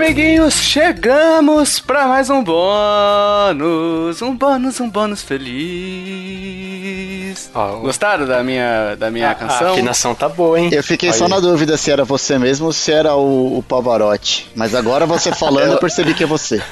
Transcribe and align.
amiguinhos, 0.00 0.54
chegamos 0.54 1.78
para 1.78 2.06
mais 2.06 2.30
um 2.30 2.42
bônus, 2.42 4.22
um 4.22 4.34
bônus, 4.34 4.80
um 4.80 4.88
bônus 4.88 5.20
feliz. 5.20 6.80
Oh, 7.54 7.80
Gostaram 7.80 8.26
da 8.26 8.42
minha, 8.42 8.94
da 8.96 9.10
minha 9.10 9.30
a, 9.30 9.34
canção? 9.34 9.68
A 9.68 9.72
afinação 9.72 10.14
tá 10.14 10.26
boa, 10.26 10.58
hein? 10.58 10.70
Eu 10.72 10.82
fiquei 10.82 11.10
Olha 11.10 11.18
só 11.18 11.24
aí. 11.24 11.30
na 11.30 11.38
dúvida 11.38 11.76
se 11.76 11.90
era 11.90 12.02
você 12.02 12.38
mesmo 12.38 12.64
ou 12.68 12.72
se 12.72 12.90
era 12.90 13.14
o, 13.14 13.58
o 13.58 13.62
Pavarotti. 13.62 14.50
Mas 14.54 14.74
agora 14.74 15.04
você 15.04 15.32
falando, 15.32 15.72
eu 15.76 15.78
percebi 15.78 16.14
que 16.14 16.24
é 16.24 16.26
você. 16.26 16.62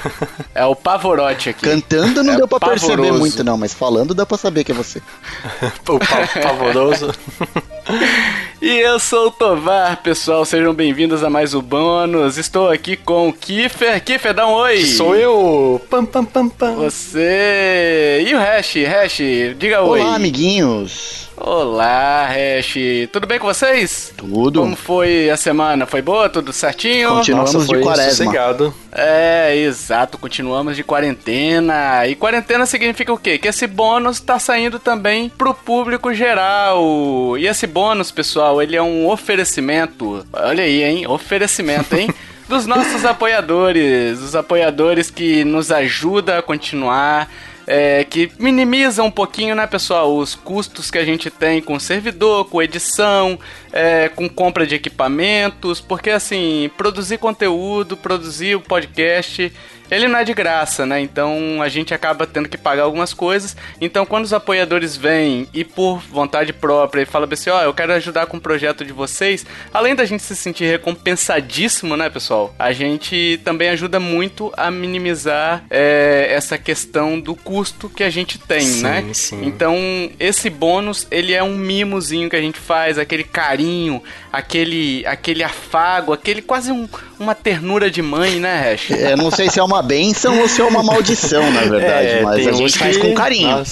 É 0.54 0.64
o 0.64 0.74
Pavarotti 0.74 1.50
aqui. 1.50 1.66
Cantando 1.66 2.24
não 2.24 2.32
é 2.32 2.36
deu 2.36 2.48
pra 2.48 2.58
pavoroso. 2.58 2.86
perceber 2.86 3.12
muito, 3.12 3.44
não, 3.44 3.58
mas 3.58 3.74
falando 3.74 4.14
dá 4.14 4.24
pra 4.24 4.38
saber 4.38 4.64
que 4.64 4.72
é 4.72 4.74
você. 4.74 5.02
o 5.86 5.98
pa 5.98 6.26
pavoroso. 6.42 7.12
e 8.60 8.78
eu 8.80 8.98
sou 8.98 9.28
o 9.28 9.30
Tovar, 9.30 10.02
pessoal. 10.02 10.44
Sejam 10.44 10.74
bem-vindos 10.74 11.22
a 11.22 11.30
mais 11.30 11.54
um 11.54 11.62
bônus. 11.62 12.36
Estou 12.36 12.68
aqui 12.68 12.96
com 12.96 13.28
o 13.28 13.32
Kiffer. 13.32 14.02
Kiffer, 14.02 14.34
dá 14.34 14.48
um 14.48 14.52
oi. 14.52 14.84
Sou 14.84 15.14
eu. 15.14 15.80
Pam, 15.88 16.04
pam, 16.04 16.24
pam, 16.24 16.48
pam. 16.48 16.74
Você. 16.74 18.24
E 18.26 18.34
o 18.34 18.38
Hash? 18.38 18.74
Hash, 18.84 19.18
diga 19.56 19.80
Olá, 19.80 19.90
oi. 19.90 20.00
Olá, 20.00 20.16
amiguinhos. 20.16 21.27
Olá, 21.40 22.26
Hash. 22.26 22.74
Tudo 23.12 23.26
bem 23.26 23.38
com 23.38 23.46
vocês? 23.46 24.12
Tudo. 24.16 24.60
Como 24.60 24.74
foi 24.74 25.30
a 25.30 25.36
semana? 25.36 25.86
Foi 25.86 26.02
boa? 26.02 26.28
Tudo 26.28 26.52
certinho? 26.52 27.10
Continuamos 27.10 27.54
Nossa, 27.54 27.66
de 27.66 27.80
quaresma. 27.80 28.10
Sossegado. 28.10 28.74
É, 28.90 29.56
exato. 29.56 30.18
Continuamos 30.18 30.74
de 30.74 30.82
quarentena. 30.82 32.06
E 32.08 32.16
quarentena 32.16 32.66
significa 32.66 33.12
o 33.12 33.18
quê? 33.18 33.38
Que 33.38 33.46
esse 33.46 33.68
bônus 33.68 34.18
tá 34.18 34.38
saindo 34.40 34.80
também 34.80 35.28
pro 35.28 35.54
público 35.54 36.12
geral. 36.12 37.38
E 37.38 37.46
esse 37.46 37.68
bônus, 37.68 38.10
pessoal, 38.10 38.60
ele 38.60 38.74
é 38.74 38.82
um 38.82 39.08
oferecimento. 39.08 40.26
Olha 40.32 40.64
aí, 40.64 40.82
hein? 40.82 41.06
Oferecimento, 41.06 41.94
hein? 41.94 42.10
dos 42.48 42.66
nossos 42.66 43.04
apoiadores, 43.04 44.20
os 44.20 44.34
apoiadores 44.34 45.10
que 45.10 45.44
nos 45.44 45.70
ajudam 45.70 46.38
a 46.38 46.42
continuar 46.42 47.28
é, 47.70 48.02
que 48.02 48.32
minimiza 48.38 49.02
um 49.02 49.10
pouquinho, 49.10 49.54
né, 49.54 49.66
pessoal, 49.66 50.16
os 50.16 50.34
custos 50.34 50.90
que 50.90 50.96
a 50.96 51.04
gente 51.04 51.30
tem 51.30 51.60
com 51.60 51.78
servidor, 51.78 52.46
com 52.46 52.62
edição, 52.62 53.38
é, 53.70 54.08
com 54.08 54.26
compra 54.26 54.66
de 54.66 54.74
equipamentos, 54.74 55.78
porque 55.78 56.08
assim, 56.08 56.70
produzir 56.78 57.18
conteúdo, 57.18 57.94
produzir 57.94 58.56
o 58.56 58.60
podcast 58.60 59.52
ele 59.90 60.08
não 60.08 60.18
é 60.18 60.24
de 60.24 60.34
graça, 60.34 60.84
né? 60.86 61.00
Então 61.00 61.60
a 61.62 61.68
gente 61.68 61.94
acaba 61.94 62.26
tendo 62.26 62.48
que 62.48 62.58
pagar 62.58 62.82
algumas 62.82 63.12
coisas. 63.12 63.56
Então 63.80 64.04
quando 64.06 64.24
os 64.24 64.32
apoiadores 64.32 64.96
vêm 64.96 65.48
e 65.52 65.64
por 65.64 65.98
vontade 66.00 66.52
própria 66.52 67.02
e 67.02 67.06
falam 67.06 67.28
assim, 67.30 67.50
ó, 67.50 67.58
oh, 67.58 67.62
eu 67.62 67.74
quero 67.74 67.92
ajudar 67.92 68.26
com 68.26 68.36
o 68.36 68.40
projeto 68.40 68.84
de 68.84 68.92
vocês, 68.92 69.44
além 69.72 69.94
da 69.94 70.04
gente 70.04 70.22
se 70.22 70.34
sentir 70.36 70.64
recompensadíssimo, 70.64 71.96
né, 71.96 72.08
pessoal? 72.10 72.54
A 72.58 72.72
gente 72.72 73.40
também 73.44 73.68
ajuda 73.68 74.00
muito 74.00 74.52
a 74.56 74.70
minimizar 74.70 75.64
é, 75.70 76.28
essa 76.30 76.58
questão 76.58 77.18
do 77.18 77.34
custo 77.34 77.88
que 77.88 78.02
a 78.02 78.10
gente 78.10 78.38
tem, 78.38 78.60
sim, 78.60 78.82
né? 78.82 79.04
Sim. 79.12 79.44
Então 79.44 79.76
esse 80.18 80.50
bônus 80.50 81.06
ele 81.10 81.32
é 81.32 81.42
um 81.42 81.56
mimozinho 81.56 82.28
que 82.28 82.36
a 82.36 82.40
gente 82.40 82.58
faz, 82.58 82.98
aquele 82.98 83.24
carinho, 83.24 84.02
aquele 84.32 85.04
aquele 85.06 85.42
afago, 85.42 86.12
aquele 86.12 86.42
quase 86.42 86.70
um, 86.70 86.88
uma 87.18 87.34
ternura 87.34 87.90
de 87.90 88.02
mãe, 88.02 88.38
né, 88.38 88.72
Hash? 88.72 88.90
É, 88.90 89.16
não 89.16 89.30
sei 89.30 89.48
se 89.50 89.58
é 89.58 89.62
uma 89.62 89.82
benção 89.82 90.40
ou 90.40 90.48
se 90.48 90.60
é 90.60 90.64
uma 90.64 90.82
maldição, 90.82 91.50
na 91.50 91.62
verdade. 91.68 92.08
É, 92.08 92.22
mas 92.22 92.46
a 92.46 92.52
gente 92.52 92.78
faz 92.78 92.96
com 92.96 93.14
carinho. 93.14 93.62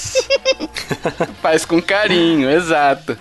faz 1.43 1.65
com 1.65 1.81
carinho, 1.81 2.51
exato. 2.51 3.17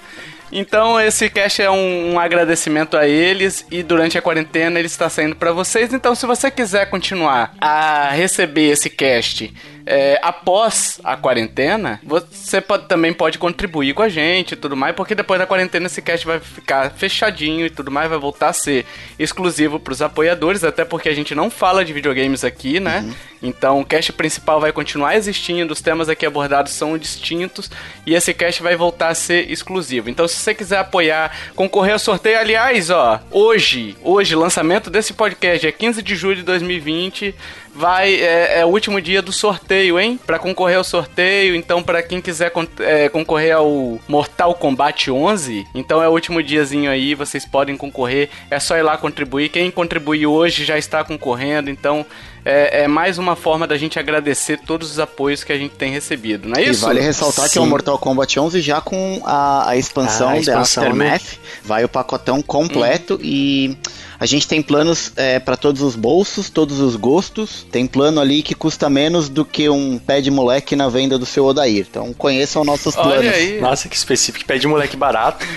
Então 0.51 0.99
esse 1.01 1.29
cast 1.29 1.61
é 1.61 1.69
um, 1.69 2.13
um, 2.13 2.19
agradecimento 2.19 2.95
a 2.95 3.07
eles 3.07 3.65
e 3.69 3.83
durante 3.83 4.17
a 4.17 4.21
quarentena 4.21 4.79
ele 4.79 4.87
está 4.87 5.09
saindo 5.09 5.35
para 5.35 5.51
vocês. 5.51 5.91
Então 5.93 6.15
se 6.15 6.25
você 6.25 6.49
quiser 6.49 6.89
continuar 6.89 7.53
a 7.59 8.09
receber 8.11 8.69
esse 8.69 8.89
cast 8.89 9.53
é, 9.85 10.19
após 10.21 10.99
a 11.03 11.15
quarentena, 11.15 11.99
você 12.03 12.59
pode, 12.59 12.87
também 12.87 13.13
pode 13.13 13.37
contribuir 13.37 13.93
com 13.93 14.01
a 14.01 14.09
gente 14.09 14.53
e 14.53 14.55
tudo 14.55 14.75
mais, 14.75 14.95
porque 14.95 15.13
depois 15.13 15.39
da 15.39 15.45
quarentena 15.45 15.85
esse 15.85 16.01
cast 16.01 16.25
vai 16.25 16.39
ficar 16.39 16.91
fechadinho 16.91 17.65
e 17.65 17.69
tudo 17.69 17.91
mais, 17.91 18.09
vai 18.09 18.17
voltar 18.17 18.49
a 18.49 18.53
ser 18.53 18.85
exclusivo 19.19 19.79
para 19.79 19.93
os 19.93 20.01
apoiadores, 20.01 20.63
até 20.63 20.83
porque 20.83 21.07
a 21.07 21.13
gente 21.13 21.35
não 21.35 21.51
fala 21.51 21.85
de 21.85 21.93
videogames 21.93 22.43
aqui, 22.43 22.79
né? 22.79 23.01
Uhum. 23.05 23.13
Então 23.43 23.79
o 23.79 23.85
cast 23.85 24.11
principal 24.13 24.59
vai 24.59 24.71
continuar 24.71 25.15
existindo, 25.15 25.71
os 25.71 25.81
temas 25.81 26.09
aqui 26.09 26.25
abordados 26.25 26.71
são 26.71 26.97
distintos 26.97 27.69
e 28.05 28.15
esse 28.15 28.33
cast 28.33 28.63
vai 28.63 28.75
voltar 28.75 29.09
a 29.09 29.15
ser 29.15 29.51
exclusivo. 29.51 30.09
Então 30.09 30.27
se 30.27 30.35
você 30.35 30.55
quiser 30.55 30.79
apoiar, 30.79 31.31
concorrer 31.55 31.93
ao 31.93 31.99
sorteio, 31.99 32.39
aliás, 32.39 32.89
ó, 32.89 33.21
hoje, 33.29 33.95
hoje, 34.01 34.35
lançamento 34.35 34.89
desse 34.89 35.13
podcast 35.13 35.67
é 35.67 35.71
15 35.71 36.01
de 36.01 36.15
julho 36.15 36.37
de 36.37 36.43
2020 36.43 37.35
vai 37.75 38.15
é, 38.15 38.59
é, 38.59 38.65
o 38.65 38.69
último 38.69 39.01
dia 39.01 39.21
do 39.21 39.33
sorteio, 39.33 39.99
hein? 39.99 40.17
Para 40.25 40.39
concorrer 40.39 40.77
ao 40.77 40.83
sorteio, 40.83 41.55
então 41.55 41.83
para 41.83 42.01
quem 42.01 42.21
quiser 42.21 42.49
con 42.49 42.65
é, 42.79 43.09
concorrer 43.09 43.55
ao 43.55 43.99
Mortal 44.07 44.55
Kombat 44.55 45.11
11, 45.11 45.67
então 45.75 46.01
é 46.01 46.07
o 46.07 46.11
último 46.11 46.41
diazinho 46.41 46.89
aí, 46.89 47.13
vocês 47.13 47.45
podem 47.45 47.75
concorrer. 47.75 48.29
É 48.49 48.59
só 48.59 48.77
ir 48.77 48.81
lá 48.81 48.97
contribuir. 48.97 49.49
Quem 49.49 49.69
contribuiu 49.69 50.31
hoje 50.31 50.63
já 50.63 50.77
está 50.77 51.03
concorrendo, 51.03 51.69
então 51.69 52.05
é, 52.45 52.83
é, 52.83 52.87
mais 52.87 53.17
uma 53.17 53.35
forma 53.35 53.65
da 53.67 53.75
gente 53.75 53.97
agradecer 53.99 54.59
todos 54.59 54.91
os 54.91 54.99
apoios 54.99 55.43
que 55.43 55.51
a 55.51 55.57
gente 55.57 55.73
tem 55.73 55.91
recebido, 55.91 56.47
não 56.47 56.55
é 56.55 56.63
isso? 56.63 56.83
E 56.83 56.85
vale 56.85 57.01
ressaltar 57.01 57.47
Sim. 57.47 57.53
que 57.53 57.57
é 57.57 57.61
o 57.61 57.65
Mortal 57.65 57.97
Kombat 57.97 58.39
11 58.39 58.61
já 58.61 58.79
com 58.79 59.21
a, 59.25 59.69
a 59.69 59.77
expansão, 59.77 60.29
ah, 60.29 60.33
a 60.33 60.37
expansão 60.37 60.83
da 60.83 60.89
Aftermath, 60.89 61.23
né? 61.23 61.37
vai 61.63 61.83
o 61.83 61.89
pacotão 61.89 62.41
completo 62.41 63.15
hum. 63.15 63.19
e 63.23 63.77
a 64.25 64.27
gente 64.27 64.47
tem 64.47 64.59
planos 64.59 65.11
é, 65.15 65.37
para 65.39 65.55
todos 65.55 65.83
os 65.83 65.95
bolsos, 65.95 66.49
todos 66.49 66.79
os 66.79 66.95
gostos. 66.95 67.63
Tem 67.71 67.85
plano 67.85 68.19
ali 68.19 68.41
que 68.41 68.55
custa 68.55 68.89
menos 68.89 69.29
do 69.29 69.45
que 69.45 69.69
um 69.69 69.99
pé 69.99 70.19
de 70.19 70.31
moleque 70.31 70.75
na 70.75 70.89
venda 70.89 71.15
do 71.19 71.27
seu 71.27 71.45
Odair. 71.45 71.85
Então 71.87 72.11
conheçam 72.11 72.63
nossos 72.63 72.95
planos. 72.95 73.19
Olha 73.19 73.31
aí. 73.31 73.61
Nossa, 73.61 73.87
que 73.87 73.95
específico. 73.95 74.43
Pé 74.43 74.57
de 74.57 74.67
moleque 74.67 74.97
barato. 74.97 75.45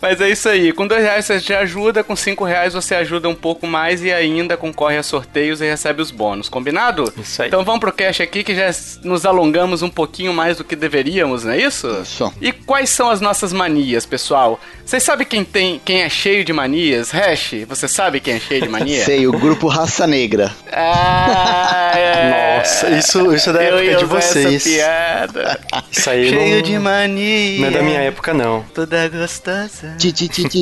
Mas 0.00 0.18
é 0.20 0.30
isso 0.30 0.48
aí. 0.48 0.72
Com 0.72 0.86
dois 0.86 1.02
reais 1.02 1.26
você 1.26 1.38
já 1.38 1.60
ajuda, 1.60 2.02
com 2.02 2.16
cinco 2.16 2.42
reais 2.42 2.72
você 2.72 2.94
ajuda 2.94 3.28
um 3.28 3.34
pouco 3.34 3.66
mais 3.66 4.02
e 4.02 4.10
ainda 4.10 4.56
concorre 4.56 4.96
a 4.96 5.02
sorteios 5.02 5.60
e 5.60 5.66
recebe 5.66 6.00
os 6.00 6.10
bônus. 6.10 6.48
Combinado? 6.48 7.12
Isso 7.18 7.42
aí. 7.42 7.48
Então 7.48 7.62
vamos 7.64 7.80
pro 7.80 7.92
cash 7.92 8.22
aqui 8.22 8.42
que 8.42 8.54
já 8.54 8.70
nos 9.04 9.26
alongamos 9.26 9.82
um 9.82 9.90
pouquinho 9.90 10.32
mais 10.32 10.56
do 10.56 10.64
que 10.64 10.74
deveríamos, 10.74 11.44
não 11.44 11.52
é 11.52 11.60
isso? 11.60 11.86
Isso. 12.02 12.32
E 12.40 12.50
quais 12.50 12.88
são 12.88 13.10
as 13.10 13.20
nossas 13.20 13.52
manias, 13.52 14.06
pessoal? 14.06 14.58
Vocês 14.84 15.02
sabem 15.02 15.26
quem 15.26 15.44
tem, 15.44 15.80
quem 15.84 16.02
é 16.02 16.08
cheio 16.08 16.44
de 16.44 16.52
manias? 16.52 17.10
Hash, 17.10 17.54
você 17.66 17.88
sabe 17.88 18.20
quem 18.20 18.34
é 18.34 18.40
cheio 18.40 18.62
de 18.62 18.68
mania? 18.68 19.02
Sei, 19.04 19.26
o 19.26 19.32
grupo 19.32 19.68
Raça 19.68 20.06
Negra. 20.06 20.52
Ah, 20.72 21.92
é... 21.94 22.58
Nossa, 22.58 22.90
isso, 22.90 23.34
isso 23.34 23.50
é 23.50 23.52
da 23.52 23.62
época 23.62 23.96
de 23.96 24.04
vocês. 24.04 24.66
Essa 24.66 24.68
piada. 24.68 25.60
Isso 25.90 26.10
aí 26.10 26.28
cheio 26.28 26.56
não... 26.56 26.62
de 26.62 26.78
mania. 26.78 27.60
Não 27.60 27.68
é 27.68 27.70
da 27.70 27.82
minha 27.82 28.00
época, 28.00 28.32
não. 28.32 28.64
Toda 28.74 29.08
gostosa. 29.08 29.96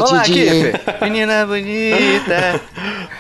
Olá, 0.00 0.22
Menina 1.03 1.47
bonita. 1.47 2.60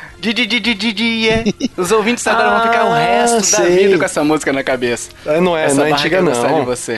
Os 1.76 1.90
ouvintes 1.90 2.26
agora 2.26 2.50
vão 2.50 2.72
ficar 2.72 2.84
o 2.84 2.92
resto 2.92 3.42
sei. 3.44 3.58
da 3.58 3.70
vida 3.70 3.98
com 3.98 4.04
essa 4.04 4.24
música 4.24 4.52
na 4.52 4.62
cabeça. 4.62 5.10
Não 5.40 5.56
é, 5.56 5.72
não 5.72 5.86
é 5.86 5.92
antiga 5.92 6.22
não. 6.22 6.32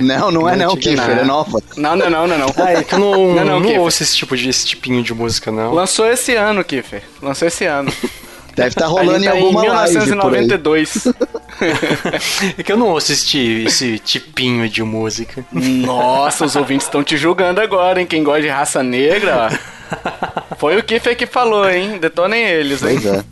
Não, 0.01 0.31
não 0.31 0.49
é 0.49 0.57
não, 0.57 0.77
Kiffer, 0.77 1.19
é 1.19 1.25
nova. 1.25 1.63
Não, 1.77 1.97
não, 1.97 2.11
não, 2.11 2.27
não, 2.27 2.39
não. 2.39 2.55
Ah, 2.57 2.73
é 2.73 2.83
que 2.83 2.95
eu 2.95 2.99
não, 2.99 3.35
não, 3.35 3.45
não, 3.45 3.61
não 3.61 3.77
ouço 3.79 4.03
esse 4.03 4.17
tipo 4.17 4.37
de 4.37 4.49
esse 4.49 4.67
tipinho 4.67 5.03
de 5.03 5.15
música, 5.15 5.51
não. 5.51 5.73
Lançou 5.73 6.07
esse 6.07 6.35
ano, 6.35 6.65
Kiffer. 6.65 7.03
Lançou 7.21 7.49
esse 7.49 7.65
ano. 7.65 7.93
Deve 8.55 8.69
estar 8.69 8.83
tá 8.83 8.87
rolando 8.87 9.25
em 9.25 9.29
tá 9.29 9.33
alguma 9.33 9.61
em 9.61 9.63
1992. 9.63 11.09
é 12.59 12.63
que 12.63 12.73
eu 12.73 12.77
não 12.77 12.89
ouço 12.89 13.13
esse, 13.13 13.65
esse 13.65 13.99
tipinho 13.99 14.69
de 14.69 14.83
música. 14.83 15.45
Nossa, 15.53 16.45
os 16.45 16.57
ouvintes 16.57 16.87
estão 16.87 17.03
te 17.03 17.17
julgando 17.17 17.61
agora, 17.61 18.01
hein? 18.01 18.07
Quem 18.07 18.23
gosta 18.23 18.43
de 18.43 18.49
raça 18.49 18.83
negra, 18.83 19.49
ó. 19.51 20.57
Foi 20.57 20.77
o 20.79 20.83
Kiffer 20.83 21.17
que 21.17 21.27
falou, 21.27 21.69
hein? 21.69 21.99
Detonem 21.99 22.45
eles, 22.45 22.83
hein? 22.83 22.99
Pois 23.01 23.07
é. 23.07 23.25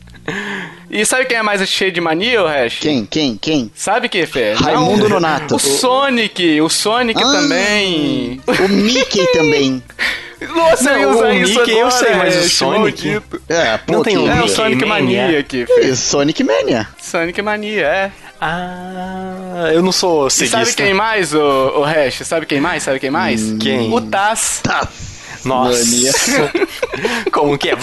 E 0.90 1.04
sabe 1.06 1.24
quem 1.26 1.36
é 1.36 1.42
mais 1.42 1.66
cheio 1.68 1.92
de 1.92 2.00
mania, 2.00 2.42
o 2.42 2.46
Hash? 2.46 2.78
Quem? 2.80 3.06
Quem? 3.06 3.36
Quem? 3.36 3.70
Sabe 3.74 4.08
quem, 4.08 4.26
Fê? 4.26 4.54
Raimundo 4.54 5.04
Não, 5.04 5.20
Nonato. 5.20 5.54
O 5.54 5.58
Sonic. 5.58 6.60
O 6.60 6.68
Sonic 6.68 7.22
ah, 7.22 7.32
também. 7.32 8.40
O 8.46 8.68
Mickey 8.68 9.24
também. 9.32 9.82
Nossa, 10.48 10.98
não, 10.98 11.20
o 11.20 11.32
isso 11.32 11.58
Mickey 11.58 11.72
agora, 11.72 11.86
eu 11.86 11.90
sei, 11.90 12.14
mas 12.14 12.36
o 12.36 12.48
Sonic... 12.48 13.22
É, 13.48 13.78
pô, 13.78 13.92
não 13.92 14.02
tem 14.02 14.16
o 14.16 14.30
é, 14.30 14.42
o 14.42 14.48
Sonic 14.48 14.84
Mania, 14.84 15.22
Mania 15.24 15.40
aqui, 15.40 15.66
Fê. 15.66 15.94
Sonic 15.94 16.42
Mania. 16.42 16.88
Sonic 16.98 17.42
Mania, 17.42 17.86
é. 17.86 18.12
Ah, 18.40 19.70
eu 19.72 19.82
não 19.82 19.92
sou 19.92 20.30
ceguista. 20.30 20.62
E 20.62 20.64
sabe 20.64 20.76
quem 20.76 20.94
mais, 20.94 21.34
o, 21.34 21.40
o 21.40 21.82
Hash? 21.82 22.22
Sabe 22.24 22.46
quem 22.46 22.60
mais? 22.60 22.82
Sabe 22.82 22.98
quem 22.98 23.10
mais? 23.10 23.42
Hum, 23.42 23.58
quem? 23.58 23.92
O 23.92 24.00
Taz. 24.00 24.60
Taz. 24.62 25.10
Nossa. 25.44 26.50
Como 27.32 27.58
que 27.58 27.70
é? 27.70 27.76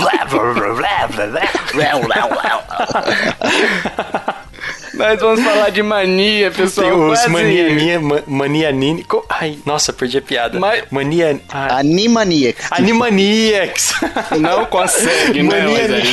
Nós 4.97 5.19
vamos 5.19 5.43
falar 5.43 5.69
de 5.69 5.83
mania, 5.83 6.51
pessoal. 6.51 6.89
Tem 6.89 6.99
os 6.99 7.27
mania, 7.27 7.99
mania, 7.99 8.23
mania 8.25 8.71
nini. 8.71 9.05
Ai, 9.29 9.57
nossa, 9.65 9.93
perdi 9.93 10.17
a 10.17 10.21
piada. 10.21 10.59
Mas... 10.59 10.83
Mania. 10.91 11.39
Ah. 11.49 11.77
Animaniacs. 11.79 12.67
Animaniacs. 12.71 13.93
Não 14.39 14.65
consegue, 14.65 15.43
né? 15.43 15.63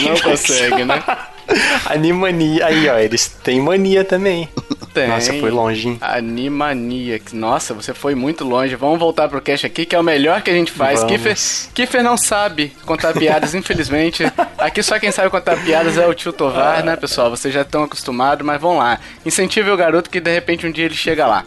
Não 0.09 0.21
consegue, 0.21 0.85
né? 0.85 1.03
Animania. 1.87 2.67
Aí, 2.67 2.89
ó, 2.89 2.99
eles 2.99 3.29
têm 3.43 3.61
mania 3.61 4.05
também. 4.05 4.49
Tem. 4.95 5.09
Nossa, 5.09 5.35
foi 5.35 5.51
longe, 5.51 5.89
hein? 5.89 5.99
Animania. 6.01 7.21
Nossa, 7.33 7.75
você 7.75 7.93
foi 7.93 8.15
muito 8.15 8.45
longe. 8.45 8.77
Vamos 8.77 9.01
voltar 9.01 9.29
pro 9.29 9.41
cast 9.41 9.67
aqui, 9.67 9.85
que 9.85 9.97
é 9.97 9.99
o 9.99 10.05
melhor 10.05 10.41
que 10.41 10.51
a 10.51 10.55
gente 10.55 10.71
faz. 10.71 11.03
Kiffer, 11.03 11.37
Kiffer 11.75 12.03
não 12.03 12.17
sabe 12.17 12.73
contar 12.87 13.13
piadas, 13.13 13.53
infelizmente. 13.57 14.23
Aqui 14.57 14.85
só 14.85 14.97
quem 15.01 15.11
sabe 15.11 15.31
contar 15.31 15.57
piadas 15.65 15.99
é 15.99 16.07
o 16.07 16.15
tio 16.15 16.33
Tovar, 16.33 16.85
né, 16.85 16.95
pessoal? 16.95 17.29
Vocês 17.29 17.53
já 17.53 17.63
estão 17.63 17.83
acostumados, 17.83 18.47
mas 18.47 18.61
vamos 18.61 18.79
lá. 18.79 19.01
Incentive 19.27 19.69
o 19.69 19.77
garoto 19.77 20.09
que 20.09 20.21
de 20.21 20.33
repente 20.33 20.65
um 20.65 20.71
dia 20.71 20.85
ele 20.85 20.95
chega 20.95 21.27
lá. 21.27 21.45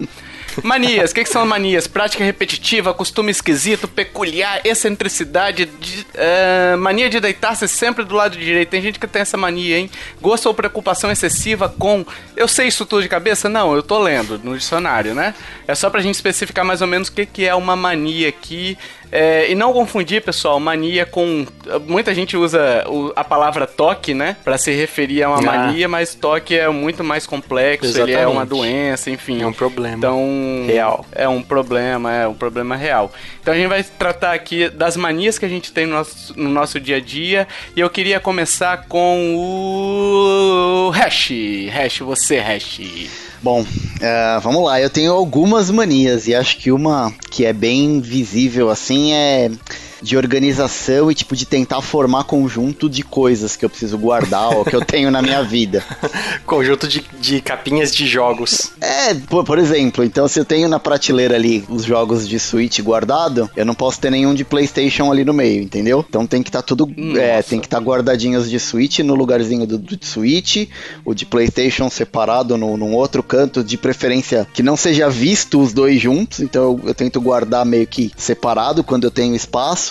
Manias, 0.64 1.12
o 1.12 1.14
que, 1.14 1.24
que, 1.24 1.30
são 1.30 1.46
manias? 1.46 1.88
Prática 1.88 2.24
repetitiva, 2.24 2.94
costume 2.94 3.32
esquisito, 3.32 3.88
peculiar, 3.88 4.62
excentricidade, 4.64 5.66
de, 5.66 6.02
uh, 6.02 6.78
mania 6.78 7.10
de 7.10 7.20
deitar-se 7.20 7.68
sempre 7.68 8.04
do 8.04 8.16
lado 8.16 8.38
direito. 8.38 8.70
Tem 8.70 8.82
gente 8.82 9.00
que 9.00 9.08
tem 9.08 9.22
essa 9.22 9.38
mania, 9.38 9.78
hein? 9.78 9.90
Gosto 10.22 10.48
ou 10.48 10.54
preocupação 10.54 11.12
excessiva 11.12 11.70
com. 11.70 12.06
Eu 12.36 12.48
sei 12.48 12.68
isso 12.68 12.86
tudo 12.86 13.02
de 13.02 13.10
cabeça? 13.10 13.48
Não, 13.48 13.76
eu 13.76 13.84
tô 13.84 14.00
lendo 14.00 14.40
no 14.44 14.58
dicionário, 14.58 15.14
né? 15.14 15.34
É 15.68 15.76
só 15.76 15.90
pra 15.90 16.02
gente 16.02 16.16
especificar 16.16 16.66
mais 16.66 16.82
ou 16.82 16.88
menos 16.88 17.08
o 17.08 17.12
que, 17.12 17.26
que 17.26 17.46
é 17.46 17.54
uma 17.54 17.76
mania 17.76 18.30
aqui. 18.30 18.78
É, 19.12 19.50
e 19.50 19.56
não 19.56 19.72
confundir, 19.72 20.22
pessoal, 20.22 20.60
mania 20.60 21.06
com. 21.06 21.46
Muita 21.88 22.14
gente 22.14 22.36
usa 22.36 22.84
a 23.16 23.24
palavra 23.24 23.66
toque, 23.66 24.14
né? 24.14 24.36
Pra 24.44 24.58
se 24.58 24.72
referir 24.72 25.24
a 25.24 25.30
uma 25.30 25.40
ah. 25.40 25.42
mania, 25.42 25.88
mas 25.88 26.14
toque 26.14 26.58
é 26.58 26.68
muito 26.70 27.04
mais 27.04 27.26
complexo, 27.26 27.86
Exatamente. 27.86 28.14
ele 28.14 28.22
é 28.22 28.28
uma 28.28 28.46
doença, 28.46 29.10
enfim. 29.10 29.42
É 29.42 29.48
um 29.48 29.54
problema. 29.54 29.98
Então. 29.98 30.66
Real. 30.68 31.06
É 31.12 31.28
um 31.28 31.42
problema, 31.42 32.14
é 32.14 32.28
um 32.28 32.34
problema 32.34 32.76
real. 32.76 33.12
Então 33.42 33.54
a 33.54 33.58
gente 33.58 33.68
vai 33.68 33.84
tratar 33.84 34.34
aqui 34.34 34.70
das 34.70 34.98
manias 34.98 35.40
que 35.40 35.46
a 35.46 35.50
gente 35.50 35.72
tem 35.72 35.86
no 35.86 35.96
nosso, 35.96 36.38
no 36.38 36.50
nosso 36.50 36.80
dia 36.80 36.98
a 36.98 37.00
dia. 37.00 37.48
E 37.76 37.80
eu 37.80 37.90
queria 37.90 38.20
começar 38.20 38.86
com 38.88 39.36
o. 39.38 40.90
Hash. 40.92 41.32
Hash, 41.72 42.00
você, 42.00 42.40
Hash. 42.40 43.27
Bom, 43.42 43.62
uh, 43.62 44.42
vamos 44.42 44.64
lá. 44.64 44.82
Eu 44.82 44.90
tenho 44.90 45.14
algumas 45.14 45.70
manias 45.70 46.28
e 46.28 46.34
acho 46.34 46.58
que 46.58 46.72
uma 46.72 47.14
que 47.30 47.46
é 47.46 47.54
bem 47.54 48.02
visível 48.02 48.70
assim 48.70 49.14
é 49.14 49.52
de 50.02 50.18
organização 50.18 51.10
e 51.12 51.16
tipo 51.16 51.36
de 51.36 51.46
tentar 51.46 51.82
formar 51.82 52.24
conjunto 52.24 52.90
de 52.90 53.04
coisas 53.04 53.56
que 53.56 53.66
eu 53.66 53.70
preciso 53.70 53.98
guardar 53.98 54.56
ou 54.56 54.66
que 54.66 54.76
eu 54.76 54.84
tenho 54.84 55.12
na 55.12 55.22
minha 55.22 55.44
vida. 55.44 55.84
conjunto 56.46 56.88
de, 56.88 57.04
de 57.20 57.42
capinhas 57.42 57.94
de 57.94 58.06
jogos. 58.06 58.72
É, 58.80 59.14
por, 59.14 59.44
por, 59.44 59.58
exemplo, 59.58 60.04
então 60.04 60.28
se 60.28 60.40
eu 60.40 60.46
tenho 60.46 60.68
na 60.68 60.80
prateleira 60.80 61.36
ali 61.36 61.64
os 61.70 61.84
jogos 61.84 62.28
de 62.28 62.40
Switch 62.40 62.80
guardado, 62.82 63.50
eu 63.56 63.66
não 63.66 63.74
posso 63.74 64.00
ter 64.00 64.12
nenhum 64.12 64.34
de 64.34 64.44
PlayStation 64.44 65.12
ali 65.12 65.24
no 65.24 65.34
meio, 65.34 65.62
entendeu? 65.62 66.06
Então 66.08 66.26
tem 66.26 66.44
que 66.44 66.50
estar 66.50 66.62
tá 66.62 66.68
tudo, 66.68 66.90
é, 67.18 67.42
tem 67.42 67.60
que 67.60 67.68
estar 67.68 67.80
tá 67.80 67.84
guardadinhos 67.84 68.50
de 68.50 68.60
Switch 68.60 69.00
no 69.00 69.16
lugarzinho 69.16 69.66
do, 69.66 69.78
do 69.78 69.98
Switch, 70.02 70.68
o 71.06 71.14
de 71.14 71.26
PlayStation 71.26 71.90
separado 71.90 72.58
no, 72.58 72.78
num 72.78 72.94
outro 72.94 73.24
canto, 73.24 73.64
de 73.64 73.78
preferência 73.78 74.48
que 74.54 74.64
não 74.64 74.76
seja 74.76 75.10
visto 75.10 75.62
os 75.62 75.74
dois 75.74 76.02
juntos, 76.02 76.40
então 76.40 76.64
eu, 76.64 76.90
eu 76.90 76.94
tento 76.94 77.20
guardar 77.22 77.66
meio 77.66 77.88
que 77.88 78.12
separado 78.18 78.84
quando 78.84 79.06
eu 79.06 79.12
tenho 79.12 79.36
espaço 79.36 79.87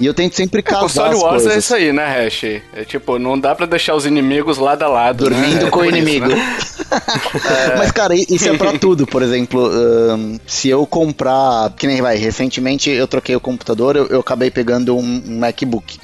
E 0.00 0.06
eu 0.06 0.14
tento 0.14 0.34
sempre 0.34 0.62
casar 0.62 0.78
é, 0.78 0.82
console 0.82 1.14
as 1.14 1.22
Wars 1.22 1.26
é 1.26 1.44
coisas. 1.44 1.52
é 1.52 1.58
isso 1.58 1.74
aí, 1.74 1.92
né, 1.92 2.24
Hash? 2.24 2.44
É 2.74 2.84
tipo, 2.84 3.18
não 3.18 3.38
dá 3.38 3.54
pra 3.54 3.66
deixar 3.66 3.94
os 3.94 4.06
inimigos 4.06 4.58
lado 4.58 4.82
a 4.82 4.88
lado. 4.88 5.28
Né? 5.28 5.30
Dormindo 5.30 5.64
né? 5.64 5.70
com 5.70 5.84
é 5.84 5.86
o 5.86 5.88
inimigo. 5.88 6.26
Isso, 6.26 6.84
né? 6.90 7.02
é. 7.74 7.76
Mas, 7.78 7.92
cara, 7.92 8.14
isso 8.14 8.48
é 8.48 8.56
pra 8.56 8.78
tudo. 8.78 9.06
Por 9.06 9.22
exemplo, 9.22 9.68
um, 9.68 10.38
se 10.46 10.68
eu 10.68 10.86
comprar. 10.86 11.72
Que 11.76 11.86
nem 11.86 12.00
vai, 12.00 12.16
recentemente 12.16 12.90
eu 12.90 13.06
troquei 13.06 13.36
o 13.36 13.40
computador, 13.40 13.96
eu, 13.96 14.06
eu 14.06 14.20
acabei 14.20 14.50
pegando 14.50 14.96
um, 14.96 15.22
um 15.26 15.38
MacBook 15.38 15.98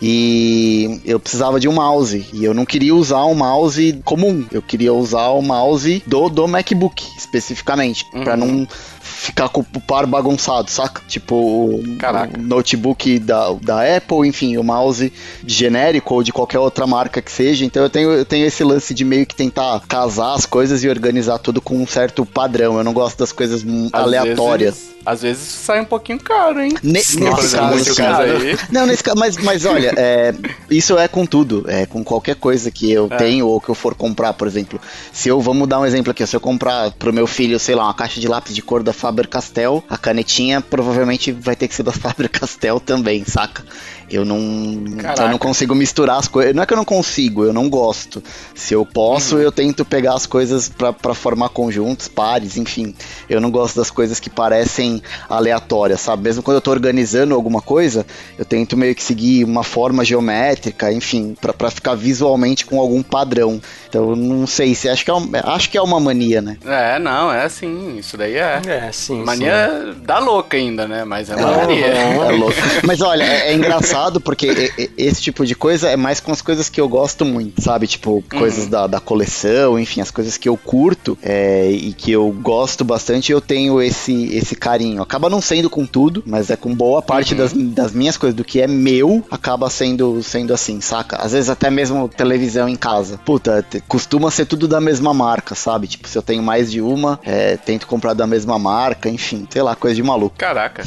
e 0.00 1.00
eu 1.04 1.18
precisava 1.18 1.58
de 1.58 1.68
um 1.68 1.72
mouse 1.72 2.26
e 2.32 2.44
eu 2.44 2.52
não 2.52 2.66
queria 2.66 2.94
usar 2.94 3.24
um 3.24 3.34
mouse 3.34 3.98
comum, 4.04 4.44
eu 4.52 4.60
queria 4.60 4.92
usar 4.92 5.28
o 5.28 5.40
mouse 5.40 6.02
do, 6.06 6.28
do 6.28 6.46
MacBook 6.46 7.02
especificamente, 7.16 8.04
uhum. 8.12 8.24
para 8.24 8.36
não 8.36 8.68
ficar 9.06 9.48
com 9.48 9.60
o 9.60 9.80
par 9.80 10.06
bagunçado, 10.06 10.70
saca? 10.70 11.02
Tipo, 11.06 11.34
o, 11.34 11.80
o 11.80 12.42
notebook 12.42 13.18
da, 13.18 13.52
da 13.62 13.96
Apple, 13.96 14.28
enfim, 14.28 14.56
o 14.56 14.64
mouse 14.64 15.12
genérico 15.46 16.14
ou 16.14 16.22
de 16.22 16.32
qualquer 16.32 16.58
outra 16.58 16.86
marca 16.86 17.22
que 17.22 17.30
seja. 17.30 17.64
Então 17.64 17.82
eu 17.82 17.90
tenho, 17.90 18.10
eu 18.12 18.24
tenho 18.24 18.46
esse 18.46 18.62
lance 18.64 18.92
de 18.92 19.04
meio 19.04 19.26
que 19.26 19.34
tentar 19.34 19.80
casar 19.88 20.34
as 20.34 20.46
coisas 20.46 20.82
e 20.84 20.88
organizar 20.88 21.38
tudo 21.38 21.60
com 21.60 21.76
um 21.76 21.86
certo 21.86 22.24
padrão. 22.26 22.76
Eu 22.76 22.84
não 22.84 22.92
gosto 22.92 23.18
das 23.18 23.32
coisas 23.32 23.64
Às 23.92 24.02
aleatórias. 24.02 24.74
Vezes... 24.74 24.96
Às 25.06 25.22
vezes 25.22 25.42
sai 25.42 25.80
um 25.80 25.84
pouquinho 25.84 26.18
caro, 26.18 26.60
hein? 26.60 26.72
Ne 26.82 26.94
nesse 26.94 27.20
caso, 27.20 27.76
nesse 27.76 27.94
caso. 27.94 28.22
Aí. 28.22 28.58
Não, 28.72 28.86
nesse 28.86 29.04
caso, 29.04 29.16
mas, 29.16 29.36
mas 29.36 29.64
olha, 29.64 29.92
é, 29.96 30.34
isso 30.68 30.98
é 30.98 31.06
com 31.06 31.24
tudo. 31.24 31.64
É 31.68 31.86
com 31.86 32.02
qualquer 32.02 32.34
coisa 32.34 32.72
que 32.72 32.90
eu 32.90 33.06
é. 33.10 33.16
tenho 33.16 33.46
ou 33.46 33.60
que 33.60 33.68
eu 33.68 33.74
for 33.74 33.94
comprar, 33.94 34.32
por 34.32 34.48
exemplo. 34.48 34.80
Se 35.12 35.28
eu, 35.28 35.40
vamos 35.40 35.68
dar 35.68 35.78
um 35.78 35.86
exemplo 35.86 36.10
aqui, 36.10 36.26
se 36.26 36.34
eu 36.34 36.40
comprar 36.40 36.90
pro 36.90 37.12
meu 37.12 37.26
filho, 37.26 37.58
sei 37.60 37.76
lá, 37.76 37.84
uma 37.84 37.94
caixa 37.94 38.20
de 38.20 38.26
lápis 38.26 38.52
de 38.52 38.62
cor 38.62 38.82
da 38.82 38.92
Faber-Castell, 38.96 39.84
a 39.88 39.96
canetinha 39.96 40.60
provavelmente 40.60 41.30
vai 41.30 41.54
ter 41.54 41.68
que 41.68 41.74
ser 41.74 41.82
da 41.82 41.92
Faber-Castell 41.94 42.80
também, 42.80 43.24
saca? 43.24 43.64
Eu 44.08 44.24
não, 44.24 44.38
eu 44.38 45.28
não 45.28 45.38
consigo 45.38 45.74
misturar 45.74 46.18
as 46.18 46.28
coisas. 46.28 46.54
Não 46.54 46.62
é 46.62 46.66
que 46.66 46.72
eu 46.72 46.76
não 46.76 46.84
consigo, 46.84 47.44
eu 47.44 47.52
não 47.52 47.68
gosto. 47.68 48.22
Se 48.54 48.72
eu 48.72 48.86
posso, 48.86 49.34
uhum. 49.34 49.42
eu 49.42 49.50
tento 49.50 49.84
pegar 49.84 50.14
as 50.14 50.26
coisas 50.26 50.68
para 50.68 51.12
formar 51.12 51.48
conjuntos, 51.48 52.06
pares, 52.06 52.56
enfim. 52.56 52.94
Eu 53.28 53.40
não 53.40 53.50
gosto 53.50 53.76
das 53.76 53.90
coisas 53.90 54.20
que 54.20 54.30
parecem 54.30 55.02
aleatórias, 55.28 56.00
sabe? 56.00 56.22
Mesmo 56.22 56.42
quando 56.42 56.56
eu 56.56 56.60
tô 56.60 56.70
organizando 56.70 57.34
alguma 57.34 57.60
coisa, 57.60 58.06
eu 58.38 58.44
tento 58.44 58.76
meio 58.76 58.94
que 58.94 59.02
seguir 59.02 59.42
uma 59.42 59.64
forma 59.64 60.04
geométrica, 60.04 60.92
enfim, 60.92 61.36
para 61.40 61.70
ficar 61.70 61.96
visualmente 61.96 62.64
com 62.64 62.78
algum 62.78 63.02
padrão. 63.02 63.60
Então, 63.96 64.16
não 64.16 64.46
sei 64.46 64.74
se 64.74 64.88
acho 64.88 65.04
que 65.04 65.10
é, 65.10 65.14
um, 65.14 65.28
acho 65.44 65.70
que 65.70 65.78
é 65.78 65.82
uma 65.82 65.98
mania, 65.98 66.40
né? 66.42 66.56
É, 66.64 66.98
não, 66.98 67.32
é 67.32 67.44
assim, 67.44 67.96
isso 67.98 68.16
daí 68.16 68.34
é. 68.34 68.60
É, 68.66 68.92
sim. 68.92 69.22
Mania 69.22 69.94
sim. 69.94 70.02
da 70.02 70.18
louca 70.18 70.56
ainda, 70.56 70.86
né? 70.86 71.04
Mas 71.04 71.30
é 71.30 71.36
uma 71.36 71.52
mania. 71.52 71.86
É, 71.86 72.16
é 72.28 72.30
louca. 72.30 72.56
Mas 72.84 73.00
olha, 73.00 73.24
é, 73.24 73.52
é 73.52 73.54
engraçado 73.54 73.76
engraçado 73.86 74.20
porque 74.20 74.72
esse 74.96 75.22
tipo 75.22 75.44
de 75.44 75.54
coisa 75.54 75.88
é 75.88 75.96
mais 75.96 76.20
com 76.20 76.32
as 76.32 76.42
coisas 76.42 76.68
que 76.68 76.80
eu 76.80 76.88
gosto 76.88 77.24
muito, 77.24 77.62
sabe? 77.62 77.86
Tipo, 77.86 78.22
coisas 78.30 78.64
uhum. 78.64 78.70
da, 78.70 78.86
da 78.86 79.00
coleção, 79.00 79.78
enfim, 79.78 80.00
as 80.00 80.10
coisas 80.10 80.36
que 80.36 80.48
eu 80.48 80.56
curto 80.56 81.18
é, 81.22 81.70
e 81.70 81.92
que 81.92 82.12
eu 82.12 82.30
gosto 82.30 82.84
bastante, 82.84 83.32
eu 83.32 83.40
tenho 83.40 83.80
esse, 83.80 84.34
esse 84.34 84.54
carinho. 84.54 85.02
Acaba 85.02 85.28
não 85.28 85.40
sendo 85.40 85.70
com 85.70 85.86
tudo, 85.86 86.22
mas 86.26 86.50
é 86.50 86.56
com 86.56 86.74
boa 86.74 87.02
parte 87.02 87.32
uhum. 87.32 87.38
das, 87.38 87.52
das 87.52 87.92
minhas 87.92 88.16
coisas, 88.16 88.36
do 88.36 88.44
que 88.44 88.60
é 88.60 88.66
meu, 88.66 89.24
acaba 89.30 89.70
sendo, 89.70 90.22
sendo 90.22 90.52
assim, 90.52 90.80
saca? 90.80 91.16
Às 91.16 91.32
vezes 91.32 91.50
até 91.50 91.70
mesmo 91.70 92.08
televisão 92.08 92.68
em 92.68 92.76
casa. 92.76 93.18
Puta, 93.24 93.64
costuma 93.88 94.30
ser 94.30 94.46
tudo 94.46 94.66
da 94.66 94.80
mesma 94.80 95.14
marca, 95.14 95.54
sabe? 95.54 95.86
Tipo, 95.86 96.08
se 96.08 96.18
eu 96.18 96.22
tenho 96.22 96.42
mais 96.42 96.70
de 96.70 96.80
uma, 96.80 97.18
é, 97.24 97.56
tento 97.56 97.86
comprar 97.86 98.14
da 98.14 98.26
mesma 98.26 98.58
marca, 98.58 99.08
enfim, 99.08 99.46
sei 99.50 99.62
lá, 99.62 99.74
coisa 99.76 99.94
de 99.94 100.02
maluco. 100.02 100.36
Caraca, 100.36 100.82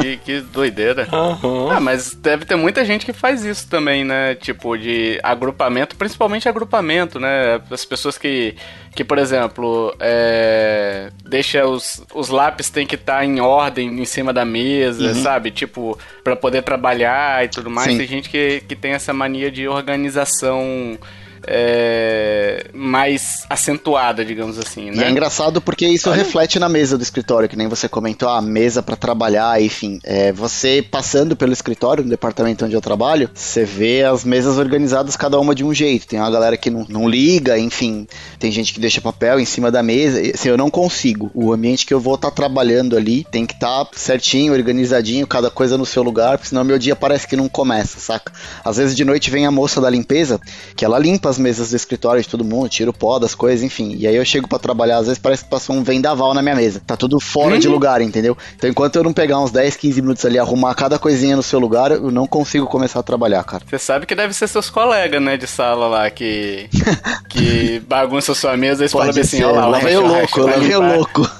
que, 0.00 0.16
que 0.24 0.40
doideira. 0.40 1.08
Uhum. 1.12 1.70
Ah, 1.70 1.80
mas 1.80 2.14
deve 2.14 2.44
ter 2.44 2.56
muita 2.56 2.84
gente 2.84 3.06
que 3.06 3.12
faz 3.12 3.44
isso 3.44 3.68
também, 3.68 4.04
né? 4.04 4.34
Tipo, 4.34 4.76
de 4.76 5.18
agrupamento, 5.22 5.96
principalmente 5.96 6.48
agrupamento, 6.48 7.20
né? 7.20 7.60
As 7.70 7.84
pessoas 7.84 8.18
que, 8.18 8.56
que 8.94 9.04
por 9.04 9.18
exemplo, 9.18 9.94
é, 10.00 11.10
deixa 11.24 11.66
os, 11.66 12.02
os 12.14 12.28
lápis 12.28 12.70
tem 12.70 12.86
que 12.86 12.96
estar 12.96 13.18
tá 13.18 13.24
em 13.24 13.40
ordem 13.40 14.00
em 14.00 14.04
cima 14.04 14.32
da 14.32 14.44
mesa, 14.44 15.08
uhum. 15.08 15.22
sabe? 15.22 15.50
Tipo, 15.50 15.98
para 16.24 16.34
poder 16.34 16.62
trabalhar 16.62 17.44
e 17.44 17.48
tudo 17.48 17.70
mais. 17.70 17.90
Sim. 17.90 17.98
Tem 17.98 18.06
gente 18.06 18.28
que, 18.28 18.62
que 18.66 18.74
tem 18.74 18.92
essa 18.92 19.12
mania 19.12 19.50
de 19.50 19.68
organização 19.68 20.98
é, 21.46 22.66
mais 22.72 23.44
acentuada, 23.48 24.24
digamos 24.24 24.58
assim. 24.58 24.90
Né? 24.90 25.02
E 25.02 25.04
é 25.04 25.10
engraçado 25.10 25.60
porque 25.60 25.86
isso 25.86 26.10
Olha. 26.10 26.18
reflete 26.18 26.58
na 26.58 26.68
mesa 26.68 26.98
do 26.98 27.02
escritório, 27.02 27.48
que 27.48 27.56
nem 27.56 27.68
você 27.68 27.88
comentou, 27.88 28.28
a 28.28 28.42
mesa 28.42 28.82
para 28.82 28.96
trabalhar, 28.96 29.60
enfim. 29.62 30.00
É, 30.04 30.32
você 30.32 30.84
passando 30.88 31.34
pelo 31.34 31.52
escritório, 31.52 32.04
no 32.04 32.10
departamento 32.10 32.64
onde 32.64 32.74
eu 32.74 32.80
trabalho, 32.80 33.30
você 33.34 33.64
vê 33.64 34.02
as 34.04 34.24
mesas 34.24 34.58
organizadas 34.58 35.16
cada 35.16 35.38
uma 35.38 35.54
de 35.54 35.64
um 35.64 35.72
jeito. 35.72 36.06
Tem 36.06 36.18
uma 36.18 36.30
galera 36.30 36.56
que 36.56 36.70
não, 36.70 36.86
não 36.88 37.08
liga, 37.08 37.58
enfim, 37.58 38.06
tem 38.38 38.50
gente 38.50 38.74
que 38.74 38.80
deixa 38.80 39.00
papel 39.00 39.40
em 39.40 39.44
cima 39.44 39.70
da 39.70 39.82
mesa. 39.82 40.20
Assim, 40.34 40.48
eu 40.48 40.56
não 40.56 40.70
consigo. 40.70 41.30
O 41.34 41.52
ambiente 41.52 41.86
que 41.86 41.94
eu 41.94 42.00
vou 42.00 42.16
estar 42.16 42.30
tá 42.30 42.36
trabalhando 42.36 42.96
ali 42.96 43.24
tem 43.30 43.46
que 43.46 43.54
estar 43.54 43.84
tá 43.84 43.90
certinho, 43.96 44.52
organizadinho, 44.52 45.26
cada 45.26 45.50
coisa 45.50 45.78
no 45.78 45.86
seu 45.86 46.02
lugar, 46.02 46.36
porque 46.38 46.48
senão 46.48 46.64
meu 46.64 46.78
dia 46.78 46.94
parece 46.94 47.26
que 47.26 47.36
não 47.36 47.48
começa, 47.48 47.98
saca? 47.98 48.32
Às 48.64 48.76
vezes 48.76 48.94
de 48.94 49.04
noite 49.04 49.30
vem 49.30 49.46
a 49.46 49.50
moça 49.50 49.80
da 49.80 49.88
limpeza, 49.88 50.40
que 50.76 50.84
ela 50.84 50.98
limpa 50.98 51.29
as 51.30 51.38
mesas 51.38 51.70
do 51.70 51.76
escritório 51.76 52.22
de 52.22 52.28
todo 52.28 52.44
mundo, 52.44 52.68
tiro 52.68 52.90
o 52.90 52.94
pó 52.94 53.18
das 53.18 53.34
coisas, 53.34 53.62
enfim. 53.62 53.96
E 53.98 54.06
aí 54.06 54.16
eu 54.16 54.24
chego 54.24 54.48
para 54.48 54.58
trabalhar, 54.58 54.98
às 54.98 55.06
vezes 55.06 55.18
parece 55.18 55.44
que 55.44 55.50
passou 55.50 55.74
um 55.74 55.82
vendaval 55.82 56.34
na 56.34 56.42
minha 56.42 56.54
mesa. 56.54 56.82
Tá 56.86 56.96
tudo 56.96 57.18
fora 57.20 57.54
uhum. 57.54 57.58
de 57.58 57.68
lugar, 57.68 58.00
entendeu? 58.00 58.36
Então 58.56 58.68
enquanto 58.68 58.96
eu 58.96 59.04
não 59.04 59.12
pegar 59.12 59.38
uns 59.38 59.50
10, 59.50 59.76
15 59.76 60.02
minutos 60.02 60.24
ali, 60.24 60.38
arrumar 60.38 60.74
cada 60.74 60.98
coisinha 60.98 61.36
no 61.36 61.42
seu 61.42 61.58
lugar, 61.58 61.92
eu 61.92 62.10
não 62.10 62.26
consigo 62.26 62.66
começar 62.66 63.00
a 63.00 63.02
trabalhar, 63.02 63.44
cara. 63.44 63.62
Você 63.66 63.78
sabe 63.78 64.06
que 64.06 64.14
deve 64.14 64.34
ser 64.34 64.48
seus 64.48 64.68
colegas, 64.68 65.22
né, 65.22 65.36
de 65.36 65.46
sala 65.46 65.86
lá, 65.86 66.10
que, 66.10 66.68
que 67.28 67.80
bagunça 67.88 68.34
sua 68.34 68.56
mesa 68.56 68.84
e 68.84 68.88
falam 68.88 69.10
assim, 69.10 69.42
ó 69.42 69.52
lá, 69.52 69.66
lá 69.66 69.78
vem 69.78 69.96
o 69.96 70.06
louco, 70.06 70.40
lá 70.40 70.56
vem 70.56 70.74
o 70.74 70.96
louco. 70.96 71.30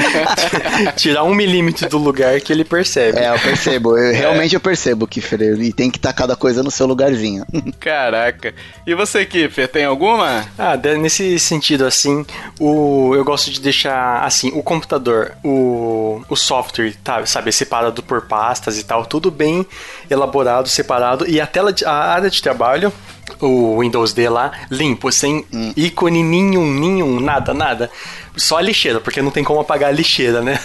Tirar 0.96 1.24
um 1.24 1.34
milímetro 1.34 1.88
do 1.88 1.98
lugar 1.98 2.40
que 2.40 2.52
ele 2.52 2.64
percebe. 2.64 3.18
É, 3.18 3.30
eu 3.30 3.38
percebo. 3.38 3.96
Eu, 3.96 4.12
é. 4.12 4.12
Realmente 4.12 4.54
eu 4.54 4.60
percebo, 4.60 5.06
Kiffer. 5.06 5.40
E 5.60 5.72
tem 5.72 5.90
que 5.90 5.98
estar 5.98 6.12
cada 6.12 6.36
coisa 6.36 6.62
no 6.62 6.70
seu 6.70 6.86
lugarzinho. 6.86 7.44
Caraca. 7.78 8.54
E 8.86 8.94
você, 9.00 9.24
Kiffer, 9.24 9.66
tem 9.66 9.84
alguma? 9.84 10.46
Ah, 10.58 10.76
nesse 10.76 11.38
sentido, 11.38 11.86
assim, 11.86 12.24
o, 12.58 13.14
eu 13.14 13.24
gosto 13.24 13.50
de 13.50 13.60
deixar, 13.60 14.22
assim, 14.22 14.50
o 14.54 14.62
computador, 14.62 15.32
o, 15.42 16.22
o 16.28 16.36
software, 16.36 16.94
tá, 17.02 17.24
sabe, 17.24 17.50
separado 17.50 18.02
por 18.02 18.22
pastas 18.22 18.78
e 18.78 18.84
tal, 18.84 19.06
tudo 19.06 19.30
bem 19.30 19.66
elaborado, 20.10 20.68
separado. 20.68 21.28
E 21.28 21.40
a 21.40 21.46
tela, 21.46 21.72
de, 21.72 21.84
a 21.84 21.92
área 21.92 22.28
de 22.28 22.42
trabalho 22.42 22.92
o 23.40 23.80
Windows 23.80 24.12
D 24.12 24.28
lá 24.28 24.52
limpo, 24.70 25.10
sem 25.12 25.46
hum. 25.52 25.72
ícone 25.76 26.22
nenhum, 26.22 26.72
nenhum, 26.72 27.20
nada, 27.20 27.54
nada. 27.54 27.90
Só 28.36 28.58
a 28.58 28.62
lixeira, 28.62 29.00
porque 29.00 29.22
não 29.22 29.30
tem 29.30 29.44
como 29.44 29.60
apagar 29.60 29.90
a 29.90 29.92
lixeira, 29.92 30.40
né? 30.40 30.58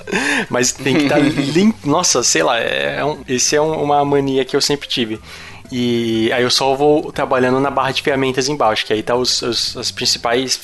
Mas 0.48 0.72
tem 0.72 0.96
que 0.96 1.02
estar 1.04 1.16
tá 1.16 1.20
limpo. 1.52 1.88
Nossa, 1.88 2.22
sei 2.22 2.42
lá, 2.42 2.58
é 2.58 3.04
um, 3.04 3.18
esse 3.28 3.56
é 3.56 3.60
um, 3.60 3.82
uma 3.82 4.04
mania 4.04 4.44
que 4.44 4.54
eu 4.56 4.60
sempre 4.60 4.88
tive. 4.88 5.20
E 5.74 6.30
aí 6.34 6.42
eu 6.42 6.50
só 6.50 6.74
vou 6.74 7.10
trabalhando 7.10 7.58
na 7.58 7.70
barra 7.70 7.92
de 7.92 8.02
ferramentas 8.02 8.46
embaixo, 8.46 8.84
que 8.84 8.92
aí 8.92 9.02
tá 9.02 9.14
os, 9.16 9.40
os 9.40 9.74
as 9.74 9.90
principais 9.90 10.60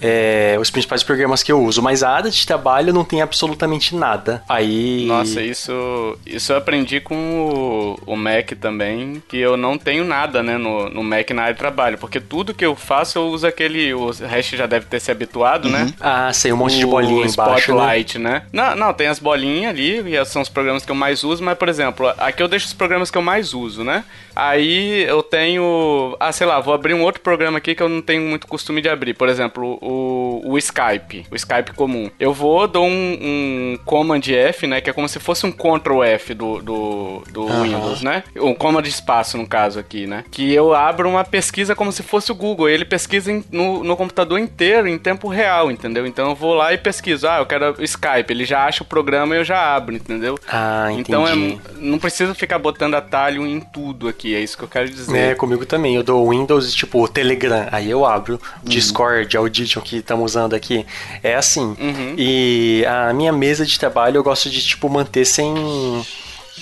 é, 0.00 0.56
os 0.60 0.70
principais 0.70 1.02
programas 1.02 1.42
que 1.42 1.50
eu 1.50 1.62
uso, 1.62 1.82
mas 1.82 2.02
a 2.02 2.10
área 2.10 2.30
de 2.30 2.46
trabalho 2.46 2.92
não 2.92 3.04
tem 3.04 3.22
absolutamente 3.22 3.94
nada. 3.94 4.42
Aí. 4.48 5.04
Nossa, 5.06 5.40
isso, 5.42 6.18
isso 6.26 6.52
eu 6.52 6.56
aprendi 6.56 7.00
com 7.00 7.96
o, 8.06 8.12
o 8.12 8.16
Mac 8.16 8.52
também, 8.60 9.22
que 9.28 9.38
eu 9.38 9.56
não 9.56 9.76
tenho 9.78 10.04
nada, 10.04 10.42
né, 10.42 10.56
no, 10.56 10.88
no 10.88 11.02
Mac 11.02 11.30
na 11.30 11.42
área 11.42 11.54
de 11.54 11.58
trabalho, 11.58 11.98
porque 11.98 12.20
tudo 12.20 12.54
que 12.54 12.64
eu 12.64 12.74
faço 12.74 13.18
eu 13.18 13.26
uso 13.28 13.46
aquele. 13.46 13.92
O 13.94 14.10
resto 14.10 14.56
já 14.56 14.66
deve 14.66 14.86
ter 14.86 15.00
se 15.00 15.10
habituado, 15.10 15.68
né? 15.68 15.80
uhum. 15.80 15.86
né? 15.86 15.94
Ah, 16.00 16.32
sei, 16.32 16.52
um 16.52 16.56
monte 16.56 16.76
o 16.76 16.78
de 16.78 16.86
bolinha 16.86 17.26
embaixo. 17.26 17.72
Né? 17.72 17.78
Spotlight, 17.78 18.18
né? 18.18 18.30
né? 18.30 18.42
Não, 18.52 18.76
não, 18.76 18.92
tem 18.92 19.08
as 19.08 19.18
bolinhas 19.18 19.70
ali, 19.70 20.14
e 20.14 20.24
são 20.24 20.42
os 20.42 20.48
programas 20.48 20.84
que 20.84 20.90
eu 20.90 20.96
mais 20.96 21.24
uso, 21.24 21.42
mas, 21.42 21.56
por 21.56 21.68
exemplo, 21.68 22.08
aqui 22.18 22.42
eu 22.42 22.48
deixo 22.48 22.66
os 22.66 22.72
programas 22.72 23.10
que 23.10 23.18
eu 23.18 23.22
mais 23.22 23.54
uso, 23.54 23.82
né? 23.84 24.04
Aí 24.34 25.02
eu 25.02 25.22
tenho. 25.22 26.16
Ah, 26.20 26.30
sei 26.30 26.46
lá, 26.46 26.60
vou 26.60 26.72
abrir 26.72 26.94
um 26.94 27.02
outro 27.02 27.20
programa 27.20 27.58
aqui 27.58 27.74
que 27.74 27.82
eu 27.82 27.88
não 27.88 28.00
tenho 28.00 28.22
muito 28.22 28.46
costume 28.46 28.80
de 28.80 28.88
abrir. 28.88 29.14
Por 29.14 29.28
exemplo, 29.28 29.78
o, 29.88 30.52
o 30.52 30.58
Skype. 30.58 31.26
O 31.30 31.36
Skype 31.36 31.72
comum. 31.74 32.10
Eu 32.18 32.32
vou, 32.32 32.66
dou 32.66 32.86
um, 32.86 33.18
um 33.20 33.78
Command 33.84 34.20
F, 34.28 34.66
né? 34.66 34.80
Que 34.80 34.90
é 34.90 34.92
como 34.92 35.08
se 35.08 35.18
fosse 35.18 35.46
um 35.46 35.52
Ctrl 35.52 36.02
F 36.02 36.34
do, 36.34 36.60
do, 36.60 37.22
do 37.30 37.42
uhum. 37.42 37.62
Windows, 37.62 38.02
né? 38.02 38.24
Um 38.36 38.54
Command 38.54 38.82
espaço, 38.82 39.36
no 39.36 39.46
caso 39.46 39.78
aqui, 39.78 40.06
né? 40.06 40.24
Que 40.30 40.52
eu 40.52 40.74
abro 40.74 41.08
uma 41.08 41.24
pesquisa 41.24 41.74
como 41.74 41.92
se 41.92 42.02
fosse 42.02 42.30
o 42.30 42.34
Google. 42.34 42.68
Ele 42.68 42.84
pesquisa 42.84 43.32
em, 43.32 43.44
no, 43.50 43.82
no 43.82 43.96
computador 43.96 44.38
inteiro, 44.38 44.88
em 44.88 44.98
tempo 44.98 45.28
real, 45.28 45.70
entendeu? 45.70 46.06
Então 46.06 46.30
eu 46.30 46.34
vou 46.34 46.54
lá 46.54 46.72
e 46.72 46.78
pesquiso. 46.78 47.26
Ah, 47.28 47.38
eu 47.38 47.46
quero 47.46 47.74
o 47.78 47.84
Skype. 47.84 48.30
Ele 48.30 48.44
já 48.44 48.64
acha 48.64 48.82
o 48.82 48.86
programa 48.86 49.34
e 49.34 49.38
eu 49.38 49.44
já 49.44 49.74
abro, 49.74 49.94
entendeu? 49.94 50.38
Ah, 50.48 50.88
entendi. 50.90 51.08
Então 51.08 51.26
é, 51.26 51.34
não 51.76 51.98
preciso 51.98 52.34
ficar 52.34 52.58
botando 52.58 52.94
atalho 52.94 53.46
em 53.46 53.60
tudo 53.60 54.08
aqui 54.08 54.34
é 54.34 54.40
isso 54.40 54.56
que 54.56 54.64
eu 54.64 54.68
quero 54.68 54.88
dizer. 54.88 55.16
É, 55.16 55.34
comigo 55.34 55.64
também. 55.64 55.94
Eu 55.94 56.02
dou 56.02 56.30
Windows, 56.30 56.74
tipo, 56.74 57.06
Telegram, 57.08 57.66
aí 57.70 57.90
eu 57.90 58.04
abro. 58.04 58.34
Uhum. 58.34 58.40
Discord, 58.64 59.36
Que 59.80 59.96
estamos 59.96 60.32
usando 60.32 60.54
aqui. 60.54 60.86
É 61.22 61.34
assim. 61.34 61.76
Uhum. 61.78 62.14
E 62.16 62.84
a 62.86 63.12
minha 63.12 63.32
mesa 63.32 63.64
de 63.64 63.78
trabalho 63.78 64.18
eu 64.18 64.22
gosto 64.22 64.50
de, 64.50 64.62
tipo, 64.62 64.88
manter 64.88 65.24
sem 65.24 65.54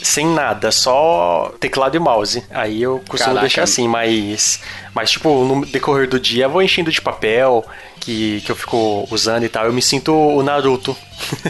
sem 0.03 0.27
nada, 0.27 0.71
só 0.71 1.53
teclado 1.59 1.97
e 1.97 1.99
mouse. 1.99 2.45
Aí 2.51 2.83
eu 2.83 3.01
costumo 3.09 3.35
Caraca. 3.35 3.41
deixar 3.41 3.63
assim, 3.63 3.89
mas, 3.89 4.61
mas 4.95 5.11
tipo, 5.11 5.45
no 5.45 5.65
decorrer 5.65 6.09
do 6.09 6.21
dia 6.21 6.45
eu 6.45 6.51
vou 6.51 6.63
enchendo 6.63 6.91
de 6.91 7.01
papel 7.01 7.65
que, 8.01 8.41
que 8.43 8.53
eu 8.53 8.57
fico 8.57 9.07
usando 9.11 9.45
e 9.45 9.49
tal. 9.49 9.65
Eu 9.67 9.73
me 9.73 9.83
sinto 9.83 10.13
o 10.13 10.43
Naruto. 10.43 10.97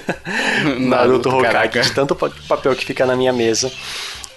Naruto, 0.79 1.29
Naruto 1.29 1.29
Hokage, 1.31 1.81
de 1.83 1.93
tanto 1.93 2.15
papel 2.15 2.75
que 2.75 2.85
fica 2.85 3.05
na 3.05 3.17
minha 3.17 3.33
mesa. 3.33 3.71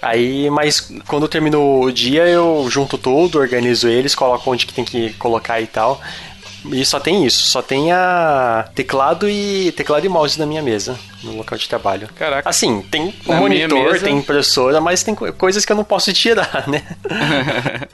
Aí, 0.01 0.49
mas 0.49 0.91
quando 1.07 1.27
termino 1.27 1.81
o 1.81 1.91
dia, 1.91 2.25
eu 2.25 2.65
junto 2.69 2.97
tudo, 2.97 3.37
organizo 3.37 3.87
eles, 3.87 4.15
coloco 4.15 4.49
onde 4.49 4.65
que 4.65 4.73
tem 4.73 4.85
que 4.85 5.13
colocar 5.13 5.59
e 5.59 5.67
tal. 5.67 6.01
E 6.65 6.83
só 6.83 6.99
tem 6.99 7.25
isso, 7.25 7.43
só 7.43 7.61
tem 7.61 7.91
a 7.91 8.69
teclado 8.75 9.29
e 9.29 9.71
teclado 9.71 10.05
e 10.05 10.09
mouse 10.09 10.37
na 10.37 10.45
minha 10.45 10.61
mesa, 10.61 10.99
no 11.23 11.37
local 11.37 11.57
de 11.57 11.67
trabalho. 11.69 12.09
Caraca. 12.15 12.49
Assim, 12.49 12.81
tem 12.81 13.13
um 13.27 13.35
monitor, 13.35 13.93
mesa... 13.93 14.05
tem 14.05 14.17
impressora, 14.17 14.81
mas 14.81 15.01
tem 15.01 15.15
coisas 15.15 15.65
que 15.65 15.71
eu 15.71 15.75
não 15.77 15.83
posso 15.83 16.11
tirar, 16.11 16.65
né? 16.67 16.83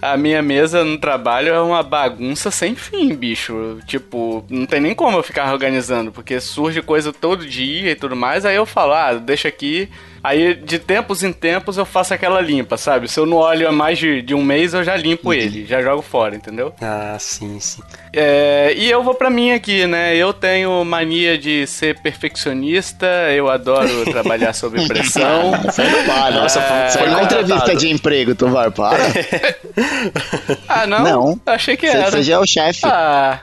a 0.00 0.16
minha 0.16 0.42
mesa 0.42 0.84
no 0.84 0.98
trabalho 0.98 1.48
é 1.48 1.60
uma 1.60 1.82
bagunça 1.82 2.50
sem 2.50 2.74
fim, 2.74 3.14
bicho. 3.14 3.78
Tipo, 3.86 4.44
não 4.48 4.66
tem 4.66 4.80
nem 4.80 4.94
como 4.94 5.16
eu 5.16 5.22
ficar 5.22 5.52
organizando, 5.52 6.12
porque 6.12 6.40
surge 6.40 6.82
coisa 6.82 7.12
todo 7.12 7.46
dia 7.46 7.90
e 7.90 7.96
tudo 7.96 8.14
mais, 8.14 8.44
aí 8.44 8.56
eu 8.56 8.66
falo, 8.66 8.92
ah, 8.92 9.14
deixa 9.14 9.48
aqui 9.48 9.88
Aí, 10.24 10.54
de 10.54 10.78
tempos 10.78 11.22
em 11.22 11.34
tempos, 11.34 11.76
eu 11.76 11.84
faço 11.84 12.14
aquela 12.14 12.40
limpa, 12.40 12.78
sabe? 12.78 13.08
Se 13.08 13.20
eu 13.20 13.26
não 13.26 13.36
olho 13.36 13.68
há 13.68 13.72
mais 13.72 13.98
de, 13.98 14.22
de 14.22 14.34
um 14.34 14.42
mês, 14.42 14.72
eu 14.72 14.82
já 14.82 14.96
limpo 14.96 15.28
uhum. 15.28 15.34
ele, 15.34 15.66
já 15.66 15.82
jogo 15.82 16.00
fora, 16.00 16.34
entendeu? 16.34 16.72
Ah, 16.80 17.14
sim, 17.20 17.60
sim. 17.60 17.82
É, 18.10 18.72
e 18.74 18.90
eu 18.90 19.02
vou 19.02 19.14
pra 19.14 19.28
mim 19.28 19.50
aqui, 19.50 19.86
né? 19.86 20.16
Eu 20.16 20.32
tenho 20.32 20.82
mania 20.82 21.36
de 21.36 21.66
ser 21.66 22.00
perfeccionista, 22.00 23.06
eu 23.36 23.50
adoro 23.50 23.86
trabalhar 24.10 24.54
sob 24.54 24.82
pressão. 24.88 25.52
para. 26.06 26.30
Nossa, 26.36 26.58
é, 26.58 26.88
foi 26.88 27.08
uma 27.08 27.22
entrevista 27.22 27.76
de 27.76 27.90
emprego, 27.90 28.34
Tovar, 28.34 28.70
para. 28.70 29.04
ah, 30.66 30.86
não? 30.86 31.04
Não. 31.04 31.40
Achei 31.44 31.76
que 31.76 31.84
era. 31.84 32.10
Você 32.10 32.22
já 32.22 32.36
é 32.36 32.38
o 32.38 32.46
chefe. 32.46 32.80
Ah, 32.84 33.40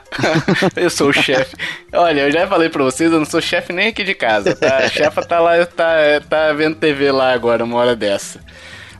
eu 0.74 0.90
sou 0.90 1.10
o 1.10 1.12
chefe. 1.12 1.54
Olha, 1.92 2.22
eu 2.22 2.32
já 2.32 2.44
falei 2.48 2.68
pra 2.68 2.82
vocês, 2.82 3.12
eu 3.12 3.20
não 3.20 3.26
sou 3.26 3.40
chefe 3.40 3.72
nem 3.72 3.88
aqui 3.88 4.02
de 4.02 4.14
casa, 4.14 4.56
tá? 4.56 4.78
A 4.78 4.88
chefa 4.88 5.22
tá 5.22 5.38
lá, 5.38 5.64
tá, 5.64 5.94
tá 6.28 6.52
vendo 6.52 6.71
TV 6.74 7.10
lá 7.10 7.32
agora, 7.32 7.64
uma 7.64 7.76
hora 7.78 7.94
dessa. 7.96 8.40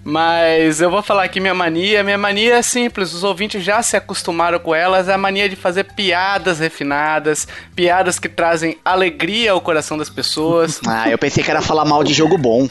Mas 0.04 0.80
eu 0.80 0.90
vou 0.90 1.02
falar 1.02 1.24
aqui 1.24 1.38
minha 1.38 1.54
mania. 1.54 2.02
Minha 2.02 2.18
mania 2.18 2.56
é 2.56 2.62
simples, 2.62 3.12
os 3.12 3.22
ouvintes 3.22 3.62
já 3.62 3.80
se 3.82 3.96
acostumaram 3.96 4.58
com 4.58 4.74
elas. 4.74 5.08
É 5.08 5.14
a 5.14 5.18
mania 5.18 5.48
de 5.48 5.54
fazer 5.54 5.84
piadas 5.84 6.58
refinadas, 6.58 7.46
piadas 7.74 8.18
que 8.18 8.28
trazem 8.28 8.76
alegria 8.84 9.52
ao 9.52 9.60
coração 9.60 9.96
das 9.96 10.10
pessoas. 10.10 10.80
Ah, 10.94 11.08
eu 11.08 11.16
pensei 11.16 11.42
que 11.42 11.50
era 11.50 11.62
falar 11.62 11.86
mal 11.86 12.04
de 12.04 12.12
jogo 12.12 12.36
bom. 12.36 12.68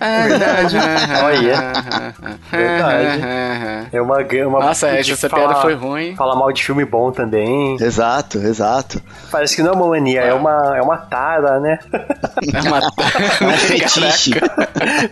É 0.00 0.28
verdade. 0.28 0.76
Olha. 1.22 1.72
verdade. 2.50 3.88
É 3.92 4.00
uma, 4.00 4.16
uma 4.46 4.60
Nossa, 4.60 4.88
essa, 4.88 5.12
essa 5.12 5.28
piada 5.28 5.56
foi 5.56 5.74
ruim. 5.74 6.16
Falar 6.16 6.34
mal 6.34 6.50
de 6.50 6.64
filme 6.64 6.84
bom 6.84 7.12
também. 7.12 7.76
Exato, 7.78 8.38
exato. 8.38 9.02
Parece 9.30 9.54
que 9.54 9.62
não 9.62 9.72
é 9.72 9.74
uma 9.74 9.88
mania, 9.88 10.22
é, 10.22 10.28
é 10.28 10.34
uma, 10.34 10.76
é 10.76 10.80
uma 10.80 10.96
tara, 10.96 11.60
né? 11.60 11.78
É 11.92 12.68
uma 12.68 12.80
tara. 12.90 13.10
É 13.40 13.44
um 13.44 13.52
fetiche. 13.52 14.30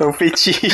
É 0.01 0.05
um 0.05 0.13
fetiche. 0.15 0.69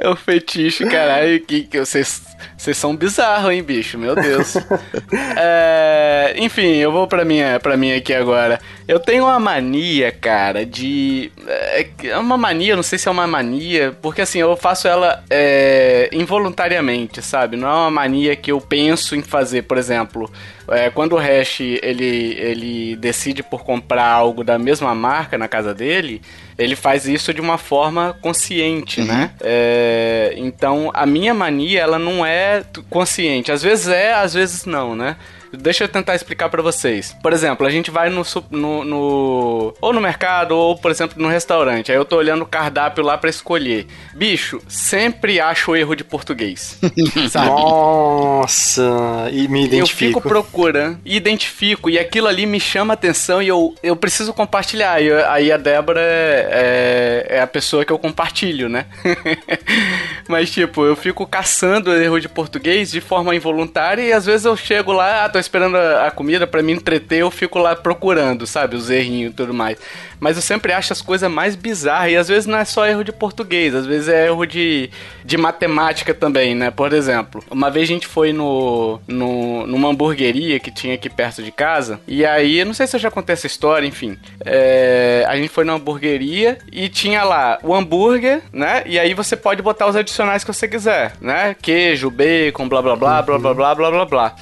É 0.00 0.08
um 0.08 0.16
fetiche, 0.16 0.84
caralho, 0.86 1.40
que, 1.40 1.64
que 1.64 1.78
vocês, 1.78 2.22
vocês 2.64 2.78
são 2.78 2.96
bizarros, 2.96 3.52
hein, 3.52 3.62
bicho? 3.62 3.98
Meu 3.98 4.14
Deus. 4.14 4.56
é, 5.36 6.34
enfim, 6.38 6.76
eu 6.76 6.90
vou 6.90 7.06
pra 7.06 7.22
minha, 7.22 7.60
pra 7.60 7.76
minha 7.76 7.96
aqui 7.98 8.14
agora. 8.14 8.58
Eu 8.88 8.98
tenho 8.98 9.24
uma 9.24 9.38
mania, 9.38 10.10
cara, 10.10 10.64
de. 10.64 11.30
É, 11.46 11.86
é 12.04 12.18
uma 12.18 12.38
mania, 12.38 12.74
não 12.74 12.82
sei 12.82 12.98
se 12.98 13.06
é 13.06 13.10
uma 13.10 13.26
mania, 13.26 13.94
porque 14.00 14.22
assim, 14.22 14.38
eu 14.38 14.56
faço 14.56 14.88
ela 14.88 15.22
é, 15.28 16.08
involuntariamente, 16.10 17.20
sabe? 17.20 17.54
Não 17.56 17.68
é 17.68 17.72
uma 17.72 17.90
mania 17.90 18.34
que 18.34 18.50
eu 18.50 18.60
penso 18.62 19.14
em 19.14 19.22
fazer, 19.22 19.62
por 19.62 19.76
exemplo. 19.76 20.30
É, 20.66 20.88
quando 20.88 21.12
o 21.12 21.18
Hash 21.18 21.60
ele, 21.60 22.38
ele 22.40 22.96
decide 22.96 23.42
por 23.42 23.62
comprar 23.62 24.06
algo 24.06 24.42
da 24.42 24.58
mesma 24.58 24.94
marca 24.94 25.36
na 25.36 25.46
casa 25.46 25.74
dele, 25.74 26.22
ele 26.56 26.74
faz 26.74 27.06
isso 27.06 27.34
de 27.34 27.40
uma 27.42 27.58
forma 27.58 28.16
consciente, 28.22 29.02
uhum. 29.02 29.06
né? 29.06 29.30
Então, 30.36 30.90
a 30.94 31.04
minha 31.04 31.34
mania, 31.34 31.80
ela 31.80 31.98
não 31.98 32.24
é 32.24 32.53
consciente. 32.90 33.50
Às 33.50 33.62
vezes 33.62 33.88
é, 33.88 34.12
às 34.12 34.34
vezes 34.34 34.64
não, 34.64 34.94
né? 34.94 35.16
Deixa 35.56 35.84
eu 35.84 35.88
tentar 35.88 36.14
explicar 36.14 36.48
para 36.48 36.62
vocês. 36.62 37.16
Por 37.22 37.32
exemplo, 37.32 37.66
a 37.66 37.70
gente 37.70 37.90
vai 37.90 38.10
no, 38.10 38.22
no, 38.50 38.84
no, 38.84 39.74
ou 39.80 39.92
no 39.92 40.00
mercado 40.00 40.56
ou, 40.56 40.76
por 40.76 40.90
exemplo, 40.90 41.20
no 41.20 41.28
restaurante. 41.28 41.90
Aí 41.90 41.98
eu 41.98 42.04
tô 42.04 42.16
olhando 42.16 42.42
o 42.42 42.46
cardápio 42.46 43.04
lá 43.04 43.16
para 43.16 43.30
escolher. 43.30 43.86
Bicho, 44.14 44.60
sempre 44.68 45.40
acho 45.40 45.74
erro 45.76 45.94
de 45.94 46.04
português. 46.04 46.78
sabe? 47.30 47.46
Nossa, 47.46 48.82
e 49.32 49.48
me 49.48 49.64
identifico. 49.64 50.18
Eu 50.18 50.22
fico 50.22 50.28
procurando, 50.28 50.98
identifico 51.04 51.90
e 51.90 51.98
aquilo 51.98 52.28
ali 52.28 52.46
me 52.46 52.60
chama 52.60 52.94
atenção 52.94 53.42
e 53.42 53.48
eu, 53.48 53.74
eu 53.82 53.96
preciso 53.96 54.32
compartilhar. 54.32 55.00
E 55.00 55.12
aí 55.12 55.52
a 55.52 55.56
Débora 55.56 56.00
é, 56.00 57.26
é, 57.30 57.36
é 57.36 57.40
a 57.40 57.46
pessoa 57.46 57.84
que 57.84 57.92
eu 57.92 57.98
compartilho, 57.98 58.68
né? 58.68 58.86
Mas 60.28 60.50
tipo, 60.50 60.84
eu 60.84 60.96
fico 60.96 61.26
caçando 61.26 61.92
erro 61.92 62.20
de 62.20 62.28
português 62.28 62.90
de 62.90 63.00
forma 63.00 63.34
involuntária 63.34 64.02
e 64.02 64.12
às 64.12 64.26
vezes 64.26 64.44
eu 64.44 64.56
chego 64.56 64.92
lá, 64.92 65.24
ah, 65.24 65.28
tô 65.28 65.38
esperando 65.44 65.76
a, 65.76 66.06
a 66.06 66.10
comida 66.10 66.46
para 66.46 66.62
me 66.62 66.72
entreter, 66.72 67.20
eu 67.20 67.30
fico 67.30 67.58
lá 67.58 67.74
procurando, 67.76 68.46
sabe, 68.46 68.76
os 68.76 68.90
errinhos 68.90 69.32
e 69.32 69.34
tudo 69.34 69.54
mais. 69.54 69.78
Mas 70.20 70.36
eu 70.36 70.42
sempre 70.42 70.72
acho 70.72 70.92
as 70.92 71.02
coisas 71.02 71.30
mais 71.30 71.54
bizarras 71.54 72.12
e 72.12 72.16
às 72.16 72.28
vezes 72.28 72.46
não 72.46 72.58
é 72.58 72.64
só 72.64 72.86
erro 72.86 73.04
de 73.04 73.12
português, 73.12 73.74
às 73.74 73.86
vezes 73.86 74.08
é 74.08 74.26
erro 74.26 74.46
de, 74.46 74.90
de 75.24 75.36
matemática 75.36 76.14
também, 76.14 76.54
né? 76.54 76.70
Por 76.70 76.92
exemplo, 76.92 77.44
uma 77.50 77.70
vez 77.70 77.88
a 77.88 77.92
gente 77.92 78.06
foi 78.06 78.32
no, 78.32 79.00
no 79.06 79.66
numa 79.66 79.88
hamburgueria 79.88 80.58
que 80.58 80.70
tinha 80.70 80.94
aqui 80.94 81.10
perto 81.10 81.42
de 81.42 81.52
casa 81.52 82.00
e 82.06 82.24
aí, 82.24 82.64
não 82.64 82.74
sei 82.74 82.86
se 82.86 82.96
eu 82.96 83.00
já 83.00 83.10
contei 83.10 83.34
essa 83.34 83.46
história, 83.46 83.86
enfim, 83.86 84.16
é, 84.44 85.24
a 85.28 85.36
gente 85.36 85.48
foi 85.48 85.64
numa 85.64 85.76
hamburgueria 85.76 86.58
e 86.72 86.88
tinha 86.88 87.22
lá 87.22 87.58
o 87.62 87.74
hambúrguer, 87.74 88.42
né? 88.52 88.82
E 88.86 88.98
aí 88.98 89.14
você 89.14 89.36
pode 89.36 89.62
botar 89.62 89.86
os 89.86 89.96
adicionais 89.96 90.42
que 90.42 90.52
você 90.52 90.66
quiser, 90.66 91.12
né? 91.20 91.54
Queijo, 91.60 92.10
bacon, 92.10 92.68
blá 92.68 92.80
blá 92.80 92.96
blá, 92.96 93.22
blá 93.22 93.38
blá 93.38 93.54
blá 93.54 93.74
blá 93.74 93.90
blá 93.90 94.04
blá. 94.06 94.36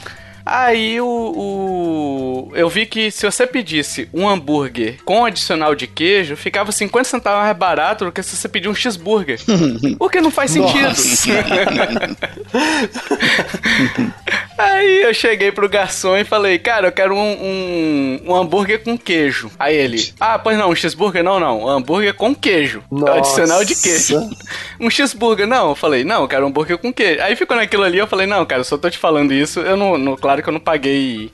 Aí 0.45 1.01
o, 1.01 1.07
o, 1.07 2.53
eu 2.55 2.69
vi 2.69 2.87
que 2.87 3.11
se 3.11 3.25
você 3.25 3.47
pedisse 3.47 4.09
um 4.13 4.29
hambúrguer 4.29 4.99
com 5.05 5.25
adicional 5.25 5.75
de 5.75 5.87
queijo, 5.87 6.37
ficava 6.37 6.73
50 6.73 7.09
centavos 7.09 7.43
mais 7.43 7.57
barato 7.57 8.05
do 8.05 8.13
que 8.13 8.23
se 8.23 8.37
você 8.37 8.49
pedir 8.49 8.69
um 8.69 8.75
cheeseburger. 8.75 9.41
Porque 9.99 10.21
não 10.21 10.31
faz 10.31 10.51
sentido. 10.51 10.93
Aí 14.65 15.03
eu 15.03 15.15
cheguei 15.15 15.51
pro 15.53 15.69
garçom 15.69 16.17
e 16.17 16.25
falei, 16.25 16.59
cara, 16.59 16.89
eu 16.89 16.93
quero 16.93 17.15
um, 17.15 17.19
um, 17.19 18.21
um, 18.27 18.35
hambúrguer 18.35 18.83
com 18.83 18.97
queijo. 18.97 19.51
Aí 19.59 19.77
ele, 19.77 20.13
ah, 20.21 20.39
pois 20.39 20.57
não, 20.57 20.71
um 20.71 20.75
cheeseburger? 20.75 21.23
Não, 21.23 21.39
não, 21.39 21.65
um 21.65 21.69
hambúrguer 21.69 22.15
com 22.15 22.35
queijo. 22.35 22.83
Nossa. 22.91 23.19
Adicional 23.19 23.65
de 23.65 23.75
queijo. 23.75 24.21
Um 24.81 24.91
cheeseburger? 24.91 25.47
Não, 25.47 25.71
eu 25.71 25.75
falei, 25.77 26.03
não, 26.03 26.23
eu 26.23 26.29
quero 26.29 26.45
um 26.45 26.49
hambúrguer 26.49 26.77
com 26.77 26.93
queijo. 26.93 27.23
Aí 27.23 27.37
ficou 27.37 27.57
naquilo 27.57 27.85
ali, 27.85 27.99
eu 27.99 28.07
falei, 28.07 28.27
não, 28.27 28.45
cara, 28.45 28.63
eu 28.63 28.65
só 28.65 28.77
tô 28.77 28.91
te 28.91 28.99
falando 28.99 29.33
isso, 29.33 29.61
eu 29.61 29.77
não, 29.77 29.97
não 29.97 30.17
claro 30.17 30.43
que 30.43 30.49
eu 30.49 30.53
não 30.53 30.59
paguei 30.59 31.31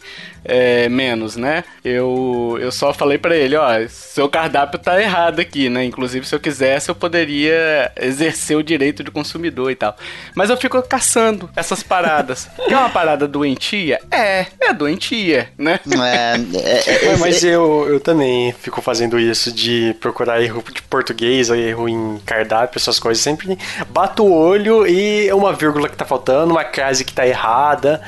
é, 0.48 0.88
menos, 0.88 1.36
né? 1.36 1.62
Eu, 1.84 2.56
eu 2.60 2.72
só 2.72 2.92
falei 2.94 3.18
para 3.18 3.36
ele, 3.36 3.54
ó, 3.54 3.68
seu 3.88 4.28
cardápio 4.28 4.78
tá 4.78 5.00
errado 5.00 5.40
aqui, 5.40 5.68
né? 5.68 5.84
Inclusive, 5.84 6.26
se 6.26 6.34
eu 6.34 6.40
quisesse, 6.40 6.88
eu 6.88 6.94
poderia 6.94 7.92
exercer 8.00 8.56
o 8.56 8.62
direito 8.62 9.04
de 9.04 9.10
consumidor 9.10 9.70
e 9.70 9.76
tal. 9.76 9.94
Mas 10.34 10.48
eu 10.48 10.56
fico 10.56 10.80
caçando 10.82 11.50
essas 11.54 11.82
paradas. 11.82 12.48
que 12.66 12.72
é 12.72 12.78
uma 12.78 12.88
parada 12.88 13.28
doentia? 13.28 14.00
É, 14.10 14.46
é 14.60 14.72
doentia, 14.72 15.50
né? 15.58 15.78
É, 15.86 16.34
é, 16.58 17.04
é 17.12 17.16
mas 17.18 17.44
eu, 17.44 17.86
eu 17.88 18.00
também 18.00 18.52
fico 18.52 18.80
fazendo 18.80 19.20
isso 19.20 19.52
de 19.52 19.94
procurar 20.00 20.42
erro 20.42 20.64
de 20.72 20.80
português 20.82 21.50
erro 21.50 21.88
em 21.88 22.18
cardápio, 22.24 22.78
essas 22.78 22.98
coisas. 22.98 23.22
Sempre 23.22 23.58
bato 23.90 24.24
o 24.24 24.32
olho 24.32 24.86
e 24.86 25.30
uma 25.32 25.52
vírgula 25.52 25.88
que 25.88 25.96
tá 25.96 26.04
faltando, 26.04 26.52
uma 26.52 26.64
crase 26.64 27.04
que 27.04 27.12
tá 27.12 27.26
errada. 27.26 28.00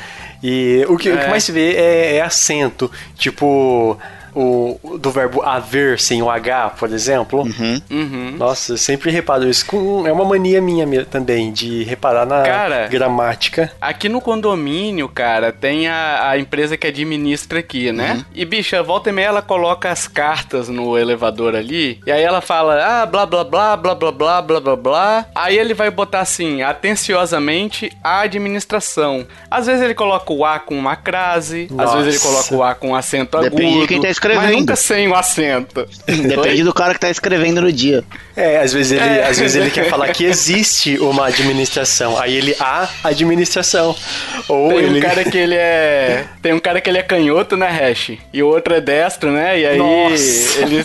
E 0.42 0.84
o 0.88 0.96
que, 0.96 1.08
é. 1.08 1.14
o 1.14 1.18
que 1.18 1.24
é. 1.24 1.28
mais 1.28 1.44
se 1.44 1.52
vê 1.52 1.74
é, 1.74 2.16
é 2.16 2.22
acento. 2.22 2.90
Tipo, 3.16 3.98
o, 4.34 4.98
do 4.98 5.10
verbo 5.10 5.42
haver 5.42 5.98
sem 5.98 6.22
o 6.22 6.30
H, 6.30 6.70
por 6.70 6.90
exemplo. 6.92 7.42
Uhum. 7.42 7.82
Uhum. 7.90 8.34
Nossa, 8.38 8.72
eu 8.72 8.76
sempre 8.76 9.10
reparo 9.10 9.48
isso. 9.48 9.66
Com, 9.66 10.06
é 10.06 10.12
uma 10.12 10.24
mania 10.24 10.60
minha 10.60 10.80
também, 11.04 11.52
de 11.52 11.84
reparar 11.84 12.26
na 12.26 12.42
cara, 12.42 12.88
gramática. 12.88 13.72
Aqui 13.80 14.08
no 14.08 14.20
condomínio, 14.20 15.08
cara, 15.08 15.52
tem 15.52 15.88
a, 15.88 16.30
a 16.30 16.38
empresa 16.38 16.76
que 16.76 16.86
administra 16.86 17.58
aqui, 17.60 17.92
né? 17.92 18.14
Uhum. 18.14 18.24
E, 18.34 18.44
bicha, 18.44 18.82
volta 18.82 19.10
e 19.10 19.12
meia 19.12 19.26
ela 19.26 19.42
coloca 19.42 19.90
as 19.90 20.08
cartas 20.08 20.68
no 20.68 20.98
elevador 20.98 21.54
ali, 21.54 22.00
e 22.06 22.10
aí 22.10 22.22
ela 22.22 22.40
fala, 22.40 23.02
ah, 23.02 23.06
blá, 23.06 23.26
blá, 23.26 23.44
blá, 23.44 23.76
blá, 23.76 23.94
blá, 23.94 24.12
blá, 24.12 24.42
blá, 24.42 24.60
blá, 24.60 24.76
blá. 24.76 25.26
Aí 25.34 25.56
ele 25.56 25.74
vai 25.74 25.90
botar 25.90 26.20
assim, 26.20 26.62
atenciosamente, 26.62 27.92
a 28.02 28.20
administração. 28.20 29.26
Às 29.50 29.66
vezes 29.66 29.82
ele 29.82 29.94
coloca 29.94 30.32
o 30.32 30.44
A 30.44 30.58
com 30.58 30.76
uma 30.76 30.96
crase, 30.96 31.68
Nossa. 31.70 31.84
às 31.84 32.04
vezes 32.04 32.14
ele 32.24 32.32
coloca 32.32 32.54
o 32.54 32.62
A 32.62 32.74
com 32.74 32.90
um 32.90 32.94
acento 32.94 33.38
Depende 33.38 33.62
agudo. 33.62 33.80
De 33.82 33.86
quem 33.88 34.00
tá 34.00 34.08
escrevendo. 34.20 34.42
Mas 34.42 34.56
nunca 34.56 34.76
sem 34.76 35.08
o 35.08 35.14
acento. 35.14 35.88
Depende 36.06 36.62
do 36.62 36.74
cara 36.74 36.92
que 36.92 37.00
tá 37.00 37.10
escrevendo 37.10 37.62
no 37.62 37.72
dia. 37.72 38.04
É, 38.36 38.58
às 38.58 38.72
vezes 38.72 38.92
ele, 38.92 39.04
é. 39.04 39.26
às 39.26 39.38
vezes 39.38 39.56
ele 39.56 39.70
quer 39.70 39.88
falar 39.90 40.08
que 40.08 40.24
existe 40.24 40.98
uma 40.98 41.26
administração. 41.26 42.18
Aí 42.18 42.36
ele 42.36 42.54
a 42.60 42.88
administração. 43.04 43.96
Ou 44.48 44.68
tem 44.68 44.78
ele... 44.78 44.98
um 44.98 45.02
cara 45.02 45.24
que 45.24 45.38
ele 45.38 45.54
é. 45.54 46.24
Tem 46.42 46.52
um 46.52 46.58
cara 46.58 46.80
que 46.80 46.90
ele 46.90 46.98
é 46.98 47.02
canhoto, 47.02 47.56
né, 47.56 47.68
Hash? 47.68 48.12
E 48.32 48.42
o 48.42 48.48
outro 48.48 48.74
é 48.74 48.80
destro, 48.80 49.30
né? 49.30 49.58
E 49.58 49.66
aí 49.66 49.78
Nossa. 49.78 50.60
ele. 50.60 50.82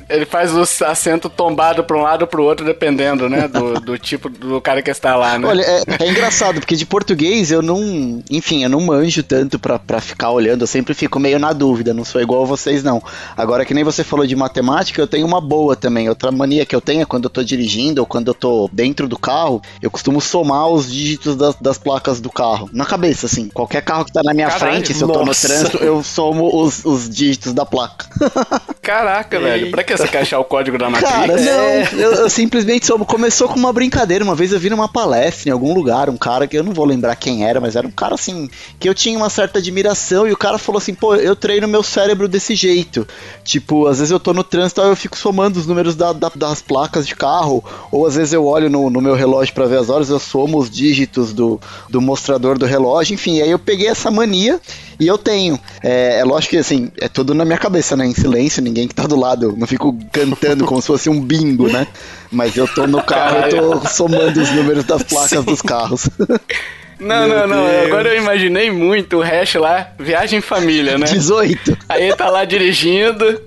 ele 0.08 0.24
faz 0.24 0.54
o 0.54 0.62
acento 0.84 1.28
tombado 1.28 1.84
pra 1.84 1.96
um 1.96 2.02
lado 2.02 2.22
ou 2.22 2.28
pro 2.28 2.42
outro, 2.42 2.64
dependendo, 2.64 3.28
né? 3.28 3.46
Do, 3.46 3.74
do 3.80 3.98
tipo 3.98 4.28
do 4.28 4.60
cara 4.60 4.82
que 4.82 4.90
está 4.90 5.16
lá, 5.16 5.38
né? 5.38 5.46
Olha, 5.46 5.62
é, 5.62 5.82
é 6.04 6.08
engraçado, 6.08 6.60
porque 6.60 6.76
de 6.76 6.86
português 6.86 7.50
eu 7.50 7.62
não. 7.62 8.22
Enfim, 8.30 8.62
eu 8.62 8.70
não 8.70 8.80
manjo 8.80 9.22
tanto 9.22 9.58
pra, 9.58 9.78
pra 9.78 10.00
ficar 10.00 10.30
olhando, 10.30 10.62
eu 10.62 10.66
sempre 10.66 10.94
fico 10.94 11.18
meio 11.18 11.38
na 11.38 11.52
dúvida 11.52 11.89
não 11.94 12.04
sou 12.04 12.20
igual 12.20 12.42
a 12.42 12.46
vocês, 12.46 12.82
não. 12.82 13.02
Agora, 13.36 13.64
que 13.64 13.74
nem 13.74 13.84
você 13.84 14.02
falou 14.04 14.26
de 14.26 14.36
matemática, 14.36 15.00
eu 15.00 15.06
tenho 15.06 15.26
uma 15.26 15.40
boa 15.40 15.76
também. 15.76 16.08
Outra 16.08 16.30
mania 16.30 16.66
que 16.66 16.74
eu 16.74 16.80
tenho 16.80 17.02
é 17.02 17.04
quando 17.04 17.24
eu 17.24 17.30
tô 17.30 17.42
dirigindo 17.42 18.00
ou 18.00 18.06
quando 18.06 18.28
eu 18.28 18.34
tô 18.34 18.68
dentro 18.72 19.08
do 19.08 19.18
carro, 19.18 19.60
eu 19.82 19.90
costumo 19.90 20.20
somar 20.20 20.68
os 20.68 20.90
dígitos 20.90 21.36
das, 21.36 21.54
das 21.56 21.78
placas 21.78 22.20
do 22.20 22.30
carro. 22.30 22.68
Na 22.72 22.84
cabeça, 22.84 23.26
assim. 23.26 23.48
Qualquer 23.48 23.82
carro 23.82 24.04
que 24.04 24.12
tá 24.12 24.22
na 24.22 24.34
minha 24.34 24.48
Caralho, 24.48 24.72
frente, 24.72 24.94
se 24.94 25.00
nossa. 25.00 25.12
eu 25.12 25.18
tô 25.18 25.24
no 25.24 25.34
trânsito, 25.34 25.76
eu 25.78 26.02
somo 26.02 26.62
os, 26.62 26.84
os 26.84 27.08
dígitos 27.08 27.52
da 27.52 27.64
placa. 27.64 28.06
Caraca, 28.82 29.36
Eita. 29.36 29.48
velho. 29.48 29.70
Pra 29.70 29.84
que 29.84 29.96
você 29.96 30.08
quer 30.08 30.22
achar 30.22 30.38
o 30.38 30.44
código 30.44 30.78
da 30.78 30.88
Matrix? 30.88 31.12
Cara, 31.12 31.36
não. 31.36 31.60
É. 31.60 31.88
Eu, 31.92 32.12
eu, 32.12 32.30
simplesmente 32.30 32.86
somo. 32.86 33.04
Começou 33.04 33.48
com 33.48 33.56
uma 33.56 33.72
brincadeira. 33.72 34.24
Uma 34.24 34.34
vez 34.34 34.52
eu 34.52 34.58
vi 34.58 34.70
numa 34.70 34.88
palestra 34.88 35.48
em 35.48 35.52
algum 35.52 35.74
lugar, 35.74 36.08
um 36.08 36.16
cara 36.16 36.46
que 36.46 36.56
eu 36.56 36.62
não 36.62 36.72
vou 36.72 36.84
lembrar 36.84 37.14
quem 37.16 37.44
era, 37.44 37.60
mas 37.60 37.76
era 37.76 37.86
um 37.86 37.90
cara 37.90 38.14
assim, 38.14 38.48
que 38.78 38.88
eu 38.88 38.94
tinha 38.94 39.16
uma 39.16 39.30
certa 39.30 39.58
admiração 39.58 40.26
e 40.26 40.32
o 40.32 40.36
cara 40.36 40.58
falou 40.58 40.78
assim, 40.78 40.94
pô, 40.94 41.14
eu 41.14 41.36
treino 41.36 41.68
meu 41.68 41.79
cérebro 41.82 42.28
desse 42.28 42.54
jeito. 42.54 43.06
Tipo, 43.44 43.86
às 43.86 43.98
vezes 43.98 44.10
eu 44.10 44.20
tô 44.20 44.32
no 44.32 44.44
trânsito 44.44 44.80
e 44.80 44.88
eu 44.88 44.96
fico 44.96 45.16
somando 45.16 45.58
os 45.58 45.66
números 45.66 45.94
da, 45.94 46.12
da, 46.12 46.30
das 46.34 46.62
placas 46.62 47.06
de 47.06 47.14
carro, 47.14 47.64
ou 47.90 48.06
às 48.06 48.16
vezes 48.16 48.32
eu 48.32 48.44
olho 48.46 48.70
no, 48.70 48.90
no 48.90 49.00
meu 49.00 49.14
relógio 49.14 49.54
para 49.54 49.66
ver 49.66 49.78
as 49.78 49.88
horas, 49.88 50.10
eu 50.10 50.18
somo 50.18 50.58
os 50.58 50.70
dígitos 50.70 51.32
do, 51.32 51.60
do 51.88 52.00
mostrador 52.00 52.58
do 52.58 52.66
relógio, 52.66 53.14
enfim, 53.14 53.40
aí 53.40 53.50
eu 53.50 53.58
peguei 53.58 53.88
essa 53.88 54.10
mania 54.10 54.60
e 54.98 55.06
eu 55.06 55.16
tenho. 55.16 55.58
É, 55.82 56.20
é 56.20 56.24
lógico 56.24 56.50
que 56.50 56.58
assim, 56.58 56.90
é 56.98 57.08
tudo 57.08 57.34
na 57.34 57.44
minha 57.44 57.58
cabeça, 57.58 57.96
né? 57.96 58.06
Em 58.06 58.14
silêncio, 58.14 58.62
ninguém 58.62 58.86
que 58.86 58.94
tá 58.94 59.06
do 59.06 59.16
lado, 59.16 59.54
não 59.56 59.66
fico 59.66 59.96
cantando 60.12 60.64
como 60.64 60.80
se 60.80 60.86
fosse 60.86 61.08
um 61.08 61.20
bingo, 61.20 61.68
né? 61.68 61.86
Mas 62.30 62.56
eu 62.56 62.68
tô 62.68 62.86
no 62.86 63.02
carro, 63.02 63.38
eu 63.50 63.80
tô 63.80 63.88
somando 63.88 64.40
os 64.40 64.50
números 64.52 64.84
das 64.84 65.02
placas 65.02 65.40
Sim. 65.40 65.44
dos 65.44 65.62
carros. 65.62 66.08
Não, 67.00 67.26
Meu 67.26 67.38
não, 67.38 67.46
não. 67.46 67.66
Deus. 67.66 67.86
Agora 67.86 68.08
eu 68.10 68.16
imaginei 68.16 68.70
muito 68.70 69.16
o 69.16 69.22
hash 69.22 69.54
lá, 69.54 69.92
viagem 69.98 70.38
em 70.38 70.42
família, 70.42 70.98
né? 70.98 71.06
18. 71.06 71.76
Aí 71.88 72.04
ele 72.04 72.16
tá 72.16 72.28
lá 72.28 72.44
dirigindo. 72.44 73.40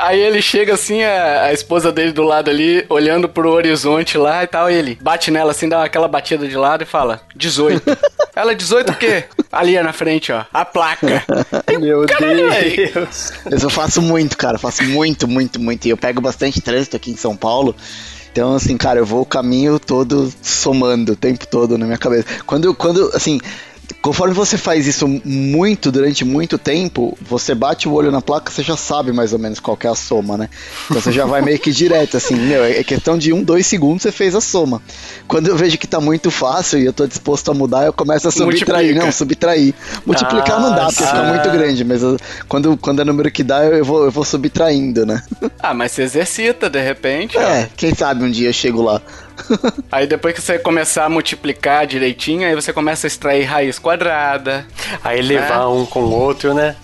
Aí 0.00 0.18
ele 0.18 0.40
chega 0.40 0.72
assim, 0.72 1.02
a, 1.02 1.44
a, 1.44 1.52
esposa 1.52 1.92
dele 1.92 2.12
do 2.12 2.22
lado 2.22 2.48
ali, 2.48 2.86
olhando 2.88 3.28
pro 3.28 3.50
horizonte 3.50 4.16
lá 4.16 4.42
e 4.42 4.46
tal, 4.46 4.70
e 4.70 4.74
ele 4.74 4.98
bate 4.98 5.30
nela 5.30 5.50
assim, 5.50 5.68
dá 5.68 5.84
aquela 5.84 6.08
batida 6.08 6.48
de 6.48 6.56
lado 6.56 6.82
e 6.82 6.86
fala: 6.86 7.20
18. 7.36 7.82
Ela, 8.34 8.54
18 8.54 8.92
o 8.92 8.96
quê? 8.96 9.24
Ali 9.52 9.78
na 9.82 9.92
frente, 9.92 10.32
ó, 10.32 10.44
a 10.54 10.64
placa. 10.64 11.22
Meu 11.78 12.06
Deus. 12.06 13.32
Eu 13.62 13.68
faço 13.68 14.00
muito, 14.00 14.38
cara, 14.38 14.56
faço 14.56 14.82
muito, 14.84 15.28
muito, 15.28 15.60
muito. 15.60 15.84
E 15.86 15.90
eu 15.90 15.96
pego 15.96 16.20
bastante 16.20 16.62
trânsito 16.62 16.96
aqui 16.96 17.10
em 17.10 17.16
São 17.16 17.36
Paulo. 17.36 17.76
Então, 18.32 18.54
assim, 18.54 18.76
cara, 18.76 19.00
eu 19.00 19.06
vou 19.06 19.22
o 19.22 19.26
caminho 19.26 19.78
todo 19.78 20.32
somando 20.42 21.12
o 21.12 21.16
tempo 21.16 21.46
todo 21.46 21.76
na 21.76 21.84
minha 21.84 21.98
cabeça. 21.98 22.26
Quando, 22.46 22.72
quando 22.74 23.10
assim, 23.14 23.40
Conforme 24.02 24.34
você 24.34 24.56
faz 24.56 24.86
isso 24.86 25.06
muito, 25.24 25.90
durante 25.90 26.24
muito 26.24 26.58
tempo, 26.58 27.16
você 27.20 27.54
bate 27.54 27.88
o 27.88 27.92
olho 27.92 28.10
na 28.10 28.20
placa, 28.20 28.50
você 28.50 28.62
já 28.62 28.76
sabe 28.76 29.12
mais 29.12 29.32
ou 29.32 29.38
menos 29.38 29.60
qual 29.60 29.78
é 29.82 29.88
a 29.88 29.94
soma, 29.94 30.36
né? 30.36 30.48
Então 30.84 31.00
você 31.00 31.12
já 31.12 31.26
vai 31.26 31.42
meio 31.42 31.58
que 31.58 31.72
direto, 31.72 32.16
assim, 32.16 32.34
meu, 32.46 32.64
é 32.64 32.82
questão 32.84 33.18
de 33.18 33.32
um, 33.32 33.42
dois 33.42 33.66
segundos 33.66 34.02
você 34.02 34.12
fez 34.12 34.34
a 34.34 34.40
soma. 34.40 34.82
Quando 35.26 35.48
eu 35.48 35.56
vejo 35.56 35.78
que 35.78 35.86
tá 35.86 36.00
muito 36.00 36.30
fácil 36.30 36.78
e 36.78 36.86
eu 36.86 36.92
tô 36.92 37.06
disposto 37.06 37.50
a 37.50 37.54
mudar, 37.54 37.84
eu 37.84 37.92
começo 37.92 38.28
a 38.28 38.30
subtrair. 38.30 38.66
Multiplica. 38.66 39.04
Não, 39.04 39.12
subtrair. 39.12 39.74
Multiplicar 40.06 40.56
ah, 40.56 40.60
não 40.60 40.74
dá, 40.74 40.86
porque 40.86 41.02
ah. 41.02 41.06
fica 41.06 41.22
muito 41.24 41.50
grande, 41.50 41.84
mas 41.84 42.02
eu, 42.02 42.16
quando, 42.48 42.76
quando 42.76 43.02
é 43.02 43.04
número 43.04 43.30
que 43.30 43.42
dá, 43.42 43.64
eu 43.64 43.84
vou, 43.84 44.04
eu 44.04 44.10
vou 44.10 44.24
subtraindo, 44.24 45.04
né? 45.04 45.22
Ah, 45.58 45.74
mas 45.74 45.92
você 45.92 46.02
exercita, 46.02 46.70
de 46.70 46.80
repente. 46.80 47.36
É, 47.36 47.68
ó. 47.70 47.74
quem 47.76 47.94
sabe 47.94 48.24
um 48.24 48.30
dia 48.30 48.48
eu 48.48 48.52
chego 48.52 48.82
lá. 48.82 49.00
aí 49.90 50.06
depois 50.06 50.34
que 50.34 50.40
você 50.40 50.58
começar 50.58 51.04
a 51.04 51.08
multiplicar 51.08 51.86
direitinho, 51.86 52.46
aí 52.46 52.54
você 52.54 52.72
começa 52.72 53.06
a 53.06 53.08
extrair 53.08 53.44
raiz 53.44 53.78
quadrada. 53.78 54.66
Aí 55.02 55.20
levar 55.22 55.60
né? 55.60 55.66
um 55.66 55.86
com 55.86 56.00
o 56.00 56.12
outro, 56.12 56.54
né? 56.54 56.76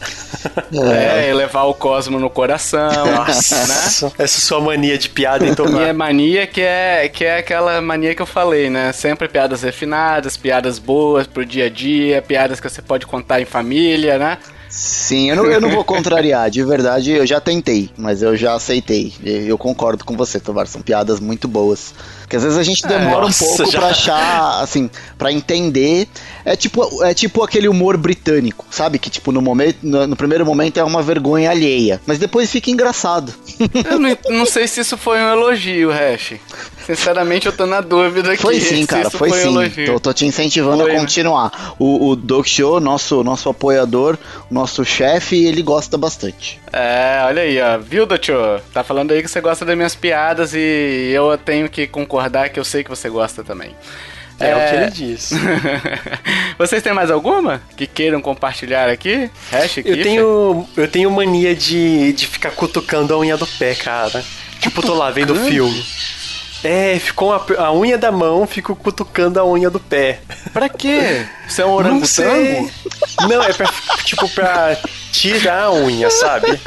É, 0.73 1.33
levar 1.35 1.65
o 1.65 1.75
cosmo 1.75 2.19
no 2.19 2.31
coração. 2.31 2.89
Nossa, 3.07 3.67
né? 3.67 4.13
Essa 4.19 4.41
sua 4.41 4.61
mania 4.61 4.97
de 4.97 5.09
piada, 5.09 5.47
então. 5.47 5.67
Minha 5.67 5.93
mania 5.93 6.47
que 6.47 6.61
é, 6.61 7.09
que 7.09 7.25
é 7.25 7.39
aquela 7.39 7.81
mania 7.81 8.15
que 8.15 8.23
eu 8.23 8.27
falei, 8.27 8.71
né? 8.71 8.93
Sempre 8.93 9.29
piadas 9.29 9.63
refinadas, 9.63 10.37
piadas 10.37 10.79
boas 10.79 11.27
pro 11.27 11.45
dia 11.45 11.67
a 11.67 11.71
dia, 11.71 12.23
piadas 12.23 12.61
que 12.61 12.69
você 12.69 12.83
pode 12.83 13.07
contar 13.07 13.41
em 13.41 13.45
família, 13.45 14.19
né? 14.19 14.39
Sim, 14.69 15.31
eu 15.31 15.37
não, 15.37 15.47
eu 15.47 15.61
não 15.61 15.71
vou 15.71 15.85
contrariar, 15.85 16.51
de 16.51 16.63
verdade 16.63 17.13
eu 17.13 17.27
já 17.27 17.41
tentei, 17.41 17.89
mas 17.97 18.21
eu 18.21 18.37
já 18.37 18.55
aceitei. 18.55 19.13
Eu 19.25 19.57
concordo 19.57 20.05
com 20.05 20.17
você, 20.17 20.41
Tovar, 20.41 20.67
são 20.67 20.83
piadas 20.83 21.21
muito 21.21 21.47
boas. 21.49 21.95
Porque 22.27 22.35
às 22.35 22.43
vezes 22.43 22.59
a 22.59 22.65
gente 22.65 22.85
é, 22.85 22.89
demora 22.89 23.25
é, 23.25 23.29
um 23.29 23.33
pouco 23.33 23.71
já... 23.71 23.79
pra 23.79 23.89
achar, 23.89 24.61
assim, 24.61 24.91
pra 25.17 25.31
entender. 25.31 26.09
É 26.45 26.57
tipo, 26.57 27.05
é 27.05 27.15
tipo 27.15 27.43
aquele 27.43 27.69
humor 27.69 27.97
britânico, 27.97 28.67
sabe? 28.69 28.99
Que 28.99 29.09
tipo, 29.09 29.31
no, 29.31 29.41
momento, 29.41 29.79
no, 29.83 30.09
no 30.09 30.17
primeiro 30.17 30.45
momento 30.45 30.79
é 30.79 30.83
uma 30.83 31.03
vergonha 31.03 31.51
alheia, 31.51 32.01
mas 32.05 32.19
depois 32.19 32.51
fica 32.51 32.69
engraçado. 32.69 33.33
Eu 33.89 33.99
não, 34.01 34.19
não 34.29 34.47
sei 34.47 34.67
se 34.67 34.81
isso 34.81 34.97
foi 34.97 35.19
um 35.19 35.33
elogio, 35.33 35.93
Hash. 35.93 36.35
Sinceramente, 36.85 37.47
eu 37.47 37.53
tô 37.53 37.67
na 37.67 37.81
dúvida 37.81 38.33
aqui. 38.33 38.43
Foi 38.43 38.61
sim, 38.61 38.87
cara, 38.87 39.11
foi, 39.11 39.29
foi, 39.29 39.71
sim. 39.71 39.87
Tô, 39.87 39.99
tô 39.99 40.13
te 40.13 40.25
incentivando 40.25 40.85
foi, 40.85 40.95
a 40.95 41.01
continuar. 41.01 41.75
O, 41.81 42.11
o 42.11 42.17
Doc 42.17 42.47
Show, 42.47 42.79
nosso, 42.79 43.25
nosso 43.25 43.49
apoiador, 43.49 44.17
nosso 44.49 44.85
chefe, 44.85 45.45
ele 45.45 45.63
gosta 45.63 45.99
bastante. 45.99 46.61
É, 46.73 47.25
olha 47.27 47.43
aí, 47.43 47.61
ó. 47.61 47.79
Viu, 47.79 48.07
Doutor? 48.07 48.61
Tá 48.73 48.85
falando 48.85 49.11
aí 49.11 49.21
que 49.21 49.27
você 49.29 49.41
gosta 49.41 49.65
das 49.65 49.77
minhas 49.77 49.97
piadas 49.97 50.55
e 50.55 51.11
eu 51.13 51.37
tenho 51.37 51.69
que 51.69 51.89
concordar 51.89 52.16
que 52.53 52.61
eu 52.61 52.65
sei 52.65 52.83
que 52.83 52.91
você 52.91 53.09
gosta 53.09 53.45
também. 53.45 53.75
É, 54.39 54.51
é, 54.51 54.57
o 54.57 54.69
que 54.69 54.77
ele 54.77 54.91
diz. 54.91 55.31
Vocês 56.59 56.83
têm 56.83 56.93
mais 56.93 57.11
alguma 57.11 57.63
que 57.77 57.87
queiram 57.87 58.21
compartilhar 58.21 58.89
aqui? 58.89 59.31
Hash, 59.51 59.79
eu 59.79 60.03
tenho, 60.03 60.69
eu 60.77 60.89
tenho 60.89 61.11
mania 61.11 61.55
de, 61.55 62.13
de 62.13 62.27
ficar 62.27 62.51
cutucando 62.51 63.15
a 63.15 63.19
unha 63.19 63.37
do 63.37 63.47
pé, 63.47 63.75
cara. 63.75 64.23
Tipo, 64.61 64.83
tô 64.83 64.95
lá 64.95 65.11
vendo 65.11 65.33
o 65.33 65.37
filme. 65.37 65.85
É, 66.65 66.99
ficou 66.99 67.33
a, 67.33 67.45
a, 67.59 67.73
unha 67.73 67.97
da 67.97 68.11
mão, 68.11 68.47
fico 68.47 68.75
cutucando 68.75 69.39
a 69.39 69.47
unha 69.47 69.71
do 69.71 69.79
pé. 69.79 70.21
Pra 70.53 70.69
quê? 70.69 71.27
Você 71.47 71.63
é 71.63 71.67
um 71.67 71.73
orangotango? 71.73 72.71
Não, 73.21 73.29
Não, 73.29 73.43
é 73.43 73.53
pra, 73.53 73.71
tipo, 74.05 74.29
pra 74.31 74.77
tirar 75.13 75.65
a 75.65 75.73
unha, 75.73 76.11
sabe? 76.11 76.59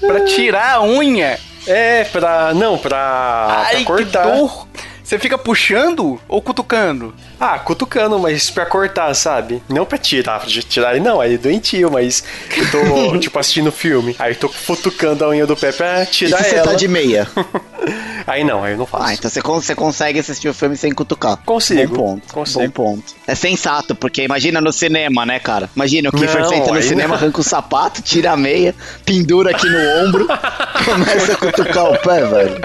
Pra 0.00 0.24
tirar 0.24 0.76
a 0.76 0.82
unha? 0.82 1.38
É, 1.66 2.04
pra. 2.04 2.52
Não, 2.54 2.76
pra, 2.78 3.64
Ai, 3.66 3.76
pra 3.76 3.84
cortar. 3.84 4.22
Que 4.24 4.38
dor. 4.38 4.66
Você 5.12 5.18
fica 5.18 5.36
puxando 5.36 6.18
ou 6.26 6.40
cutucando? 6.40 7.14
Ah, 7.38 7.58
cutucando, 7.58 8.18
mas 8.18 8.48
pra 8.48 8.64
cortar, 8.64 9.12
sabe? 9.12 9.62
Não 9.68 9.84
pra 9.84 9.98
tirar, 9.98 10.46
de 10.46 10.62
tirar 10.62 10.98
não, 11.00 11.20
aí 11.20 11.34
é 11.34 11.36
doentio, 11.36 11.90
mas 11.90 12.24
eu 12.56 12.70
tô, 12.70 13.18
tipo, 13.20 13.38
assistindo 13.38 13.70
filme. 13.70 14.16
Aí 14.18 14.34
tô 14.34 14.48
futucando 14.48 15.22
a 15.22 15.28
unha 15.28 15.46
do 15.46 15.54
pé 15.54 15.70
pra 15.70 16.06
tirar 16.06 16.40
e 16.40 16.44
se 16.44 16.54
ela. 16.54 16.64
você 16.64 16.70
tá 16.70 16.74
de 16.76 16.88
meia? 16.88 17.28
aí 18.26 18.42
não, 18.42 18.64
aí 18.64 18.72
eu 18.72 18.78
não 18.78 18.86
faço. 18.86 19.04
Ah, 19.04 19.12
então 19.12 19.30
você, 19.30 19.42
você 19.42 19.74
consegue 19.74 20.18
assistir 20.18 20.48
o 20.48 20.54
filme 20.54 20.78
sem 20.78 20.90
cutucar. 20.94 21.36
Consigo. 21.44 21.94
Bom 21.94 22.12
ponto. 22.14 22.32
Consigo. 22.32 22.60
Bom 22.60 22.70
ponto. 22.70 23.14
É 23.26 23.34
sensato, 23.34 23.94
porque 23.94 24.22
imagina 24.22 24.62
no 24.62 24.72
cinema, 24.72 25.26
né, 25.26 25.38
cara? 25.38 25.68
Imagina 25.76 26.08
o 26.08 26.12
Kiefer 26.12 26.48
senta 26.48 26.72
no 26.72 26.82
cinema, 26.82 27.08
não. 27.08 27.14
arranca 27.16 27.38
o 27.38 27.44
sapato, 27.44 28.00
tira 28.00 28.32
a 28.32 28.36
meia, 28.36 28.74
pendura 29.04 29.50
aqui 29.50 29.68
no 29.68 30.06
ombro, 30.06 30.26
começa 30.86 31.34
a 31.34 31.36
cutucar 31.36 31.92
o 31.92 31.98
pé, 31.98 32.24
velho. 32.24 32.62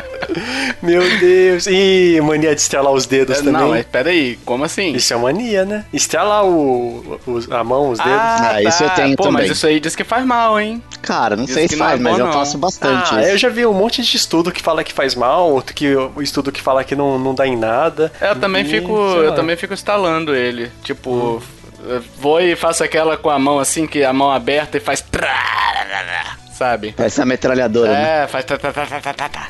Meu 0.81 1.01
Deus. 1.19 1.67
E 1.67 2.19
mania 2.37 2.55
de 2.55 2.61
estelar 2.61 2.93
os 2.93 3.05
dedos 3.05 3.37
é, 3.37 3.39
também. 3.39 3.53
Não, 3.53 3.69
mas 3.69 3.85
peraí, 3.85 4.37
como 4.45 4.63
assim? 4.63 4.93
Isso 4.93 5.13
é 5.13 5.17
mania, 5.17 5.65
né? 5.65 5.85
Estelar 5.91 6.45
o, 6.45 7.19
o, 7.25 7.53
a 7.53 7.63
mão, 7.63 7.89
os 7.89 7.97
dedos. 7.97 8.13
Ah, 8.13 8.51
ah 8.53 8.63
isso 8.63 8.83
eu 8.83 8.89
tenho 8.91 9.17
Pô, 9.17 9.23
também. 9.23 9.47
mas 9.47 9.51
isso 9.51 9.65
aí 9.65 9.79
diz 9.79 9.95
que 9.95 10.03
faz 10.03 10.25
mal, 10.25 10.59
hein? 10.59 10.81
Cara, 11.01 11.35
não 11.35 11.45
diz 11.45 11.55
sei 11.55 11.67
se 11.67 11.75
faz, 11.75 11.99
é 11.99 12.03
mas 12.03 12.17
eu 12.17 12.31
faço 12.31 12.57
bastante 12.57 13.15
ah, 13.15 13.23
eu 13.23 13.37
já 13.37 13.49
vi 13.49 13.65
um 13.65 13.73
monte 13.73 14.01
de 14.01 14.15
estudo 14.15 14.51
que 14.51 14.61
fala 14.61 14.83
que 14.83 14.93
faz 14.93 15.15
mal, 15.15 15.51
outro 15.51 15.73
que 15.73 15.95
o 15.95 16.21
estudo 16.21 16.51
que 16.51 16.61
fala 16.61 16.83
que 16.83 16.95
não, 16.95 17.17
não 17.17 17.33
dá 17.33 17.47
em 17.47 17.55
nada. 17.55 18.11
É, 18.21 18.31
eu 18.31 18.35
também 18.35 18.63
e, 18.63 18.69
fico, 18.69 18.93
eu 18.93 19.33
também 19.33 19.55
fico 19.55 19.73
instalando 19.73 20.35
ele. 20.35 20.71
Tipo, 20.83 21.11
hum. 21.81 22.01
vou 22.19 22.39
e 22.39 22.55
faço 22.55 22.83
aquela 22.83 23.17
com 23.17 23.29
a 23.29 23.39
mão 23.39 23.59
assim, 23.59 23.87
que 23.87 24.03
a 24.03 24.13
mão 24.13 24.31
aberta 24.31 24.77
e 24.77 24.79
faz 24.79 25.01
sabe? 26.57 26.93
Parece 26.97 27.19
uma 27.19 27.27
metralhadora, 27.27 27.91
é, 27.91 28.21
né? 28.21 28.27
faz 28.27 28.45
tá, 28.45 28.57
tá, 28.57 28.71
tá, 28.71 28.85
tá, 28.85 29.13
tá, 29.13 29.29
tá. 29.29 29.49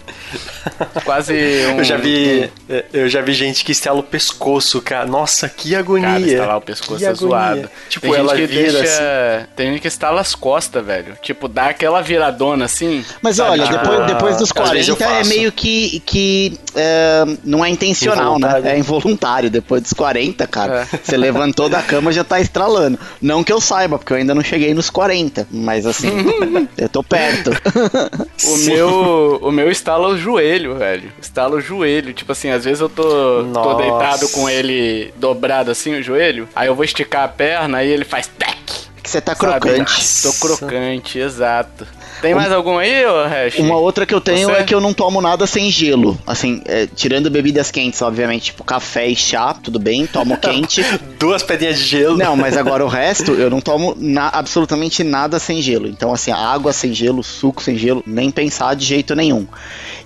Quase 1.04 1.34
um... 1.34 1.78
Eu 1.78 1.84
já 1.84 1.98
vi, 1.98 2.52
eu 2.92 3.08
já 3.08 3.22
vi 3.22 3.34
gente 3.34 3.64
que 3.64 3.72
estela 3.72 4.00
o 4.00 4.04
pescoço, 4.04 4.82
cara. 4.82 5.06
Nossa, 5.06 5.48
que 5.48 5.76
agonia. 5.76 6.08
Cara, 6.08 6.20
estalar 6.20 6.58
o 6.58 6.62
pescoço 6.62 7.06
é 7.06 7.14
zoado. 7.14 7.70
Tipo, 7.88 8.08
tem 8.08 8.16
ela 8.16 8.36
gente 8.36 8.50
que 8.50 8.56
vira 8.56 8.80
deixa... 8.80 9.38
assim. 9.38 9.48
Tem 9.56 9.72
gente 9.72 9.82
que 9.82 9.88
estala 9.88 10.20
as 10.22 10.36
costas, 10.36 10.86
velho. 10.86 11.18
Tipo, 11.22 11.48
dá 11.48 11.68
aquela 11.68 12.02
viradona 12.02 12.66
assim. 12.66 13.06
Mas 13.22 13.38
sabe? 13.38 13.52
olha, 13.52 13.66
ah, 13.66 13.72
depois, 13.72 14.08
depois 14.08 14.38
dos 14.38 14.52
40 14.52 15.04
é 15.04 15.24
meio 15.26 15.52
que, 15.52 16.02
que 16.06 16.60
é, 16.76 17.26
não 17.44 17.64
é 17.64 17.70
intencional, 17.70 18.40
né? 18.40 18.62
É 18.66 18.78
involuntário. 18.78 19.50
Depois 19.50 19.82
dos 19.82 19.94
40, 19.94 20.46
cara, 20.48 20.88
é. 20.92 20.98
você 20.98 21.16
levantou 21.16 21.70
da 21.70 21.82
cama 21.82 22.12
já 22.12 22.24
tá 22.24 22.40
estralando. 22.40 23.00
Não 23.22 23.44
que 23.44 23.52
eu 23.52 23.62
saiba, 23.62 23.98
porque 23.98 24.14
eu 24.14 24.18
ainda 24.18 24.36
não 24.36 24.44
cheguei 24.44 24.74
nos 24.74 24.90
40. 24.90 25.48
Mas 25.52 25.86
assim, 25.86 26.10
eu 26.78 26.90
tô 26.90 26.97
perto. 27.04 27.52
o 28.46 28.58
meu, 28.66 29.40
o 29.42 29.52
meu 29.52 29.72
estala 29.72 30.08
o 30.08 30.18
joelho, 30.18 30.76
velho. 30.76 31.12
Estala 31.22 31.56
o 31.56 31.62
joelho. 31.62 32.14
Tipo 32.14 32.32
assim, 32.32 32.50
às 32.50 32.66
vezes 32.66 32.82
eu 32.82 32.90
tô, 32.90 33.44
tô 33.54 33.74
deitado 33.76 34.28
com 34.30 34.50
ele 34.50 35.14
dobrado 35.18 35.72
assim, 35.72 35.96
o 35.96 36.04
joelho. 36.04 36.48
Aí 36.56 36.68
eu 36.68 36.76
vou 36.76 36.86
esticar 36.86 37.24
a 37.24 37.28
perna 37.28 37.84
e 37.84 37.90
ele 37.90 38.06
faz 38.06 38.28
tec. 38.28 38.58
Que 39.02 39.10
você 39.10 39.22
tá 39.22 39.36
crocante. 39.36 40.22
Tô 40.22 40.34
crocante, 40.34 41.20
exato. 41.20 41.88
Tem 42.22 42.34
mais 42.34 42.52
algum 42.52 42.78
aí, 42.78 43.06
ô 43.06 43.24
Hash? 43.26 43.60
Uma 43.60 43.78
outra 43.78 44.06
que 44.06 44.14
eu 44.14 44.22
tenho 44.22 44.50
Você? 44.50 44.58
é 44.58 44.64
que 44.64 44.74
eu 44.74 44.82
não 44.82 44.94
tomo 44.94 45.22
nada 45.22 45.46
sem 45.46 45.70
gelo. 45.70 46.18
Assim, 46.26 46.62
é, 46.66 46.88
tirando 46.88 47.30
bebidas 47.30 47.70
quentes, 47.72 48.02
obviamente, 48.02 48.46
tipo 48.46 48.64
café 48.64 49.08
e 49.08 49.16
chá, 49.16 49.54
tudo 49.54 49.80
bem, 49.80 50.08
tomo 50.08 50.38
quente. 50.42 50.84
Duas 51.20 51.44
pedrinhas 51.44 51.78
de 51.80 51.86
gelo. 51.86 52.18
Não, 52.18 52.36
mas 52.36 52.58
agora 52.58 52.84
o 52.84 52.88
resto, 52.90 53.34
eu 53.34 53.50
não 53.50 53.62
tomo 53.62 53.96
na, 53.98 54.30
absolutamente 54.30 55.04
nada 55.04 55.40
sem 55.40 55.62
gelo. 55.62 55.88
Então, 55.88 56.14
assim, 56.14 56.32
água 56.32 56.74
sem 56.74 56.94
gelo, 56.94 57.24
suco 57.24 57.62
sem 57.62 57.78
gelo, 57.78 58.04
nem 58.06 58.32
pensar 58.32 58.76
de 58.76 58.86
jeito 58.86 59.16
nenhum. 59.16 59.48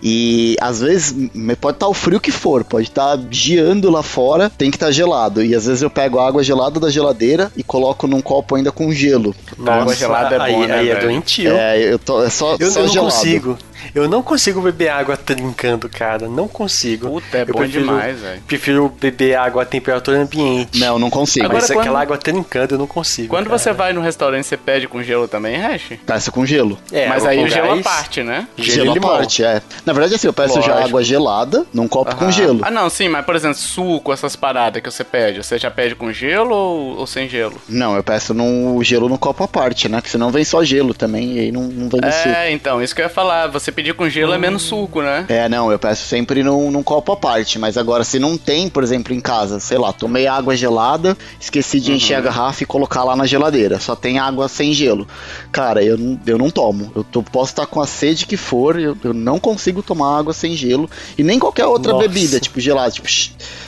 E 0.03 0.55
às 0.59 0.81
vezes 0.81 1.11
pode 1.59 1.75
estar 1.75 1.85
tá 1.85 1.87
o 1.87 1.93
frio 1.93 2.19
que 2.19 2.31
for, 2.31 2.63
pode 2.63 2.87
estar 2.87 3.17
tá 3.17 3.23
geando 3.29 3.89
lá 3.89 4.01
fora, 4.01 4.49
tem 4.49 4.71
que 4.71 4.77
estar 4.77 4.87
tá 4.87 4.91
gelado. 4.91 5.43
E 5.43 5.53
às 5.53 5.65
vezes 5.65 5.81
eu 5.81 5.89
pego 5.89 6.19
a 6.19 6.27
água 6.27 6.43
gelada 6.43 6.79
da 6.79 6.89
geladeira 6.89 7.51
e 7.55 7.63
coloco 7.63 8.07
num 8.07 8.21
copo 8.21 8.55
ainda 8.55 8.71
com 8.71 8.91
gelo. 8.91 9.35
Nossa, 9.57 9.81
água 9.81 9.95
gelada 9.95 10.35
é 10.35 10.39
bom, 10.39 10.43
aí, 10.43 10.67
né, 10.67 10.73
aí 10.79 10.89
é 10.89 10.99
doentio. 10.99 11.51
É, 11.51 11.93
eu 11.93 11.99
tô, 12.05 12.23
é 12.23 12.29
só, 12.29 12.55
eu, 12.59 12.71
só 12.71 12.79
eu 12.79 12.85
não 12.85 12.93
gelado. 12.93 13.13
consigo. 13.13 13.57
Eu 13.93 14.07
não 14.07 14.21
consigo 14.21 14.61
beber 14.61 14.89
água 14.89 15.17
trincando, 15.17 15.89
cara. 15.89 16.27
Não 16.27 16.47
consigo. 16.47 17.09
Puta, 17.09 17.37
é 17.37 17.41
eu 17.41 17.45
bom 17.47 17.59
prefiro, 17.59 17.85
demais, 17.85 18.19
velho. 18.19 18.41
Prefiro 18.47 18.89
beber 18.99 19.35
água 19.35 19.63
a 19.63 19.65
temperatura 19.65 20.17
ambiente. 20.17 20.79
Não, 20.79 20.97
não 20.99 21.09
consigo. 21.09 21.45
Agora, 21.45 21.59
Mas 21.59 21.67
quando... 21.67 21.79
aquela 21.79 22.01
água 22.01 22.17
trincando, 22.17 22.75
eu 22.75 22.79
não 22.79 22.87
consigo. 22.87 23.29
Quando 23.29 23.47
cara. 23.47 23.57
você 23.57 23.73
vai 23.73 23.93
no 23.93 24.01
restaurante, 24.01 24.45
você 24.45 24.57
pede 24.57 24.87
com 24.87 25.01
gelo 25.03 25.27
também, 25.27 25.57
Hash? 25.57 25.93
Peço 26.05 26.31
com 26.31 26.45
gelo. 26.45 26.77
É, 26.91 27.07
Mas 27.07 27.25
aí 27.25 27.43
o 27.43 27.49
gelo 27.49 27.79
a 27.79 27.83
parte, 27.83 28.23
né? 28.23 28.47
Gelo, 28.57 28.93
gelo 28.93 28.97
a 28.97 29.01
parte, 29.01 29.43
é. 29.43 29.61
Na 29.85 29.93
verdade, 29.93 30.15
assim, 30.15 30.27
eu 30.27 30.33
peço 30.33 30.55
Lógico. 30.55 30.75
já 30.75 30.83
água 30.83 31.03
gelada 31.03 31.65
num 31.73 31.87
copo 31.87 32.15
com 32.15 32.31
gelo. 32.31 32.61
Ah, 32.63 32.71
não, 32.71 32.89
sim, 32.89 33.07
mas 33.07 33.25
por 33.25 33.35
exemplo, 33.35 33.57
suco, 33.57 34.11
essas 34.11 34.35
paradas 34.35 34.81
que 34.81 34.89
você 34.89 35.03
pede, 35.03 35.43
você 35.43 35.57
já 35.57 35.71
pede 35.71 35.95
com 35.95 36.11
gelo 36.11 36.53
ou, 36.53 36.97
ou 36.99 37.07
sem 37.07 37.27
gelo? 37.27 37.61
Não, 37.67 37.95
eu 37.95 38.03
peço 38.03 38.33
no 38.33 38.83
gelo 38.83 39.09
no 39.09 39.17
copo 39.17 39.43
à 39.43 39.47
parte, 39.47 39.89
né? 39.89 39.97
Porque 39.97 40.09
senão 40.09 40.29
vem 40.29 40.43
só 40.43 40.63
gelo 40.63 40.93
também 40.93 41.33
e 41.33 41.39
aí 41.39 41.51
não, 41.51 41.63
não 41.63 41.89
vem 41.89 42.01
é, 42.03 42.11
suco. 42.11 42.29
É, 42.29 42.51
então, 42.51 42.81
isso 42.81 42.95
que 42.95 43.01
eu 43.01 43.05
ia 43.05 43.09
falar. 43.09 43.47
Você 43.47 43.70
pedir 43.71 43.93
com 43.93 44.07
gelo 44.09 44.31
hum. 44.31 44.35
é 44.35 44.37
menos 44.37 44.63
suco, 44.63 45.01
né? 45.01 45.25
É, 45.27 45.49
não, 45.49 45.71
eu 45.71 45.79
peço 45.79 46.05
sempre 46.05 46.43
num, 46.43 46.71
num 46.71 46.83
copo 46.83 47.11
à 47.11 47.17
parte. 47.17 47.57
Mas 47.57 47.77
agora, 47.77 48.03
se 48.03 48.19
não 48.19 48.37
tem, 48.37 48.69
por 48.69 48.83
exemplo, 48.83 49.13
em 49.13 49.19
casa, 49.19 49.59
sei 49.59 49.77
lá, 49.77 49.91
tomei 49.91 50.27
água 50.27 50.55
gelada, 50.55 51.17
esqueci 51.39 51.79
de 51.79 51.91
uhum. 51.91 51.97
encher 51.97 52.15
a 52.15 52.21
garrafa 52.21 52.63
e 52.63 52.65
colocar 52.65 53.03
lá 53.03 53.15
na 53.15 53.25
geladeira. 53.25 53.79
Só 53.79 53.95
tem 53.95 54.19
água 54.19 54.47
sem 54.47 54.73
gelo. 54.73 55.07
Cara, 55.51 55.83
eu, 55.83 55.97
eu 56.25 56.37
não 56.37 56.49
tomo. 56.49 56.91
Eu 56.95 57.03
tô, 57.03 57.23
posso 57.23 57.51
estar 57.51 57.65
com 57.65 57.81
a 57.81 57.87
sede 57.87 58.25
que 58.25 58.37
for, 58.37 58.79
eu, 58.79 58.97
eu 59.03 59.13
não 59.13 59.39
consigo 59.39 59.81
tomar 59.81 60.17
água 60.17 60.33
sem 60.33 60.55
gelo. 60.55 60.89
E 61.17 61.23
nem 61.23 61.39
qualquer 61.39 61.65
outra 61.65 61.93
Nossa. 61.93 62.07
bebida, 62.07 62.39
tipo 62.39 62.59
gelado. 62.59 62.93
Tipo, 62.93 63.07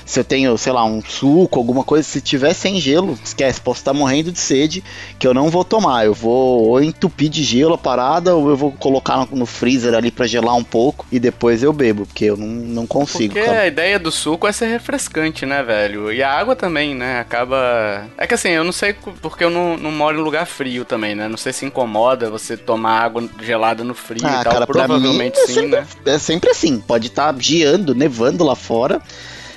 se 0.06 0.20
eu 0.20 0.24
tenho, 0.24 0.58
sei 0.58 0.74
lá, 0.74 0.84
um 0.86 1.02
suco, 1.02 1.60
alguma 1.60 1.84
coisa, 1.84 2.08
se 2.08 2.22
tiver 2.22 2.54
sem 2.54 2.80
gelo, 2.80 3.18
esquece, 3.24 3.62
posso 3.62 3.80
estar 3.80 3.94
morrendo 3.94 4.32
de 4.32 4.40
sede, 4.40 4.84
que 5.18 5.28
eu 5.28 5.34
não 5.34 5.50
vou 5.50 5.64
tomar. 5.64 6.06
Eu 6.06 6.14
vou 6.14 6.68
ou 6.68 6.82
entupir 6.82 7.30
de 7.30 7.44
gelo 7.44 7.74
a 7.74 7.78
parada, 7.78 8.36
ou 8.36 8.50
eu 8.50 8.58
vou 8.58 8.72
colocar 8.72 9.18
no, 9.18 9.28
no 9.32 9.46
freezer 9.46 9.94
ali 9.94 10.12
para 10.12 10.28
gelar 10.28 10.56
um 10.56 10.64
pouco 10.64 11.06
e 11.12 11.20
depois 11.20 11.64
eu 11.64 11.72
bebo, 11.72 12.06
porque 12.06 12.26
eu 12.26 12.38
não, 12.38 12.48
não 12.48 12.88
consigo. 12.88 13.34
Porque 13.34 13.46
cara. 13.46 13.62
a 13.62 13.68
ideia 13.68 14.00
do 14.00 14.12
suco 14.12 14.48
é 14.48 14.52
ser 14.52 14.68
refrescante, 14.68 15.46
né, 15.46 15.64
velho? 15.64 16.12
E 16.12 16.22
a 16.22 16.32
água 16.32 16.56
também, 16.56 16.96
né? 16.96 17.20
Acaba. 17.20 18.08
É 18.18 18.28
que 18.28 18.34
assim, 18.34 18.50
eu 18.50 18.64
não 18.64 18.72
sei 18.72 18.94
porque 19.22 19.44
eu 19.44 19.50
não, 19.50 19.78
não 19.78 19.92
moro 19.92 20.20
em 20.20 20.24
lugar 20.24 20.46
frio 20.46 20.86
também, 20.86 21.16
né? 21.16 21.28
Não 21.28 21.38
sei 21.38 21.54
se 21.54 21.66
incomoda 21.66 22.30
você 22.30 22.58
tomar 22.58 23.02
água 23.02 23.28
gelada 23.42 23.84
no 23.84 23.94
frio 23.94 24.26
ah, 24.26 24.42
e 24.42 24.44
tal. 24.44 24.54
Cara, 24.54 24.68
Provavelmente 24.68 25.38
mim, 25.38 25.44
é 25.44 25.48
sim, 25.48 25.54
sempre, 25.54 25.72
né? 25.72 25.88
É 26.06 26.18
sempre 26.18 26.50
assim. 26.50 26.80
Pode 26.80 27.08
estar 27.08 27.34
tá 27.34 27.40
geando, 27.40 27.96
nevando 27.96 28.44
lá 28.44 28.56
fora 28.56 29.02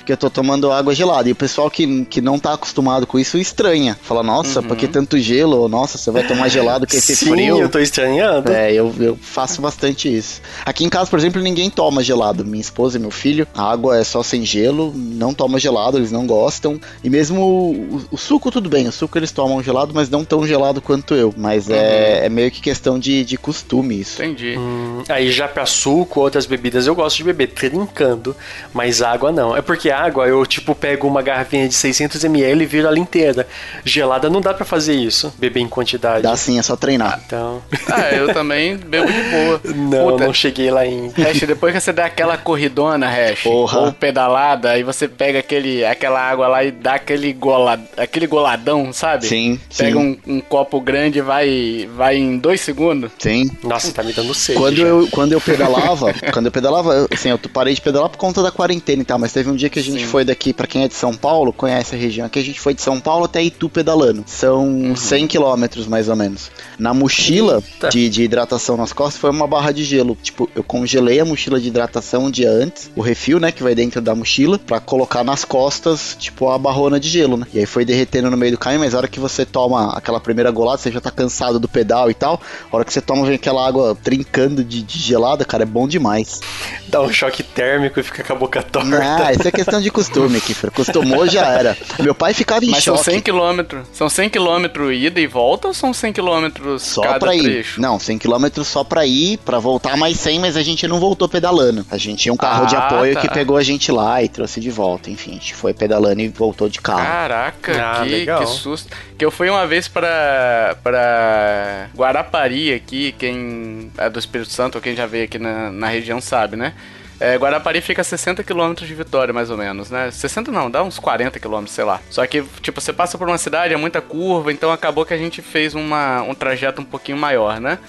que 0.07 0.13
eu 0.13 0.17
tô 0.17 0.29
tomando 0.29 0.71
água 0.71 0.95
gelada. 0.95 1.27
E 1.27 1.33
o 1.33 1.35
pessoal 1.35 1.69
que, 1.69 2.05
que 2.05 2.21
não 2.21 2.39
tá 2.39 2.53
acostumado 2.53 3.05
com 3.05 3.19
isso 3.19 3.37
estranha. 3.37 3.97
Fala, 4.01 4.23
nossa, 4.23 4.61
uhum. 4.61 4.67
por 4.67 4.77
que 4.77 4.87
tanto 4.87 5.19
gelo? 5.19 5.67
Nossa, 5.67 5.97
você 5.97 6.09
vai 6.09 6.25
tomar 6.25 6.47
gelado 6.47 6.87
que 6.87 6.95
esse 6.95 7.13
Sim, 7.15 7.31
frio. 7.31 7.59
eu 7.59 7.69
tô 7.69 7.77
estranhando. 7.77 8.51
É, 8.51 8.71
eu, 8.71 8.93
eu 8.99 9.19
faço 9.21 9.61
bastante 9.61 10.07
isso. 10.15 10.41
Aqui 10.65 10.85
em 10.85 10.89
casa, 10.89 11.09
por 11.09 11.19
exemplo, 11.19 11.41
ninguém 11.41 11.69
toma 11.69 12.01
gelado. 12.01 12.45
Minha 12.45 12.61
esposa 12.61 12.97
e 12.97 13.01
meu 13.01 13.11
filho, 13.11 13.45
a 13.53 13.69
água 13.69 13.97
é 13.97 14.03
só 14.03 14.23
sem 14.23 14.45
gelo, 14.45 14.93
não 14.95 15.33
toma 15.33 15.59
gelado, 15.59 15.97
eles 15.97 16.11
não 16.11 16.25
gostam. 16.25 16.79
E 17.03 17.09
mesmo 17.09 17.41
o, 17.41 18.01
o 18.11 18.17
suco, 18.17 18.49
tudo 18.49 18.69
bem, 18.69 18.87
o 18.87 18.91
suco 18.91 19.17
eles 19.17 19.31
tomam 19.31 19.61
gelado, 19.61 19.91
mas 19.93 20.09
não 20.09 20.23
tão 20.23 20.47
gelado 20.47 20.81
quanto 20.81 21.13
eu. 21.13 21.33
Mas 21.35 21.69
é, 21.69 21.73
uhum. 21.73 21.79
é, 21.79 22.25
é 22.25 22.29
meio 22.29 22.49
que 22.49 22.61
questão 22.61 22.97
de, 22.97 23.25
de 23.25 23.37
costume 23.37 23.99
isso. 23.99 24.23
Entendi. 24.23 24.57
Hum, 24.57 25.03
aí 25.09 25.29
já 25.31 25.49
pra 25.49 25.65
suco, 25.65 26.21
outras 26.21 26.45
bebidas 26.45 26.87
eu 26.87 26.95
gosto 26.95 27.17
de 27.17 27.25
beber 27.25 27.47
trincando, 27.47 28.33
mas 28.73 29.01
água 29.01 29.31
não. 29.31 29.55
É 29.55 29.61
porque 29.61 29.91
água, 29.97 30.27
eu, 30.27 30.45
tipo, 30.45 30.75
pego 30.75 31.07
uma 31.07 31.21
garrafinha 31.21 31.67
de 31.67 31.73
600ml 31.73 32.61
e 32.61 32.65
viro 32.65 32.87
ela 32.87 32.99
inteira. 32.99 33.47
Gelada 33.83 34.29
não 34.29 34.41
dá 34.41 34.53
para 34.53 34.65
fazer 34.65 34.93
isso, 34.93 35.33
beber 35.37 35.61
em 35.61 35.67
quantidade. 35.67 36.23
Dá 36.23 36.35
sim, 36.35 36.59
é 36.59 36.61
só 36.61 36.75
treinar. 36.75 37.21
Então. 37.25 37.61
Ah, 37.89 38.11
eu 38.13 38.33
também 38.33 38.77
bebo 38.77 39.11
de 39.11 39.21
boa. 39.23 39.61
Não, 39.77 40.11
Puta, 40.11 40.25
não 40.25 40.33
cheguei 40.33 40.69
lá 40.71 40.85
em. 40.85 41.09
Hash, 41.09 41.41
depois 41.41 41.73
que 41.73 41.79
você 41.79 41.93
dá 41.93 42.05
aquela 42.05 42.37
corridona, 42.37 43.07
Hash, 43.07 43.41
Porra. 43.43 43.79
ou 43.79 43.93
pedalada, 43.93 44.71
aí 44.71 44.83
você 44.83 45.07
pega 45.07 45.39
aquele, 45.39 45.85
aquela 45.85 46.19
água 46.19 46.47
lá 46.47 46.63
e 46.63 46.71
dá 46.71 46.95
aquele, 46.95 47.31
gola, 47.33 47.79
aquele 47.95 48.27
goladão, 48.27 48.91
sabe? 48.91 49.25
Sim. 49.25 49.59
Pega 49.77 49.97
um, 49.97 50.17
um, 50.27 50.41
copo 50.41 50.79
grande 50.81 51.19
e 51.19 51.21
vai, 51.21 51.89
vai 51.95 52.17
em 52.17 52.37
dois 52.37 52.61
segundos. 52.61 53.11
Sim. 53.19 53.49
Nossa, 53.63 53.91
tá 53.91 54.03
me 54.03 54.13
dando 54.13 54.33
sede. 54.33 54.59
Quando, 54.59 54.79
eu, 54.79 55.07
quando 55.11 55.31
eu 55.33 55.41
pedalava, 55.41 56.13
quando 56.33 56.47
eu 56.47 56.51
pedalava, 56.51 57.07
assim, 57.11 57.29
eu 57.29 57.37
parei 57.37 57.73
de 57.73 57.81
pedalar 57.81 58.09
por 58.09 58.17
conta 58.17 58.41
da 58.41 58.51
quarentena 58.51 59.01
e 59.01 59.05
tal, 59.05 59.19
mas 59.19 59.31
teve 59.31 59.49
um 59.49 59.55
dia 59.55 59.69
que 59.69 59.79
a 59.79 59.83
gente 59.91 60.05
foi 60.05 60.23
daqui, 60.23 60.53
para 60.53 60.67
quem 60.67 60.83
é 60.83 60.87
de 60.87 60.93
São 60.93 61.13
Paulo, 61.13 61.51
conhece 61.53 61.95
a 61.95 61.97
região 61.97 62.25
aqui, 62.27 62.39
a 62.39 62.43
gente 62.43 62.59
foi 62.59 62.73
de 62.73 62.81
São 62.81 62.99
Paulo 62.99 63.25
até 63.25 63.43
Itu 63.43 63.69
pedalando. 63.69 64.23
São 64.25 64.67
uhum. 64.67 64.95
100 64.95 65.27
quilômetros 65.27 65.87
mais 65.87 66.09
ou 66.09 66.15
menos. 66.15 66.51
Na 66.77 66.93
mochila 66.93 67.63
de, 67.89 68.09
de, 68.09 68.23
hidratação 68.23 68.77
nas 68.77 68.93
costas 68.93 69.19
foi 69.19 69.29
uma 69.29 69.47
barra 69.47 69.71
de 69.71 69.83
gelo. 69.83 70.17
Tipo, 70.21 70.49
eu 70.55 70.63
congelei 70.63 71.19
a 71.19 71.25
mochila 71.25 71.59
de 71.59 71.67
hidratação 71.67 72.25
um 72.25 72.31
dia 72.31 72.49
antes, 72.49 72.91
o 72.95 73.01
refil, 73.01 73.39
né, 73.39 73.51
que 73.51 73.63
vai 73.63 73.73
dentro 73.73 74.01
da 74.01 74.13
mochila, 74.13 74.59
para 74.59 74.79
colocar 74.79 75.23
nas 75.23 75.43
costas, 75.43 76.15
tipo, 76.19 76.49
a 76.49 76.57
barrona 76.57 76.99
de 76.99 77.09
gelo, 77.09 77.37
né? 77.37 77.45
E 77.53 77.59
aí 77.59 77.65
foi 77.65 77.85
derretendo 77.85 78.29
no 78.29 78.37
meio 78.37 78.51
do 78.51 78.57
caminho, 78.57 78.81
mas 78.81 78.93
a 78.93 78.97
hora 78.97 79.07
que 79.07 79.19
você 79.19 79.45
toma 79.45 79.97
aquela 79.97 80.19
primeira 80.19 80.51
golada, 80.51 80.77
você 80.77 80.91
já 80.91 81.01
tá 81.01 81.11
cansado 81.11 81.59
do 81.59 81.67
pedal 81.67 82.09
e 82.11 82.13
tal, 82.13 82.41
a 82.71 82.75
hora 82.75 82.85
que 82.85 82.93
você 82.93 83.01
toma, 83.01 83.25
vem 83.25 83.35
aquela 83.35 83.65
água 83.65 83.97
trincando 84.03 84.63
de, 84.63 84.81
de 84.81 84.99
gelada, 84.99 85.45
cara, 85.45 85.63
é 85.63 85.65
bom 85.65 85.87
demais. 85.87 86.41
Dá 86.87 87.01
um 87.01 87.11
choque 87.11 87.43
térmico 87.43 87.99
e 87.99 88.03
fica 88.03 88.23
com 88.23 88.33
a 88.33 88.35
boca 88.35 88.61
torta. 88.61 88.97
Ah, 89.01 89.33
isso 89.33 89.47
é 89.47 89.51
questão 89.67 89.81
de 89.81 89.91
costume, 89.91 90.39
Kiffer. 90.41 90.69
Acostumou, 90.69 91.27
já 91.27 91.45
era. 91.45 91.77
Meu 91.99 92.15
pai 92.15 92.33
ficava 92.33 92.63
em 92.63 92.69
Mas 92.69 92.83
choque. 92.83 93.03
são 93.03 93.13
100 93.13 93.21
km. 93.21 93.77
São 93.91 94.09
100 94.09 94.29
km 94.29 94.91
ida 94.91 95.19
e 95.19 95.27
volta 95.27 95.67
ou 95.67 95.73
são 95.73 95.93
100 95.93 96.13
km 96.13 96.77
só 96.79 97.01
cada 97.01 97.19
pra 97.19 97.35
ir? 97.35 97.43
Trecho? 97.43 97.81
Não, 97.81 97.99
100 97.99 98.17
km 98.17 98.63
só 98.63 98.83
pra 98.83 99.05
ir, 99.05 99.37
pra 99.39 99.59
voltar 99.59 99.97
mais 99.97 100.17
100, 100.19 100.39
mas 100.39 100.57
a 100.57 100.63
gente 100.63 100.87
não 100.87 100.99
voltou 100.99 101.27
pedalando. 101.27 101.85
A 101.91 101.97
gente 101.97 102.23
tinha 102.23 102.33
um 102.33 102.37
carro 102.37 102.63
ah, 102.63 102.67
de 102.67 102.75
apoio 102.75 103.13
tá. 103.13 103.21
que 103.21 103.29
pegou 103.29 103.57
a 103.57 103.63
gente 103.63 103.91
lá 103.91 104.23
e 104.23 104.29
trouxe 104.29 104.59
de 104.59 104.69
volta. 104.69 105.09
Enfim, 105.09 105.31
a 105.31 105.33
gente 105.33 105.53
foi 105.53 105.73
pedalando 105.73 106.21
e 106.21 106.27
voltou 106.29 106.69
de 106.69 106.79
carro. 106.79 107.05
Caraca, 107.05 107.73
ah, 107.73 108.05
que, 108.05 108.25
que 108.25 108.45
susto. 108.47 108.95
Que 109.17 109.25
eu 109.25 109.31
fui 109.31 109.49
uma 109.49 109.65
vez 109.67 109.87
pra, 109.87 110.77
pra 110.83 111.89
Guarapari 111.95 112.73
aqui, 112.73 113.13
quem 113.17 113.91
é 113.97 114.09
do 114.09 114.19
Espírito 114.19 114.51
Santo, 114.51 114.75
ou 114.75 114.81
quem 114.81 114.95
já 114.95 115.05
veio 115.05 115.25
aqui 115.25 115.39
na, 115.39 115.71
na 115.71 115.87
região 115.87 116.21
sabe, 116.21 116.55
né? 116.55 116.73
É, 117.19 117.35
Guarapari 117.35 117.81
fica 117.81 118.01
a 118.01 118.05
60 118.05 118.43
km 118.43 118.73
de 118.73 118.93
Vitória, 118.93 119.33
mais 119.33 119.49
ou 119.49 119.57
menos, 119.57 119.89
né? 119.89 120.11
60 120.11 120.51
não, 120.51 120.69
dá 120.69 120.83
uns 120.83 120.99
40 120.99 121.39
km, 121.39 121.65
sei 121.65 121.83
lá. 121.83 121.99
Só 122.09 122.25
que, 122.27 122.43
tipo, 122.61 122.79
você 122.79 122.93
passa 122.93 123.17
por 123.17 123.27
uma 123.27 123.37
cidade, 123.37 123.73
é 123.73 123.77
muita 123.77 124.01
curva, 124.01 124.51
então 124.51 124.71
acabou 124.71 125.05
que 125.05 125.13
a 125.13 125.17
gente 125.17 125.41
fez 125.41 125.73
uma, 125.73 126.21
um 126.21 126.35
trajeto 126.35 126.81
um 126.81 126.85
pouquinho 126.85 127.17
maior, 127.17 127.59
né? 127.59 127.79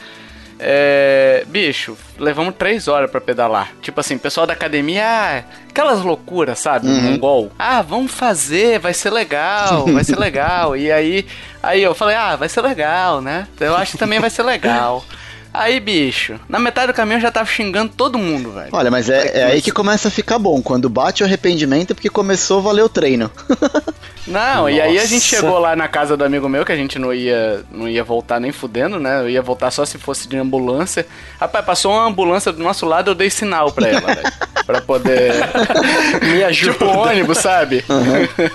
É, 0.60 1.44
bicho, 1.46 1.96
levamos 2.18 2.54
três 2.56 2.88
horas 2.88 3.10
para 3.10 3.20
pedalar. 3.20 3.72
Tipo 3.80 4.00
assim, 4.00 4.18
pessoal 4.18 4.46
da 4.46 4.54
academia, 4.54 5.04
ah, 5.04 5.44
aquelas 5.68 6.02
loucuras, 6.02 6.58
sabe? 6.58 6.88
Uhum. 6.88 7.12
Mongol. 7.12 7.52
Ah, 7.58 7.80
vamos 7.80 8.12
fazer, 8.12 8.80
vai 8.80 8.92
ser 8.92 9.10
legal, 9.10 9.86
vai 9.86 10.02
ser 10.02 10.18
legal. 10.18 10.76
E 10.76 10.90
aí, 10.90 11.26
aí 11.62 11.82
eu 11.82 11.94
falei, 11.94 12.16
ah, 12.16 12.34
vai 12.34 12.48
ser 12.48 12.60
legal, 12.62 13.20
né? 13.20 13.46
Eu 13.60 13.76
acho 13.76 13.92
que 13.92 13.98
também 13.98 14.18
vai 14.18 14.30
ser 14.30 14.42
legal. 14.42 15.04
Aí, 15.58 15.80
bicho, 15.80 16.38
na 16.48 16.60
metade 16.60 16.86
do 16.86 16.94
caminho 16.94 17.16
eu 17.16 17.20
já 17.20 17.32
tava 17.32 17.50
xingando 17.50 17.92
todo 17.96 18.16
mundo, 18.16 18.52
velho. 18.52 18.68
Olha, 18.70 18.92
mas 18.92 19.10
é, 19.10 19.40
é 19.40 19.44
aí 19.46 19.60
que 19.60 19.72
começa 19.72 20.06
a 20.06 20.10
ficar 20.10 20.38
bom. 20.38 20.62
Quando 20.62 20.88
bate 20.88 21.24
o 21.24 21.26
arrependimento 21.26 21.90
é 21.90 21.94
porque 21.94 22.08
começou 22.08 22.60
a 22.60 22.62
valer 22.62 22.82
o 22.82 22.88
treino. 22.88 23.28
Não, 24.24 24.62
Nossa. 24.62 24.70
e 24.70 24.80
aí 24.80 24.98
a 24.98 25.06
gente 25.06 25.24
chegou 25.24 25.58
lá 25.58 25.74
na 25.74 25.88
casa 25.88 26.16
do 26.16 26.22
amigo 26.22 26.48
meu, 26.48 26.64
que 26.64 26.70
a 26.70 26.76
gente 26.76 26.98
não 26.98 27.14
ia, 27.14 27.64
não 27.72 27.88
ia 27.88 28.04
voltar 28.04 28.38
nem 28.38 28.52
fudendo, 28.52 29.00
né? 29.00 29.22
Eu 29.22 29.30
ia 29.30 29.40
voltar 29.40 29.70
só 29.70 29.86
se 29.86 29.96
fosse 29.96 30.28
de 30.28 30.36
ambulância. 30.36 31.06
Rapaz, 31.40 31.64
passou 31.64 31.92
uma 31.92 32.06
ambulância 32.06 32.52
do 32.52 32.62
nosso 32.62 32.84
lado, 32.84 33.10
eu 33.10 33.14
dei 33.14 33.30
sinal 33.30 33.72
pra 33.72 33.88
ela, 33.88 34.14
velho. 34.14 34.32
Pra 34.68 34.82
poder. 34.82 35.32
Me 36.30 36.44
ajuda. 36.44 36.72
Tipo 36.72 36.84
ônibus, 36.84 37.38
sabe? 37.38 37.82
Uhum. 37.88 38.50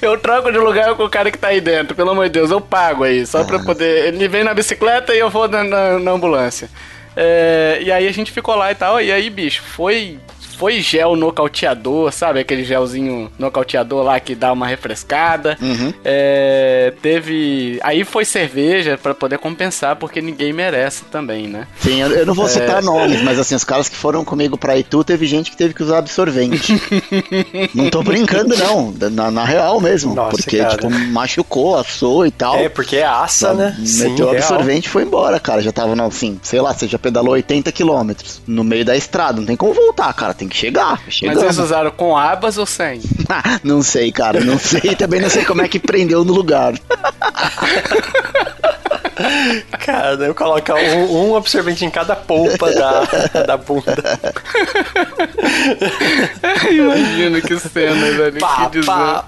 Eu 0.00 0.18
troco 0.18 0.50
de 0.50 0.58
lugar 0.58 0.94
com 0.94 1.04
o 1.04 1.10
cara 1.10 1.30
que 1.30 1.38
tá 1.38 1.48
aí 1.48 1.60
dentro, 1.60 1.94
pelo 1.94 2.10
amor 2.10 2.26
de 2.26 2.32
Deus, 2.32 2.50
eu 2.50 2.60
pago 2.60 3.04
aí, 3.04 3.26
só 3.26 3.44
pra 3.44 3.58
poder. 3.58 4.08
Ele 4.08 4.28
vem 4.28 4.44
na 4.44 4.54
bicicleta 4.54 5.14
e 5.14 5.18
eu 5.18 5.30
vou 5.30 5.48
na, 5.48 5.64
na, 5.64 5.98
na 5.98 6.10
ambulância. 6.10 6.68
É, 7.16 7.78
e 7.82 7.92
aí 7.92 8.08
a 8.08 8.12
gente 8.12 8.32
ficou 8.32 8.54
lá 8.54 8.70
e 8.72 8.74
tal, 8.74 9.00
e 9.00 9.12
aí, 9.12 9.28
bicho, 9.28 9.62
foi 9.62 10.18
foi 10.62 10.80
gel 10.80 11.16
nocauteador, 11.16 12.12
sabe? 12.12 12.38
Aquele 12.38 12.62
gelzinho 12.62 13.28
nocauteador 13.36 14.04
lá 14.04 14.20
que 14.20 14.32
dá 14.32 14.52
uma 14.52 14.64
refrescada. 14.64 15.58
Uhum. 15.60 15.92
É, 16.04 16.92
teve. 17.02 17.80
Aí 17.82 18.04
foi 18.04 18.24
cerveja 18.24 18.96
para 18.96 19.12
poder 19.12 19.38
compensar, 19.38 19.96
porque 19.96 20.22
ninguém 20.22 20.52
merece 20.52 21.02
também, 21.06 21.48
né? 21.48 21.66
Sim, 21.80 22.00
eu, 22.00 22.10
eu 22.12 22.24
não 22.24 22.32
vou 22.32 22.46
citar 22.46 22.78
é... 22.78 22.80
nomes, 22.80 23.20
mas 23.22 23.40
assim, 23.40 23.56
os 23.56 23.64
caras 23.64 23.88
que 23.88 23.96
foram 23.96 24.24
comigo 24.24 24.56
pra 24.56 24.78
Itu, 24.78 25.02
teve 25.02 25.26
gente 25.26 25.50
que 25.50 25.56
teve 25.56 25.74
que 25.74 25.82
usar 25.82 25.98
absorvente. 25.98 26.80
não 27.74 27.90
tô 27.90 28.00
brincando, 28.04 28.56
não. 28.56 28.94
Na, 29.10 29.32
na 29.32 29.44
real 29.44 29.80
mesmo. 29.80 30.14
Nossa, 30.14 30.36
porque, 30.36 30.58
cara. 30.58 30.76
tipo, 30.76 30.88
machucou, 30.88 31.76
assou 31.76 32.24
e 32.24 32.30
tal. 32.30 32.54
É, 32.54 32.68
porque 32.68 32.98
é 32.98 33.04
aça, 33.04 33.52
né? 33.52 33.74
Meteu 33.80 34.30
Sim, 34.30 34.36
absorvente 34.36 34.86
e 34.86 34.90
foi 34.90 35.02
embora, 35.02 35.40
cara. 35.40 35.60
Já 35.60 35.72
tava, 35.72 35.96
não, 35.96 36.06
assim, 36.06 36.38
sei 36.40 36.60
lá, 36.60 36.72
você 36.72 36.86
já 36.86 37.00
pedalou 37.00 37.32
80 37.32 37.72
quilômetros 37.72 38.40
no 38.46 38.62
meio 38.62 38.84
da 38.84 38.96
estrada. 38.96 39.40
Não 39.40 39.46
tem 39.46 39.56
como 39.56 39.74
voltar, 39.74 40.12
cara. 40.12 40.32
Tem 40.32 40.51
que 40.51 40.51
chegar. 40.56 41.00
Chegamos. 41.08 41.42
Mas 41.42 41.44
eles 41.44 41.58
usaram 41.58 41.90
com 41.90 42.16
abas 42.16 42.58
ou 42.58 42.66
sem? 42.66 43.00
não 43.62 43.82
sei, 43.82 44.12
cara, 44.12 44.40
não 44.40 44.58
sei. 44.58 44.94
Também 44.96 45.20
não 45.20 45.30
sei 45.30 45.44
como 45.44 45.62
é 45.62 45.68
que 45.68 45.78
prendeu 45.78 46.24
no 46.24 46.32
lugar. 46.32 46.74
Cara, 49.84 50.24
eu 50.24 50.34
colocar 50.34 50.74
um, 50.74 51.30
um, 51.30 51.36
absorvente 51.36 51.84
em 51.84 51.90
cada 51.90 52.16
polpa 52.16 52.72
da, 52.72 53.02
da 53.46 53.56
bunda. 53.56 53.92
Imagina 56.70 57.40
que 57.40 57.58
cena, 57.58 58.10
velho. 58.10 58.40
Pá, 58.40 58.70
que 58.70 58.84
pá. 58.84 59.24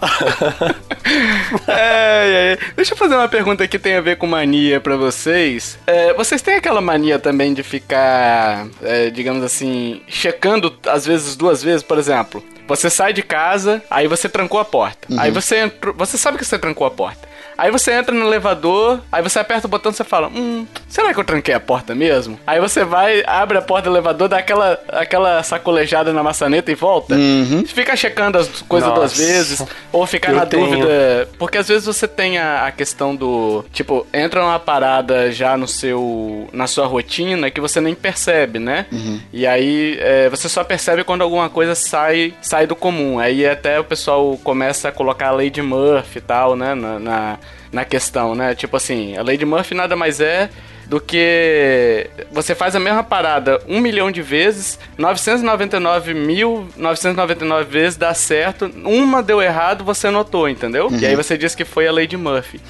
é, 1.68 2.52
é. 2.52 2.58
Deixa 2.76 2.94
eu 2.94 2.98
fazer 2.98 3.14
uma 3.14 3.28
pergunta 3.28 3.66
que 3.66 3.78
tem 3.78 3.96
a 3.96 4.00
ver 4.00 4.16
com 4.16 4.26
mania 4.26 4.80
para 4.80 4.96
vocês. 4.96 5.78
É, 5.86 6.12
vocês 6.14 6.42
têm 6.42 6.56
aquela 6.56 6.80
mania 6.80 7.18
também 7.18 7.54
de 7.54 7.62
ficar, 7.62 8.66
é, 8.82 9.10
digamos 9.10 9.42
assim, 9.42 10.02
checando 10.08 10.74
às 10.86 11.06
vezes 11.06 11.36
duas 11.36 11.62
vezes, 11.62 11.82
por 11.82 11.98
exemplo? 11.98 12.42
Você 12.66 12.88
sai 12.88 13.12
de 13.12 13.22
casa, 13.22 13.82
aí 13.90 14.08
você 14.08 14.28
trancou 14.28 14.58
a 14.58 14.64
porta. 14.64 15.12
Uhum. 15.12 15.20
Aí 15.20 15.30
você 15.30 15.58
entrou, 15.58 15.94
você 15.94 16.16
sabe 16.16 16.38
que 16.38 16.44
você 16.44 16.58
trancou 16.58 16.86
a 16.86 16.90
porta. 16.90 17.28
Aí 17.56 17.70
você 17.70 17.92
entra 17.92 18.14
no 18.14 18.26
elevador, 18.26 19.00
aí 19.10 19.22
você 19.22 19.38
aperta 19.38 19.66
o 19.66 19.70
botão 19.70 19.90
e 19.90 19.94
você 19.94 20.04
fala: 20.04 20.28
Hum, 20.28 20.66
será 20.88 21.12
que 21.12 21.20
eu 21.20 21.24
tranquei 21.24 21.54
a 21.54 21.60
porta 21.60 21.94
mesmo? 21.94 22.38
Aí 22.46 22.60
você 22.60 22.84
vai, 22.84 23.22
abre 23.26 23.58
a 23.58 23.62
porta 23.62 23.88
do 23.88 23.94
elevador, 23.94 24.28
dá 24.28 24.38
aquela, 24.38 24.78
aquela 24.88 25.42
sacolejada 25.42 26.12
na 26.12 26.22
maçaneta 26.22 26.70
e 26.70 26.74
volta. 26.74 27.14
Uhum. 27.14 27.64
Fica 27.66 27.96
checando 27.96 28.38
as 28.38 28.48
coisas 28.62 28.88
Nossa. 28.88 29.00
duas 29.00 29.16
vezes, 29.16 29.64
ou 29.92 30.06
ficar 30.06 30.32
eu 30.32 30.36
na 30.36 30.46
tenho. 30.46 30.66
dúvida. 30.66 31.28
Porque 31.38 31.58
às 31.58 31.68
vezes 31.68 31.86
você 31.86 32.06
tem 32.06 32.38
a, 32.38 32.66
a, 32.66 32.72
questão 32.72 33.16
do. 33.16 33.64
Tipo, 33.72 34.06
entra 34.12 34.42
uma 34.42 34.58
parada 34.58 35.32
já 35.32 35.56
no 35.56 35.66
seu. 35.66 36.48
na 36.52 36.66
sua 36.66 36.86
rotina 36.86 37.50
que 37.50 37.60
você 37.60 37.80
nem 37.80 37.94
percebe, 37.94 38.58
né? 38.58 38.86
Uhum. 38.92 39.20
E 39.32 39.46
aí 39.46 39.96
é, 40.00 40.28
você 40.28 40.48
só 40.48 40.62
percebe 40.62 41.04
quando 41.04 41.22
alguma 41.22 41.48
coisa 41.48 41.74
sai, 41.74 42.34
sai 42.42 42.66
do 42.66 42.76
comum. 42.76 43.18
Aí 43.18 43.46
até 43.46 43.80
o 43.80 43.84
pessoal 43.84 44.38
começa 44.42 44.88
a 44.88 44.92
colocar 44.92 45.28
a 45.28 45.32
lei 45.32 45.50
de 45.50 45.62
Murphy 45.62 46.18
e 46.18 46.20
tal, 46.20 46.56
né? 46.56 46.74
na, 46.74 46.98
na 46.98 47.38
na 47.74 47.84
questão, 47.84 48.34
né? 48.34 48.54
Tipo 48.54 48.76
assim, 48.76 49.16
a 49.16 49.22
Lady 49.22 49.44
Murphy 49.44 49.74
nada 49.74 49.96
mais 49.96 50.20
é 50.20 50.48
do 50.86 51.00
que 51.00 52.06
você 52.30 52.54
faz 52.54 52.76
a 52.76 52.80
mesma 52.80 53.02
parada 53.02 53.58
um 53.66 53.80
milhão 53.80 54.12
de 54.12 54.22
vezes, 54.22 54.78
999.999 54.98 57.64
vezes 57.64 57.96
dá 57.96 58.14
certo, 58.14 58.70
uma 58.84 59.22
deu 59.22 59.42
errado, 59.42 59.82
você 59.82 60.10
notou, 60.10 60.48
entendeu? 60.48 60.86
Uhum. 60.86 60.98
E 60.98 61.06
aí 61.06 61.16
você 61.16 61.36
diz 61.36 61.52
que 61.54 61.64
foi 61.64 61.88
a 61.88 61.92
lei 61.92 62.06
de 62.06 62.16
Murphy. 62.16 62.60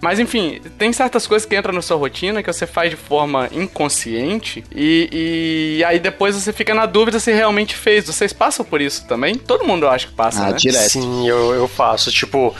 Mas 0.00 0.18
enfim, 0.18 0.60
tem 0.78 0.90
certas 0.92 1.26
coisas 1.26 1.46
que 1.46 1.54
entram 1.56 1.74
na 1.74 1.82
sua 1.82 1.96
rotina 1.96 2.42
que 2.42 2.52
você 2.52 2.66
faz 2.66 2.90
de 2.90 2.96
forma 2.96 3.48
inconsciente 3.50 4.62
e, 4.74 5.78
e 5.78 5.84
aí 5.84 5.98
depois 5.98 6.34
você 6.34 6.52
fica 6.52 6.74
na 6.74 6.84
dúvida 6.86 7.18
se 7.18 7.32
realmente 7.32 7.74
fez. 7.74 8.06
Vocês 8.06 8.30
passam 8.32 8.64
por 8.64 8.80
isso 8.80 9.04
também? 9.06 9.36
Todo 9.36 9.64
mundo 9.64 9.86
eu 9.86 9.90
acho 9.90 10.06
que 10.08 10.14
passa, 10.14 10.44
ah, 10.44 10.50
né? 10.50 10.56
Direto. 10.56 10.90
Sim, 10.90 11.26
eu, 11.26 11.54
eu 11.54 11.66
faço. 11.66 12.12
Tipo, 12.12 12.54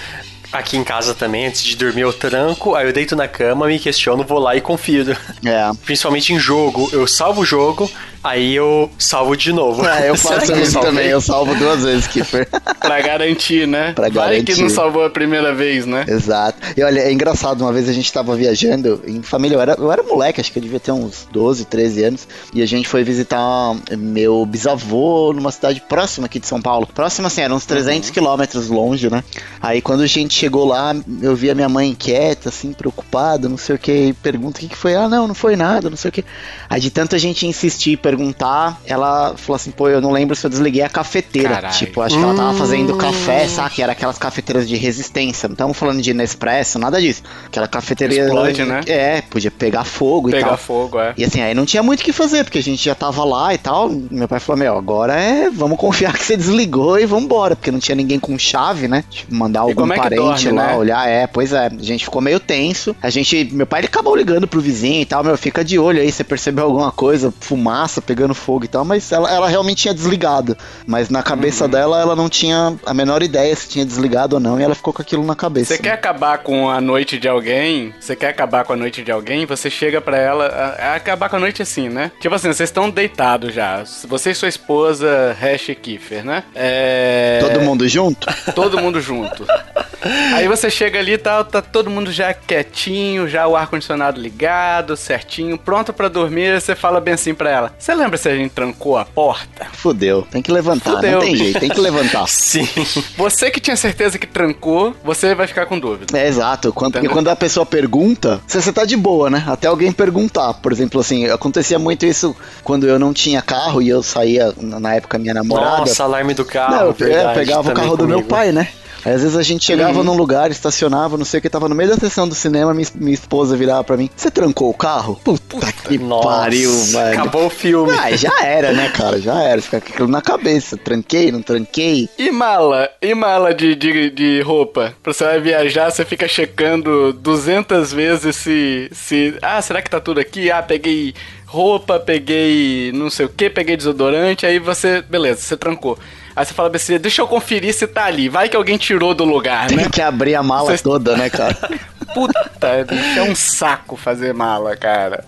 Aqui 0.52 0.76
em 0.76 0.84
casa 0.84 1.14
também, 1.14 1.46
antes 1.46 1.62
de 1.62 1.76
dormir, 1.76 2.02
eu 2.02 2.12
tranco, 2.12 2.74
aí 2.74 2.86
eu 2.86 2.92
deito 2.92 3.16
na 3.16 3.28
cama, 3.28 3.66
me 3.66 3.78
questiono, 3.78 4.24
vou 4.24 4.38
lá 4.38 4.56
e 4.56 4.60
confiro. 4.60 5.16
É. 5.44 5.70
Principalmente 5.84 6.32
em 6.32 6.38
jogo, 6.38 6.88
eu 6.92 7.06
salvo 7.06 7.42
o 7.42 7.44
jogo, 7.44 7.90
Aí 8.26 8.56
eu 8.56 8.90
salvo 8.98 9.36
de 9.36 9.52
novo. 9.52 9.86
É, 9.86 10.10
eu 10.10 10.16
faço 10.18 10.52
isso 10.54 10.80
também, 10.80 11.06
eu 11.06 11.20
salvo 11.20 11.54
duas 11.54 11.84
vezes, 11.84 12.08
Kiffer. 12.08 12.48
pra 12.80 13.00
garantir, 13.00 13.68
né? 13.68 13.92
Pra 13.92 14.08
garantir. 14.08 14.34
Vai 14.34 14.42
que 14.42 14.60
não 14.60 14.68
salvou 14.68 15.04
a 15.04 15.10
primeira 15.10 15.54
vez, 15.54 15.86
né? 15.86 16.04
Exato. 16.08 16.58
E 16.76 16.82
olha, 16.82 17.00
é 17.00 17.12
engraçado, 17.12 17.60
uma 17.60 17.72
vez 17.72 17.88
a 17.88 17.92
gente 17.92 18.12
tava 18.12 18.34
viajando 18.34 19.00
em 19.06 19.22
família, 19.22 19.54
eu 19.54 19.60
era, 19.60 19.76
eu 19.78 19.92
era 19.92 20.02
moleque, 20.02 20.40
acho 20.40 20.50
que 20.50 20.58
eu 20.58 20.62
devia 20.62 20.80
ter 20.80 20.90
uns 20.90 21.28
12, 21.30 21.66
13 21.66 22.04
anos, 22.04 22.28
e 22.52 22.62
a 22.62 22.66
gente 22.66 22.88
foi 22.88 23.04
visitar 23.04 23.76
meu 23.96 24.44
bisavô 24.44 25.32
numa 25.32 25.52
cidade 25.52 25.80
próxima 25.88 26.26
aqui 26.26 26.40
de 26.40 26.48
São 26.48 26.60
Paulo. 26.60 26.88
Próxima, 26.92 27.28
assim, 27.28 27.42
era 27.42 27.54
uns 27.54 27.64
300 27.64 28.08
uhum. 28.08 28.14
quilômetros 28.14 28.68
longe, 28.68 29.08
né? 29.08 29.22
Aí 29.62 29.80
quando 29.80 30.02
a 30.02 30.06
gente 30.06 30.34
chegou 30.34 30.64
lá, 30.64 30.96
eu 31.22 31.36
vi 31.36 31.48
a 31.48 31.54
minha 31.54 31.68
mãe 31.68 31.90
inquieta, 31.90 32.48
assim, 32.48 32.72
preocupada, 32.72 33.48
não 33.48 33.56
sei 33.56 33.76
o 33.76 33.78
que, 33.78 33.92
e 33.92 34.12
pergunta 34.12 34.58
o 34.58 34.60
que, 34.60 34.68
que 34.68 34.76
foi. 34.76 34.96
Ah, 34.96 35.08
não, 35.08 35.28
não 35.28 35.34
foi 35.34 35.54
nada, 35.54 35.88
não 35.88 35.96
sei 35.96 36.08
o 36.08 36.12
que. 36.12 36.24
Aí 36.68 36.80
de 36.80 36.90
tanto 36.90 37.14
a 37.14 37.18
gente 37.18 37.46
insistir, 37.46 37.96
perguntar 37.96 38.15
perguntar, 38.16 38.80
ela 38.86 39.34
falou 39.36 39.56
assim: 39.56 39.70
pô, 39.70 39.88
eu 39.88 40.00
não 40.00 40.10
lembro 40.10 40.34
se 40.34 40.44
eu 40.44 40.50
desliguei 40.50 40.82
a 40.82 40.88
cafeteira. 40.88 41.50
Carai. 41.50 41.72
Tipo, 41.72 42.00
acho 42.00 42.16
que 42.16 42.22
ela 42.22 42.34
tava 42.34 42.54
fazendo 42.54 42.94
hum. 42.94 42.98
café, 42.98 43.46
sabe? 43.46 43.74
Que 43.74 43.82
era 43.82 43.92
aquelas 43.92 44.18
cafeteiras 44.18 44.66
de 44.66 44.76
resistência. 44.76 45.48
Não 45.48 45.54
estamos 45.54 45.76
falando 45.76 46.00
de 46.00 46.14
Nespresso, 46.14 46.78
nada 46.78 47.00
disso. 47.00 47.22
Aquela 47.46 47.68
cafeteira. 47.68 48.14
Explode, 48.14 48.64
né? 48.64 48.80
É, 48.86 49.20
podia 49.20 49.50
pegar 49.50 49.84
fogo 49.84 50.30
pegar 50.30 50.38
e 50.38 50.40
tal. 50.40 50.50
Pegar 50.50 50.62
fogo, 50.62 50.98
é. 50.98 51.14
E 51.16 51.24
assim, 51.24 51.40
aí 51.42 51.54
não 51.54 51.66
tinha 51.66 51.82
muito 51.82 52.00
o 52.00 52.04
que 52.04 52.12
fazer, 52.12 52.44
porque 52.44 52.58
a 52.58 52.62
gente 52.62 52.82
já 52.82 52.94
tava 52.94 53.24
lá 53.24 53.52
e 53.52 53.58
tal. 53.58 53.88
Meu 53.88 54.26
pai 54.26 54.40
falou: 54.40 54.58
meu, 54.58 54.78
agora 54.78 55.14
é. 55.14 55.50
Vamos 55.50 55.78
confiar 55.78 56.16
que 56.16 56.24
você 56.24 56.36
desligou 56.36 56.98
e 56.98 57.04
vambora, 57.04 57.54
porque 57.54 57.70
não 57.70 57.78
tinha 57.78 57.94
ninguém 57.94 58.18
com 58.18 58.38
chave, 58.38 58.88
né? 58.88 59.04
Tipo, 59.08 59.34
mandar 59.34 59.60
algum 59.60 59.92
é 59.92 59.96
parente 59.96 60.44
dorme, 60.44 60.50
lá 60.52 60.68
né? 60.68 60.76
olhar. 60.76 61.08
É, 61.08 61.26
pois 61.26 61.52
é. 61.52 61.66
A 61.66 61.82
gente 61.82 62.04
ficou 62.04 62.22
meio 62.22 62.40
tenso. 62.40 62.96
A 63.02 63.10
gente. 63.10 63.50
Meu 63.52 63.66
pai 63.66 63.80
ele 63.80 63.86
acabou 63.86 64.16
ligando 64.16 64.46
pro 64.46 64.60
vizinho 64.60 65.02
e 65.02 65.04
tal, 65.04 65.22
meu, 65.22 65.36
fica 65.36 65.64
de 65.64 65.78
olho 65.78 66.00
aí, 66.00 66.10
você 66.10 66.24
percebeu 66.24 66.64
alguma 66.64 66.90
coisa, 66.90 67.32
fumaça 67.40 68.00
pegando 68.06 68.34
fogo 68.34 68.64
e 68.64 68.68
tal, 68.68 68.84
mas 68.84 69.10
ela, 69.12 69.30
ela 69.30 69.48
realmente 69.48 69.82
tinha 69.82 69.94
desligado. 69.94 70.56
Mas 70.86 71.10
na 71.10 71.22
cabeça 71.22 71.64
uhum. 71.64 71.70
dela, 71.70 72.00
ela 72.00 72.16
não 72.16 72.28
tinha 72.28 72.76
a 72.86 72.94
menor 72.94 73.22
ideia 73.22 73.54
se 73.54 73.68
tinha 73.68 73.84
desligado 73.84 74.36
ou 74.36 74.40
não, 74.40 74.58
e 74.60 74.62
ela 74.62 74.74
ficou 74.74 74.92
com 74.92 75.02
aquilo 75.02 75.24
na 75.24 75.34
cabeça. 75.34 75.74
Você 75.74 75.82
quer 75.82 75.92
acabar 75.92 76.38
com 76.38 76.70
a 76.70 76.80
noite 76.80 77.18
de 77.18 77.28
alguém? 77.28 77.94
Você 78.00 78.14
quer 78.14 78.28
acabar 78.28 78.64
com 78.64 78.72
a 78.72 78.76
noite 78.76 79.02
de 79.02 79.10
alguém? 79.10 79.44
Você 79.46 79.68
chega 79.68 80.00
para 80.00 80.16
ela. 80.16 80.46
A, 80.46 80.92
a 80.92 80.94
acabar 80.94 81.28
com 81.28 81.36
a 81.36 81.40
noite 81.40 81.62
assim, 81.62 81.88
né? 81.88 82.12
Tipo 82.20 82.34
assim, 82.34 82.48
vocês 82.52 82.68
estão 82.68 82.88
deitados 82.88 83.52
já. 83.52 83.82
Você 84.08 84.30
e 84.30 84.34
sua 84.34 84.48
esposa, 84.48 85.36
Hash 85.40 85.68
e 85.68 85.74
Kiefer, 85.74 86.24
né? 86.24 86.44
É... 86.54 87.38
Todo 87.40 87.60
mundo 87.62 87.88
junto? 87.88 88.26
Todo 88.54 88.78
mundo 88.78 89.00
junto. 89.00 89.44
Aí 90.34 90.46
você 90.46 90.70
chega 90.70 90.98
ali 90.98 91.12
e 91.12 91.18
tá, 91.18 91.42
tá 91.42 91.60
todo 91.60 91.90
mundo 91.90 92.12
já 92.12 92.32
quietinho, 92.32 93.28
já 93.28 93.46
o 93.46 93.56
ar-condicionado 93.56 94.20
ligado, 94.20 94.96
certinho, 94.96 95.58
pronto 95.58 95.92
para 95.92 96.08
dormir. 96.08 96.60
Você 96.60 96.74
fala 96.74 97.00
bem 97.00 97.14
assim 97.14 97.34
pra 97.34 97.50
ela: 97.50 97.74
Você 97.86 97.94
lembra 97.94 98.18
se 98.18 98.28
a 98.28 98.34
gente 98.34 98.50
trancou 98.50 98.98
a 98.98 99.04
porta? 99.04 99.64
Fudeu, 99.72 100.26
tem 100.28 100.42
que 100.42 100.50
levantar, 100.50 100.96
Fudeu. 100.96 101.12
não 101.12 101.20
tem 101.20 101.36
jeito, 101.36 101.60
tem 101.60 101.70
que 101.70 101.80
levantar. 101.80 102.26
Sim. 102.26 102.68
Você 103.16 103.48
que 103.48 103.60
tinha 103.60 103.76
certeza 103.76 104.18
que 104.18 104.26
trancou, 104.26 104.92
você 105.04 105.36
vai 105.36 105.46
ficar 105.46 105.66
com 105.66 105.78
dúvida. 105.78 106.18
É 106.18 106.26
exato. 106.26 106.72
Quando, 106.72 106.94
porque 106.94 107.08
quando 107.08 107.28
a 107.28 107.36
pessoa 107.36 107.64
pergunta, 107.64 108.40
você, 108.44 108.60
você 108.60 108.72
tá 108.72 108.84
de 108.84 108.96
boa, 108.96 109.30
né? 109.30 109.44
Até 109.46 109.68
alguém 109.68 109.92
perguntar. 109.92 110.54
Por 110.54 110.72
exemplo, 110.72 111.00
assim, 111.00 111.26
acontecia 111.26 111.78
muito 111.78 112.04
isso 112.04 112.34
quando 112.64 112.88
eu 112.88 112.98
não 112.98 113.12
tinha 113.12 113.40
carro 113.40 113.80
e 113.80 113.88
eu 113.88 114.02
saía, 114.02 114.52
na 114.60 114.96
época, 114.96 115.16
minha 115.16 115.34
namorada. 115.34 115.78
Nossa, 115.78 116.02
alarme 116.02 116.34
do 116.34 116.44
carro. 116.44 116.74
Não, 116.74 116.86
eu, 116.86 116.92
verdade, 116.92 117.28
eu 117.28 117.34
pegava 117.34 117.70
o 117.70 117.72
carro 117.72 117.90
comigo. 117.90 117.96
do 117.98 118.08
meu 118.08 118.22
pai, 118.24 118.50
né? 118.50 118.66
Aí, 119.06 119.12
às 119.12 119.22
vezes 119.22 119.36
a 119.36 119.42
gente 119.44 119.64
chegava 119.64 119.98
uhum. 119.98 120.04
num 120.04 120.16
lugar, 120.16 120.50
estacionava, 120.50 121.16
não 121.16 121.24
sei 121.24 121.38
o 121.38 121.40
que, 121.40 121.48
tava 121.48 121.68
no 121.68 121.76
meio 121.76 121.90
da 121.90 121.96
sessão 121.96 122.28
do 122.28 122.34
cinema, 122.34 122.74
minha, 122.74 122.88
minha 122.96 123.14
esposa 123.14 123.56
virava 123.56 123.84
pra 123.84 123.96
mim: 123.96 124.10
Você 124.16 124.32
trancou 124.32 124.68
o 124.68 124.74
carro? 124.74 125.14
Puta 125.22 125.72
que 125.72 125.96
Nossa, 125.96 126.26
pariu, 126.26 126.72
velho. 126.72 127.20
Acabou 127.20 127.46
o 127.46 127.50
filme. 127.50 127.92
Ah, 127.96 128.10
já 128.16 128.32
era, 128.42 128.72
né, 128.72 128.88
cara? 128.88 129.20
Já 129.20 129.40
era. 129.40 129.62
Fica 129.62 129.80
com 129.80 129.92
aquilo 129.92 130.08
na 130.08 130.20
cabeça. 130.20 130.76
Tranquei, 130.76 131.30
não 131.30 131.40
tranquei. 131.40 132.08
E 132.18 132.32
mala? 132.32 132.90
E 133.00 133.14
mala 133.14 133.54
de, 133.54 133.76
de, 133.76 134.10
de 134.10 134.40
roupa? 134.40 134.92
Pra 135.00 135.12
você 135.12 135.22
vai 135.22 135.40
viajar, 135.40 135.88
você 135.88 136.04
fica 136.04 136.26
checando 136.26 137.12
200 137.12 137.92
vezes 137.92 138.34
se, 138.34 138.90
se. 138.90 139.38
Ah, 139.40 139.62
será 139.62 139.80
que 139.82 139.88
tá 139.88 140.00
tudo 140.00 140.18
aqui? 140.18 140.50
Ah, 140.50 140.64
peguei 140.64 141.14
roupa, 141.46 142.00
peguei 142.00 142.90
não 142.92 143.08
sei 143.08 143.26
o 143.26 143.28
que, 143.28 143.48
peguei 143.48 143.76
desodorante, 143.76 144.44
aí 144.44 144.58
você, 144.58 145.00
beleza, 145.00 145.42
você 145.42 145.56
trancou. 145.56 145.96
Aí 146.36 146.44
você 146.44 146.52
fala 146.52 146.70
assim, 146.74 146.98
deixa 146.98 147.22
eu 147.22 147.26
conferir 147.26 147.72
se 147.72 147.86
tá 147.86 148.04
ali. 148.04 148.28
Vai 148.28 148.46
que 148.50 148.56
alguém 148.56 148.76
tirou 148.76 149.14
do 149.14 149.24
lugar, 149.24 149.68
Tem 149.68 149.78
né? 149.78 149.84
Tem 149.84 149.90
que 149.90 150.02
abrir 150.02 150.34
a 150.34 150.42
mala 150.42 150.76
toda, 150.76 151.16
né, 151.16 151.30
cara? 151.30 151.56
Puta, 152.14 152.84
bicho, 152.88 153.18
é 153.18 153.22
um 153.22 153.34
saco 153.34 153.96
fazer 153.96 154.32
mala, 154.32 154.76
cara. 154.76 155.24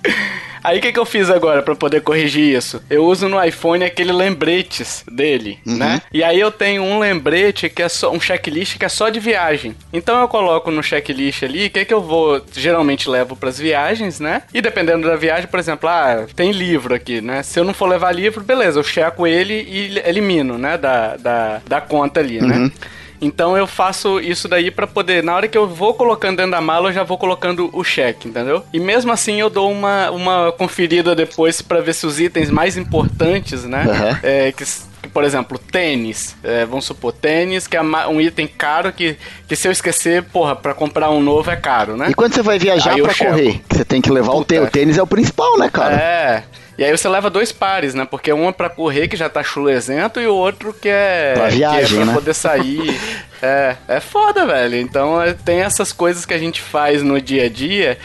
Aí 0.63 0.79
o 0.79 0.83
que, 0.83 0.93
que 0.93 0.99
eu 0.99 1.07
fiz 1.07 1.31
agora 1.31 1.63
para 1.63 1.75
poder 1.75 2.01
corrigir 2.01 2.57
isso? 2.57 2.83
Eu 2.91 3.05
uso 3.05 3.29
no 3.29 3.43
iPhone 3.43 3.85
aquele 3.85 4.13
lembretes 4.13 5.05
dele, 5.11 5.59
uhum. 5.65 5.77
né? 5.77 6.03
E 6.13 6.23
aí 6.23 6.39
eu 6.39 6.51
tenho 6.51 6.83
um 6.83 6.99
lembrete 6.99 7.69
que 7.69 7.83
é 7.83 7.89
só 7.89 8.13
um 8.13 8.21
checklist 8.21 8.77
que 8.77 8.85
é 8.85 8.89
só 8.89 9.09
de 9.09 9.21
viagem. 9.21 9.75
Então 9.93 10.21
eu 10.21 10.29
coloco 10.29 10.71
no 10.71 10.83
checklist 10.83 11.43
ali 11.43 11.67
o 11.67 11.71
que, 11.71 11.85
que 11.85 11.95
eu 11.95 12.03
vou 12.03 12.43
geralmente 12.53 13.09
levo 13.09 13.37
para 13.37 13.49
as 13.49 13.59
viagens, 13.59 14.21
né? 14.21 14.43
E 14.53 14.61
dependendo 14.61 15.07
da 15.07 15.17
viagem, 15.17 15.47
por 15.47 15.61
exemplo, 15.61 15.89
ah, 15.89 16.27
tem 16.35 16.51
livro 16.51 16.95
aqui, 16.95 17.21
né? 17.21 17.43
Se 17.43 17.59
eu 17.59 17.65
não 17.65 17.73
for 17.73 17.89
levar 17.89 18.13
livro, 18.13 18.43
beleza, 18.43 18.79
eu 18.79 18.85
checo 18.85 19.27
ele 19.27 19.55
e 19.55 19.99
elimino, 20.05 20.59
né? 20.59 20.77
Da, 20.77 21.17
da, 21.17 21.61
da 21.67 21.81
conta 21.81 22.21
ali, 22.21 22.41
né? 22.41 22.57
uhum. 22.57 22.65
né? 22.65 22.73
Então 23.21 23.57
eu 23.57 23.67
faço 23.67 24.21
isso 24.21 24.49
daí 24.49 24.71
para 24.71 24.87
poder, 24.87 25.23
na 25.23 25.35
hora 25.35 25.49
que 25.49 25.59
eu 25.59 25.67
vou 25.67 25.95
colocando 25.95 26.37
dentro 26.37 26.53
da 26.53 26.61
mala, 26.61 26.89
eu 26.89 26.93
já 26.93 27.03
vou 27.03 27.19
colocando 27.19 27.71
o 27.73 27.83
cheque, 27.83 28.29
entendeu? 28.29 28.65
E 28.73 28.79
mesmo 28.79 29.13
assim 29.13 29.41
eu 29.41 29.51
dou 29.51 29.71
uma, 29.71 30.11
uma 30.11 30.53
conferida 30.53 31.15
depois 31.15 31.61
para 31.61 31.81
ver 31.81 31.95
se 31.95 32.07
os 32.07 32.21
itens 32.21 32.51
mais 32.51 32.77
importantes, 32.77 33.65
né? 33.65 33.85
Uhum. 33.87 34.19
É, 34.23 34.53
que 34.53 34.65
por 35.13 35.25
exemplo, 35.25 35.59
tênis. 35.59 36.37
É, 36.43 36.65
vamos 36.65 36.85
supor, 36.85 37.13
tênis, 37.13 37.67
que 37.67 37.77
é 37.77 37.83
um 37.83 38.21
item 38.21 38.47
caro 38.47 38.93
que, 38.93 39.17
que 39.47 39.57
se 39.57 39.67
eu 39.67 39.73
esquecer, 39.73 40.23
porra, 40.25 40.55
pra 40.55 40.75
comprar 40.75 41.11
um 41.11 41.21
novo 41.21 41.51
é 41.51 41.57
caro, 41.57 41.97
né? 41.97 42.09
E 42.11 42.15
quando 42.15 42.35
você 42.35 42.43
vai 42.43 42.59
viajar 42.59 42.95
Aí 42.95 43.03
pra 43.03 43.15
correr, 43.15 43.61
você 43.71 43.85
tem 43.85 44.01
que 44.01 44.11
levar 44.11 44.33
Puta. 44.33 44.41
o 44.41 44.45
tênis. 44.45 44.69
O 44.69 44.71
tênis 44.71 44.99
é 44.99 45.03
o 45.03 45.07
principal, 45.07 45.59
né, 45.59 45.71
cara? 45.71 45.95
É. 45.95 46.45
E 46.79 46.85
aí 46.85 46.97
você 46.97 47.09
leva 47.09 47.29
dois 47.29 47.51
pares, 47.51 47.93
né? 47.93 48.07
Porque 48.09 48.33
um 48.33 48.49
é 48.49 48.53
pra 48.53 48.71
correr, 48.71 49.09
que 49.09 49.17
já 49.17 49.29
tá 49.29 49.43
chulezento, 49.43 50.21
e 50.21 50.29
o 50.29 50.35
outro 50.35 50.73
que 50.73 50.89
é. 50.89 51.35
Pra 51.35 51.49
viagem, 51.49 51.89
que 51.89 51.95
é 51.95 51.97
pra 51.97 52.07
né? 52.07 52.15
poder 52.15 52.35
sair. 52.35 53.01
é, 53.43 53.77
é 53.89 54.01
foda, 54.01 54.47
velho. 54.47 54.77
Então 54.77 55.21
é, 55.21 55.35
tem 55.35 55.61
essas 55.61 55.93
coisas 55.93 56.25
que 56.25 56.33
a 56.33 56.39
gente 56.39 56.63
faz 56.63 57.03
no 57.03 57.21
dia 57.21 57.47
a 57.47 57.49
dia 57.49 57.99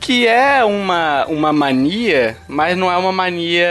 que 0.00 0.26
é 0.26 0.64
uma, 0.64 1.26
uma 1.26 1.52
mania, 1.52 2.36
mas 2.48 2.76
não 2.76 2.90
é 2.90 2.96
uma 2.96 3.12
mania. 3.12 3.68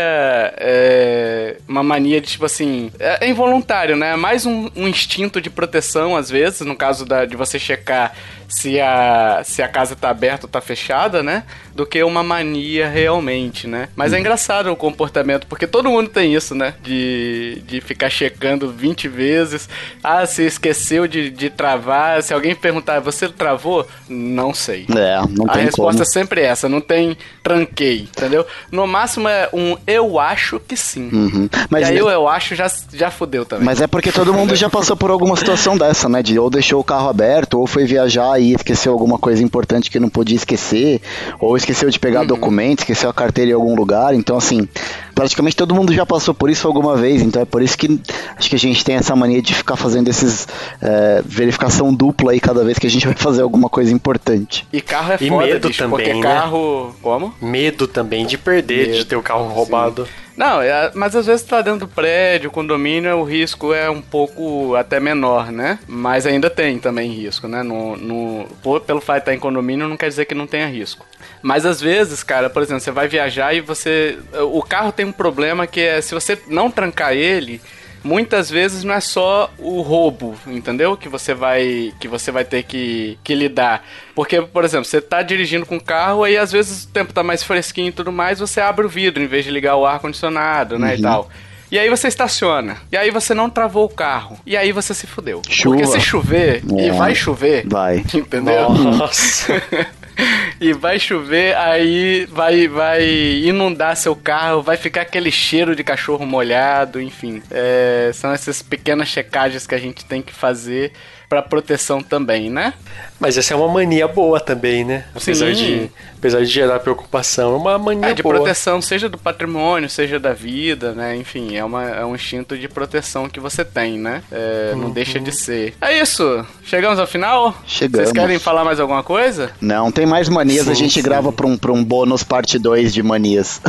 É, 0.57 1.57
uma 1.67 1.81
mania 1.81 2.21
de 2.21 2.27
tipo 2.27 2.45
assim. 2.45 2.91
É, 2.99 3.25
é 3.25 3.29
involuntário, 3.29 3.97
né? 3.97 4.11
É 4.11 4.15
mais 4.15 4.45
um, 4.45 4.69
um, 4.75 4.87
instinto 4.87 5.41
de 5.41 5.49
proteção, 5.49 6.15
às 6.15 6.29
vezes, 6.29 6.61
no 6.61 6.75
caso 6.75 7.03
da, 7.03 7.25
de 7.25 7.35
você 7.35 7.57
checar 7.57 8.13
se 8.49 8.79
a, 8.81 9.41
se 9.45 9.61
a 9.61 9.67
casa 9.67 9.95
tá 9.95 10.09
aberta 10.09 10.47
ou 10.47 10.49
tá 10.49 10.59
fechada, 10.59 11.21
né? 11.21 11.43
Do 11.75 11.85
que 11.85 12.03
uma 12.03 12.23
mania 12.23 12.89
realmente, 12.89 13.67
né? 13.67 13.87
Mas 13.95 14.11
é 14.11 14.15
uhum. 14.15 14.21
engraçado 14.21 14.71
o 14.71 14.75
comportamento, 14.75 15.45
porque 15.47 15.67
todo 15.67 15.89
mundo 15.89 16.09
tem 16.09 16.33
isso, 16.33 16.55
né? 16.55 16.73
De, 16.81 17.61
de 17.65 17.79
ficar 17.79 18.09
checando 18.09 18.71
20 18.71 19.07
vezes. 19.07 19.69
Ah, 20.03 20.25
se 20.25 20.43
esqueceu 20.43 21.07
de, 21.07 21.29
de 21.29 21.49
travar. 21.49 22.21
Se 22.23 22.33
alguém 22.33 22.55
perguntar, 22.55 22.99
você 22.99 23.29
travou? 23.29 23.87
Não 24.09 24.53
sei. 24.53 24.85
É, 24.89 25.21
não 25.29 25.45
a 25.47 25.53
tem 25.53 25.65
resposta 25.65 26.03
como. 26.03 26.09
é 26.09 26.11
sempre 26.11 26.41
essa, 26.41 26.67
não 26.67 26.81
tem 26.81 27.15
tranquei, 27.43 28.01
entendeu? 28.01 28.45
No 28.71 28.87
máximo 28.87 29.29
é 29.29 29.47
um 29.53 29.77
eu 29.85 30.19
acho 30.19 30.59
que 30.59 30.75
sim. 30.75 31.09
Uhum. 31.13 31.49
Mas 31.69 31.87
e 31.87 31.91
aí 31.91 31.97
eu, 31.97 32.09
eu 32.09 32.27
acho 32.27 32.55
já 32.55 32.69
já 32.93 33.11
fudeu 33.11 33.45
também. 33.45 33.65
Mas 33.65 33.79
é 33.79 33.87
porque 33.87 34.11
todo 34.11 34.33
mundo 34.33 34.55
já 34.55 34.69
passou 34.69 34.97
por 34.97 35.11
alguma 35.11 35.35
situação 35.37 35.77
dessa, 35.77 36.09
né? 36.09 36.23
De 36.23 36.39
ou 36.39 36.49
deixou 36.49 36.79
o 36.79 36.83
carro 36.83 37.09
aberto, 37.09 37.59
ou 37.59 37.67
foi 37.67 37.85
viajar 37.85 38.38
e 38.39 38.53
esqueceu 38.53 38.91
alguma 38.91 39.17
coisa 39.17 39.43
importante 39.43 39.89
que 39.89 39.99
não 39.99 40.09
podia 40.09 40.35
esquecer, 40.35 41.01
ou 41.39 41.55
esqueceu 41.57 41.89
de 41.89 41.99
pegar 41.99 42.21
uhum. 42.21 42.27
documento, 42.27 42.79
esqueceu 42.79 43.09
a 43.09 43.13
carteira 43.13 43.51
em 43.51 43.53
algum 43.53 43.75
lugar. 43.75 44.13
Então, 44.13 44.37
assim, 44.37 44.67
praticamente 45.13 45.55
todo 45.55 45.75
mundo 45.75 45.93
já 45.93 46.05
passou 46.05 46.33
por 46.33 46.49
isso 46.49 46.67
alguma 46.67 46.95
vez, 46.95 47.21
então 47.21 47.41
é 47.41 47.45
por 47.45 47.61
isso 47.61 47.77
que 47.77 47.99
acho 48.37 48.49
que 48.49 48.55
a 48.55 48.59
gente 48.59 48.83
tem 48.83 48.95
essa 48.95 49.15
mania 49.15 49.41
de 49.41 49.53
ficar 49.53 49.75
fazendo 49.75 50.07
esses 50.07 50.47
é, 50.81 51.21
verificação 51.25 51.93
dupla 51.93 52.31
aí 52.31 52.39
cada 52.39 52.63
vez 52.63 52.79
que 52.79 52.87
a 52.87 52.89
gente 52.89 53.05
vai 53.07 53.15
fazer 53.15 53.41
alguma 53.41 53.69
coisa 53.69 53.93
importante. 53.93 54.65
E 54.71 54.81
carro 54.81 55.13
é 55.13 55.17
e 55.19 55.29
foda, 55.29 55.45
medo 55.45 55.67
bicho, 55.67 55.79
também, 55.79 55.97
porque 55.97 56.13
né? 56.13 56.21
carro... 56.21 56.95
Como? 57.01 57.33
Medo 57.41 57.87
também 57.87 58.25
de 58.25 58.37
perder, 58.37 58.87
medo, 58.87 58.97
de 58.97 59.05
ter 59.05 59.15
o 59.15 59.21
carro 59.21 59.47
roubado. 59.47 60.05
Sim. 60.05 60.11
Não, 60.39 60.61
é, 60.61 60.89
mas 60.95 61.13
às 61.17 61.25
vezes 61.25 61.45
tá 61.45 61.61
dentro 61.61 61.81
do 61.81 61.87
prédio, 61.89 62.49
condomínio, 62.49 63.17
o 63.17 63.25
risco 63.25 63.73
é 63.73 63.89
um 63.89 64.01
pouco 64.01 64.73
até 64.73 64.97
menor, 64.97 65.51
né? 65.51 65.79
Mas 65.85 66.25
ainda 66.25 66.49
tem 66.49 66.79
também 66.79 67.11
risco, 67.11 67.45
né? 67.45 67.61
No, 67.61 67.97
no, 67.97 68.47
pelo 68.79 69.01
fato 69.01 69.17
de 69.17 69.21
estar 69.23 69.33
em 69.33 69.37
condomínio 69.39 69.89
não 69.89 69.97
quer 69.97 70.07
dizer 70.07 70.23
que 70.23 70.33
não 70.33 70.47
tenha 70.47 70.65
risco. 70.65 71.05
Mas 71.41 71.65
às 71.65 71.81
vezes, 71.81 72.23
cara, 72.23 72.49
por 72.49 72.63
exemplo, 72.63 72.79
você 72.79 72.89
vai 72.89 73.09
viajar 73.09 73.53
e 73.53 73.59
você. 73.59 74.17
O 74.53 74.63
carro 74.63 74.93
tem 74.93 75.05
um 75.05 75.11
problema 75.11 75.67
que 75.67 75.81
é 75.81 75.99
se 75.99 76.13
você 76.13 76.39
não 76.47 76.71
trancar 76.71 77.11
ele 77.11 77.59
muitas 78.03 78.49
vezes 78.49 78.83
não 78.83 78.93
é 78.93 78.99
só 78.99 79.51
o 79.57 79.81
roubo, 79.81 80.35
entendeu? 80.47 80.95
Que 80.95 81.09
você 81.09 81.33
vai 81.33 81.93
que 81.99 82.07
você 82.07 82.31
vai 82.31 82.45
ter 82.45 82.63
que, 82.63 83.17
que 83.23 83.35
lidar. 83.35 83.85
Porque, 84.15 84.41
por 84.41 84.63
exemplo, 84.63 84.85
você 84.85 85.01
tá 85.01 85.21
dirigindo 85.21 85.65
com 85.65 85.77
o 85.77 85.83
carro 85.83 86.23
aí 86.23 86.37
às 86.37 86.51
vezes 86.51 86.83
o 86.83 86.87
tempo 86.89 87.13
tá 87.13 87.23
mais 87.23 87.43
fresquinho 87.43 87.89
e 87.89 87.93
tudo 87.93 88.11
mais, 88.11 88.39
você 88.39 88.61
abre 88.61 88.85
o 88.85 88.89
vidro 88.89 89.21
em 89.21 89.27
vez 89.27 89.45
de 89.45 89.51
ligar 89.51 89.75
o 89.75 89.85
ar 89.85 89.99
condicionado, 89.99 90.77
né, 90.77 90.93
uhum. 90.93 90.99
e 90.99 91.01
tal. 91.01 91.29
E 91.71 91.77
aí 91.77 91.87
você 91.87 92.07
estaciona. 92.07 92.77
E 92.91 92.97
aí 92.97 93.11
você 93.11 93.35
não 93.35 93.47
travou 93.47 93.85
o 93.85 93.89
carro. 93.89 94.39
E 94.43 94.57
aí 94.57 94.71
você 94.71 94.91
se 94.91 95.05
fudeu. 95.05 95.43
Chuva. 95.47 95.77
Porque 95.77 95.91
se 95.91 96.01
chover, 96.01 96.63
é. 96.77 96.87
e 96.87 96.91
vai 96.91 97.13
chover. 97.13 97.67
Vai. 97.67 97.97
Entendeu? 98.11 98.69
Nossa. 98.71 99.61
e 100.59 100.73
vai 100.73 100.99
chover, 100.99 101.55
aí 101.57 102.25
vai, 102.25 102.67
vai 102.67 103.03
inundar 103.03 103.95
seu 103.95 104.15
carro, 104.15 104.61
vai 104.61 104.77
ficar 104.77 105.01
aquele 105.01 105.31
cheiro 105.31 105.75
de 105.75 105.83
cachorro 105.83 106.25
molhado, 106.25 107.01
enfim. 107.01 107.41
É, 107.51 108.11
são 108.13 108.31
essas 108.31 108.61
pequenas 108.61 109.07
checagens 109.07 109.65
que 109.65 109.75
a 109.75 109.79
gente 109.79 110.05
tem 110.05 110.21
que 110.21 110.33
fazer 110.33 110.91
para 111.29 111.43
proteção 111.43 112.01
também, 112.01 112.49
né? 112.49 112.73
Mas 113.19 113.37
essa 113.37 113.53
é 113.53 113.57
uma 113.57 113.67
mania 113.67 114.07
boa 114.07 114.39
também, 114.39 114.83
né? 114.83 115.05
Apesar, 115.13 115.53
de, 115.53 115.91
apesar 116.17 116.39
de 116.39 116.47
gerar 116.47 116.79
preocupação, 116.79 117.53
é 117.53 117.57
uma 117.57 117.77
mania 117.77 118.09
é, 118.09 118.13
de 118.15 118.23
boa. 118.23 118.35
proteção, 118.35 118.81
seja 118.81 119.07
do 119.07 119.17
patrimônio, 119.17 119.87
seja 119.87 120.19
da 120.19 120.33
vida, 120.33 120.93
né? 120.93 121.15
Enfim, 121.15 121.55
é, 121.55 121.63
uma, 121.63 121.83
é 121.83 122.03
um 122.03 122.15
instinto 122.15 122.57
de 122.57 122.67
proteção 122.67 123.29
que 123.29 123.39
você 123.39 123.63
tem, 123.63 123.99
né? 123.99 124.23
É, 124.31 124.71
uhum. 124.73 124.81
Não 124.81 124.89
deixa 124.89 125.19
de 125.19 125.31
ser. 125.31 125.75
É 125.79 126.01
isso. 126.01 126.43
Chegamos 126.63 126.97
ao 126.97 127.05
final? 127.05 127.55
Chegamos. 127.67 128.09
Vocês 128.09 128.11
querem 128.11 128.39
falar 128.39 128.65
mais 128.65 128.79
alguma 128.79 129.03
coisa? 129.03 129.51
Não, 129.61 129.91
tem 129.91 130.07
mais 130.07 130.27
manias. 130.27 130.65
Sim, 130.65 130.71
a 130.71 130.75
gente 130.75 130.93
sim. 130.95 131.01
grava 131.03 131.31
pra 131.31 131.45
um, 131.45 131.55
pra 131.55 131.71
um 131.71 131.83
bônus 131.83 132.23
parte 132.23 132.57
2 132.57 132.91
de 132.91 133.03
manias. 133.03 133.61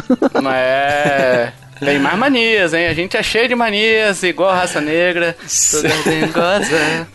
É... 0.52 1.52
Tem 1.78 1.98
mais 1.98 2.18
manias, 2.18 2.74
hein? 2.74 2.86
A 2.86 2.92
gente 2.92 3.16
é 3.16 3.22
cheio 3.22 3.48
de 3.48 3.54
manias, 3.54 4.22
igual 4.22 4.50
a 4.50 4.54
raça 4.54 4.80
negra. 4.80 5.34
Toda 5.70 5.88
dengosa. 6.04 7.08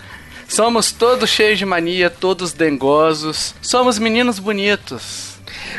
Somos 0.56 0.90
todos 0.90 1.30
cheios 1.30 1.60
de 1.60 1.66
mania, 1.66 2.10
todos 2.10 2.54
dengosos. 2.54 3.54
Somos 3.62 4.00
meninos 4.00 4.40
bonitos. 4.40 5.36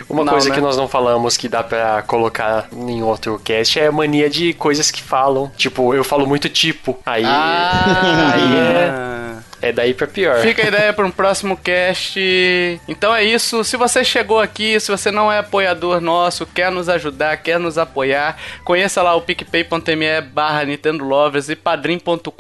Uma 0.07 0.23
não, 0.23 0.35
coisa 0.35 0.51
né? 0.51 0.55
que 0.55 0.61
nós 0.61 0.77
não 0.77 0.87
falamos 0.87 1.39
que 1.39 1.49
dá 1.49 1.65
pra 1.65 2.03
colocar 2.03 2.69
em 2.71 3.03
outro 3.03 3.41
cast 3.43 3.81
é 3.81 3.87
a 3.87 3.93
mania 3.93 4.29
de 4.29 4.53
coisas 4.53 4.91
que 4.91 5.03
falam. 5.03 5.51
Tipo, 5.57 5.95
eu 5.95 6.05
falo 6.05 6.27
muito 6.27 6.51
tipo. 6.51 6.99
Aí, 7.07 7.25
ah, 7.25 8.33
aí 8.35 8.57
é. 8.57 9.26
É 9.67 9.73
daí 9.73 9.93
pra 9.93 10.07
pior. 10.07 10.41
Fica 10.43 10.63
a 10.65 10.69
ideia 10.69 10.93
para 10.93 11.05
um 11.05 11.11
próximo 11.11 11.57
cast. 11.57 12.21
Então 12.87 13.13
é 13.13 13.25
isso. 13.25 13.65
Se 13.65 13.77
você 13.77 14.05
chegou 14.05 14.39
aqui, 14.39 14.79
se 14.79 14.93
você 14.93 15.11
não 15.11 15.31
é 15.31 15.39
apoiador 15.39 16.01
nosso, 16.01 16.47
quer 16.47 16.71
nos 16.71 16.89
ajudar, 16.89 17.37
quer 17.39 17.59
nos 17.59 17.77
apoiar, 17.77 18.37
conheça 18.65 19.03
lá 19.03 19.15
o 19.17 19.23
picpay.me 19.23 20.21
barra 20.33 20.65
Nintendo 20.65 21.05
Lovers 21.05 21.49
e 21.49 21.57
padrim.com.br 21.57 22.31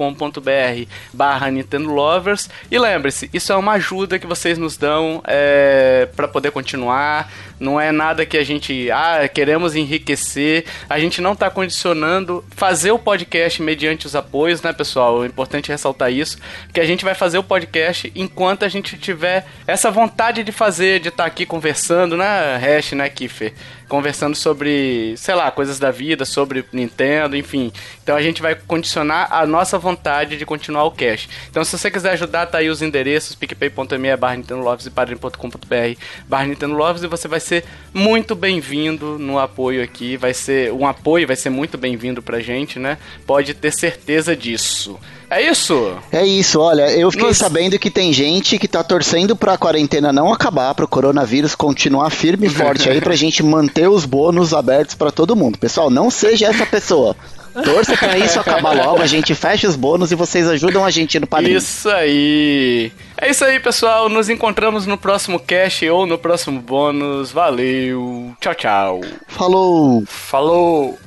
barra 1.13 1.51
Nintendo 1.51 1.91
Lovers. 1.91 2.49
E 2.71 2.79
lembre-se, 2.79 3.29
isso 3.35 3.53
é 3.53 3.57
uma 3.57 3.73
ajuda 3.73 4.21
que 4.21 4.27
vocês 4.27 4.57
nos 4.57 4.77
dão 4.77 5.21
é, 5.27 6.09
para 6.15 6.29
poder 6.29 6.53
continuar. 6.53 7.29
Não 7.59 7.81
é 7.81 7.91
nada 7.91 8.27
que 8.27 8.37
a 8.37 8.45
gente, 8.45 8.91
ah, 8.91 9.29
queremos 9.29 9.75
enriquecer. 9.75 10.65
A 10.89 10.99
gente 10.99 11.21
não 11.21 11.33
está 11.33 11.49
condicionando 11.51 12.45
fazer 12.51 12.91
o 12.91 12.99
podcast 12.99 13.63
mediante 13.63 14.07
os 14.07 14.15
apoios, 14.15 14.61
né, 14.63 14.73
pessoal? 14.73 15.25
É 15.25 15.27
importante 15.27 15.71
ressaltar 15.71 16.13
isso, 16.13 16.39
que 16.73 16.81
a 16.81 16.85
gente 16.85 17.05
vai 17.05 17.15
fazer 17.15 17.39
o 17.39 17.43
podcast 17.43 18.13
enquanto 18.15 18.65
a 18.65 18.69
gente 18.69 18.99
tiver 18.99 19.47
essa 19.67 19.91
vontade 19.91 20.43
de 20.43 20.53
fazer, 20.53 21.01
de 21.01 21.09
estar 21.09 21.25
tá 21.25 21.27
aqui 21.27 21.47
conversando, 21.47 22.17
né, 22.17 22.57
Hash, 22.57 22.93
né, 22.93 23.09
Kiffer? 23.09 23.53
Conversando 23.89 24.35
sobre, 24.35 25.15
sei 25.17 25.35
lá, 25.35 25.51
coisas 25.51 25.79
da 25.79 25.91
vida, 25.91 26.25
sobre 26.25 26.65
Nintendo, 26.73 27.37
enfim. 27.37 27.73
Então 28.03 28.17
a 28.17 28.23
gente 28.23 28.43
vai 28.43 28.55
condicionar 28.55 29.33
a 29.33 29.47
nossa 29.47 29.79
vontade 29.79 30.37
de 30.37 30.45
continuar 30.47 30.85
o 30.85 30.91
cast. 30.91 31.29
Então 31.51 31.65
se 31.65 31.77
você 31.77 31.91
quiser 31.91 32.13
ajudar, 32.13 32.47
tá 32.47 32.59
aí 32.59 32.69
os 32.69 32.83
endereços, 32.83 33.35
picpay.me 33.35 34.17
barra 34.17 34.37
Nintendo 34.37 34.61
Loves 34.61 34.87
e 34.87 34.91
padrim.com.br 34.91 36.01
barra 36.29 36.47
Nintendo 36.47 36.75
Loves 36.75 37.03
e 37.03 37.07
você 37.07 37.29
vai 37.29 37.41
ser 37.41 37.65
muito 37.95 38.35
bem-vindo 38.35 39.19
no 39.19 39.39
apoio 39.39 39.83
aqui. 39.83 40.17
Vai 40.17 40.35
ser 40.35 40.73
um 40.73 40.87
apoio, 40.87 41.27
vai 41.27 41.37
ser 41.37 41.51
muito 41.51 41.79
bem-vindo 41.79 42.23
pra 42.23 42.41
gente, 42.41 42.79
né? 42.79 42.99
Pode 43.27 43.55
ter 43.55 43.73
certeza 43.73 44.37
disso. 44.37 44.99
É 45.29 45.43
isso? 45.43 45.97
É 46.13 46.25
isso, 46.25 46.61
olha, 46.61 46.91
eu 46.91 47.11
fiquei 47.11 47.27
Nos... 47.27 47.37
sabendo 47.37 47.79
que 47.79 47.91
tem 47.91 48.13
gente 48.13 48.59
que 48.59 48.69
tá 48.69 48.83
torcendo 48.83 49.35
pra 49.35 49.59
quarentena 49.59 50.13
não 50.13 50.33
acabar, 50.33 50.75
pro 50.75 50.87
coronavírus 50.87 51.55
continuar 51.55 52.11
firme 52.11 52.47
e 52.47 52.51
forte 52.51 52.89
aí 52.89 53.01
pra 53.01 53.15
gente 53.17 53.43
manter 53.43 53.89
os 53.89 54.05
bônus 54.05 54.55
abertos 54.55 54.95
para 54.95 55.11
todo 55.11 55.37
mundo. 55.37 55.59
Pessoal, 55.59 55.91
não 55.91 56.11
seja 56.11 56.47
essa 56.47 56.65
pessoa. 56.65 57.17
Torça 57.65 57.97
pra 57.97 58.19
isso 58.19 58.39
acabar 58.39 58.73
logo, 58.73 59.01
a 59.01 59.07
gente 59.07 59.35
fecha 59.35 59.67
os 59.67 59.77
bônus 59.77 60.13
e 60.13 60.15
vocês 60.15 60.47
ajudam 60.47 60.85
a 60.85 60.91
gente 60.91 61.19
no 61.19 61.27
padrinho. 61.27 61.57
Isso 61.57 61.89
aí. 61.89 62.93
É 63.17 63.31
isso 63.31 63.45
aí, 63.45 63.59
pessoal. 63.59 64.09
Nos 64.09 64.29
encontramos 64.29 64.87
no 64.87 64.99
próximo 64.99 65.41
cast 65.41 65.89
ou 65.89 66.07
no 66.07 66.19
próximo 66.19 66.61
bônus. 66.61 67.33
Valeu. 67.33 68.35
Tchau, 68.41 68.55
tchau. 68.55 69.01
Falou. 69.27 70.05
Falou. 70.07 70.99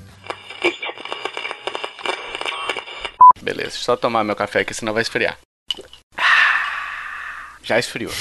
Beleza, 3.50 3.72
só 3.72 3.98
tomar 3.98 4.24
meu 4.24 4.36
café 4.36 4.60
aqui, 4.60 4.76
senão 4.76 4.94
vai 4.94 5.02
esfriar. 5.02 5.36
Já 7.64 7.80
esfriou. 7.80 8.12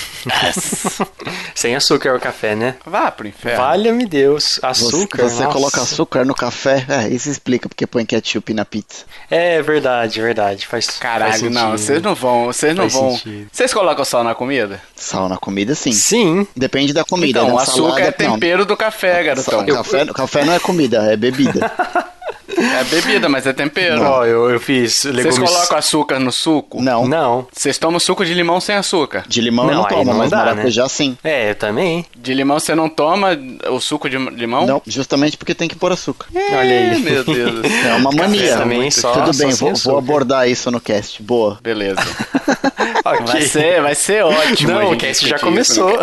Sem 1.55 1.76
açúcar 1.76 2.14
o 2.14 2.20
café, 2.20 2.55
né? 2.55 2.76
Vá 2.85 3.11
pro 3.11 3.29
inferno. 3.29 3.59
Valha-me 3.59 4.07
Deus. 4.07 4.59
Açúcar. 4.62 5.24
Você, 5.24 5.37
você 5.37 5.47
coloca 5.47 5.83
açúcar 5.83 6.24
no 6.24 6.35
café? 6.35 6.85
É, 6.89 7.09
isso 7.09 7.29
explica 7.29 7.68
porque 7.68 7.87
põe 7.87 8.07
ketchup 8.07 8.55
na 8.55 8.64
pizza. 8.64 9.05
É 9.31 9.61
verdade, 9.61 10.20
verdade. 10.20 10.66
Faz 10.66 10.87
Caralho, 10.99 11.33
faz 11.33 11.43
não, 11.43 11.72
vocês 11.72 12.03
não 12.03 12.14
vão. 12.14 12.47
Vocês 12.47 12.74
não 12.74 12.89
vão. 12.89 13.20
Vocês 13.53 13.72
colocam 13.72 14.05
sal 14.05 14.24
na 14.24 14.35
comida? 14.35 14.81
Sal 14.97 15.29
na 15.29 15.37
comida, 15.37 15.74
sim. 15.74 15.93
Sim. 15.93 16.47
Depende 16.57 16.95
da 16.95 17.05
comida. 17.05 17.41
Então, 17.41 17.55
né? 17.55 17.62
açúcar 17.62 17.89
salada, 17.89 18.03
é 18.03 18.12
tempero 18.12 18.61
não. 18.61 18.66
do 18.66 18.76
café, 18.76 19.24
garotão. 19.24 19.66
Café, 19.66 20.07
café 20.07 20.45
não 20.45 20.55
é 20.55 20.59
comida, 20.59 21.12
é 21.12 21.16
bebida. 21.16 21.70
É 22.59 22.84
bebida, 22.84 23.28
mas 23.28 23.46
é 23.46 23.52
tempero. 23.52 24.02
Ó, 24.02 24.24
eu, 24.24 24.50
eu 24.50 24.61
fiz 24.61 25.04
legumes... 25.04 25.36
Vocês 25.36 25.50
colocam 25.50 25.78
açúcar 25.78 26.18
no 26.18 26.32
suco? 26.32 26.82
Não. 26.82 27.06
Não. 27.06 27.46
Vocês 27.52 27.78
tomam 27.78 28.00
suco 28.00 28.24
de 28.24 28.34
limão 28.34 28.61
sem 28.61 28.74
açúcar? 28.74 29.24
De 29.26 29.40
limão 29.40 29.66
não, 29.66 29.72
eu 29.72 29.78
não 29.78 29.84
tomo, 29.88 30.04
não 30.04 30.18
mas 30.18 30.30
dá, 30.30 30.38
maracujá 30.38 30.82
né? 30.84 30.88
sim. 30.88 31.18
É, 31.22 31.50
eu 31.50 31.54
também. 31.54 32.04
De 32.16 32.34
limão 32.34 32.59
você 32.59 32.74
não 32.74 32.88
toma 32.88 33.38
o 33.70 33.80
suco 33.80 34.09
de 34.09 34.16
limão? 34.16 34.66
Não, 34.66 34.82
justamente 34.86 35.36
porque 35.36 35.54
tem 35.54 35.68
que 35.68 35.76
pôr 35.76 35.92
açúcar. 35.92 36.26
É, 36.34 36.56
Olha 36.56 36.92
aí. 36.92 37.00
Meu 37.00 37.24
Deus. 37.24 37.64
É 37.86 37.94
uma 37.94 38.11
mania. 38.11 38.56
Também 38.56 38.90
só, 38.90 39.12
Tudo 39.12 39.36
bem, 39.36 39.50
vou, 39.50 39.74
vou, 39.74 39.98
abordar 39.98 40.48
isso 40.48 40.70
no 40.70 40.80
cast. 40.80 41.22
Boa. 41.22 41.59
Beleza. 41.62 42.00
okay. 43.04 43.26
Vai 43.26 43.42
ser, 43.42 43.82
vai 43.82 43.94
ser 43.94 44.24
ótimo. 44.24 44.72
Não, 44.72 44.92
o 44.92 44.96
cast 44.96 45.28
já 45.28 45.38
começou. 45.38 45.98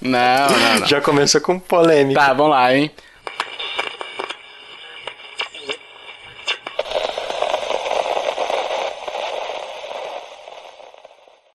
não, 0.00 0.10
não, 0.10 0.80
não. 0.80 0.86
Já 0.92 1.00
começou 1.00 1.40
com 1.40 1.58
polêmica. 1.58 2.20
Tá, 2.20 2.32
vamos 2.32 2.50
lá, 2.50 2.74
hein. 2.74 2.90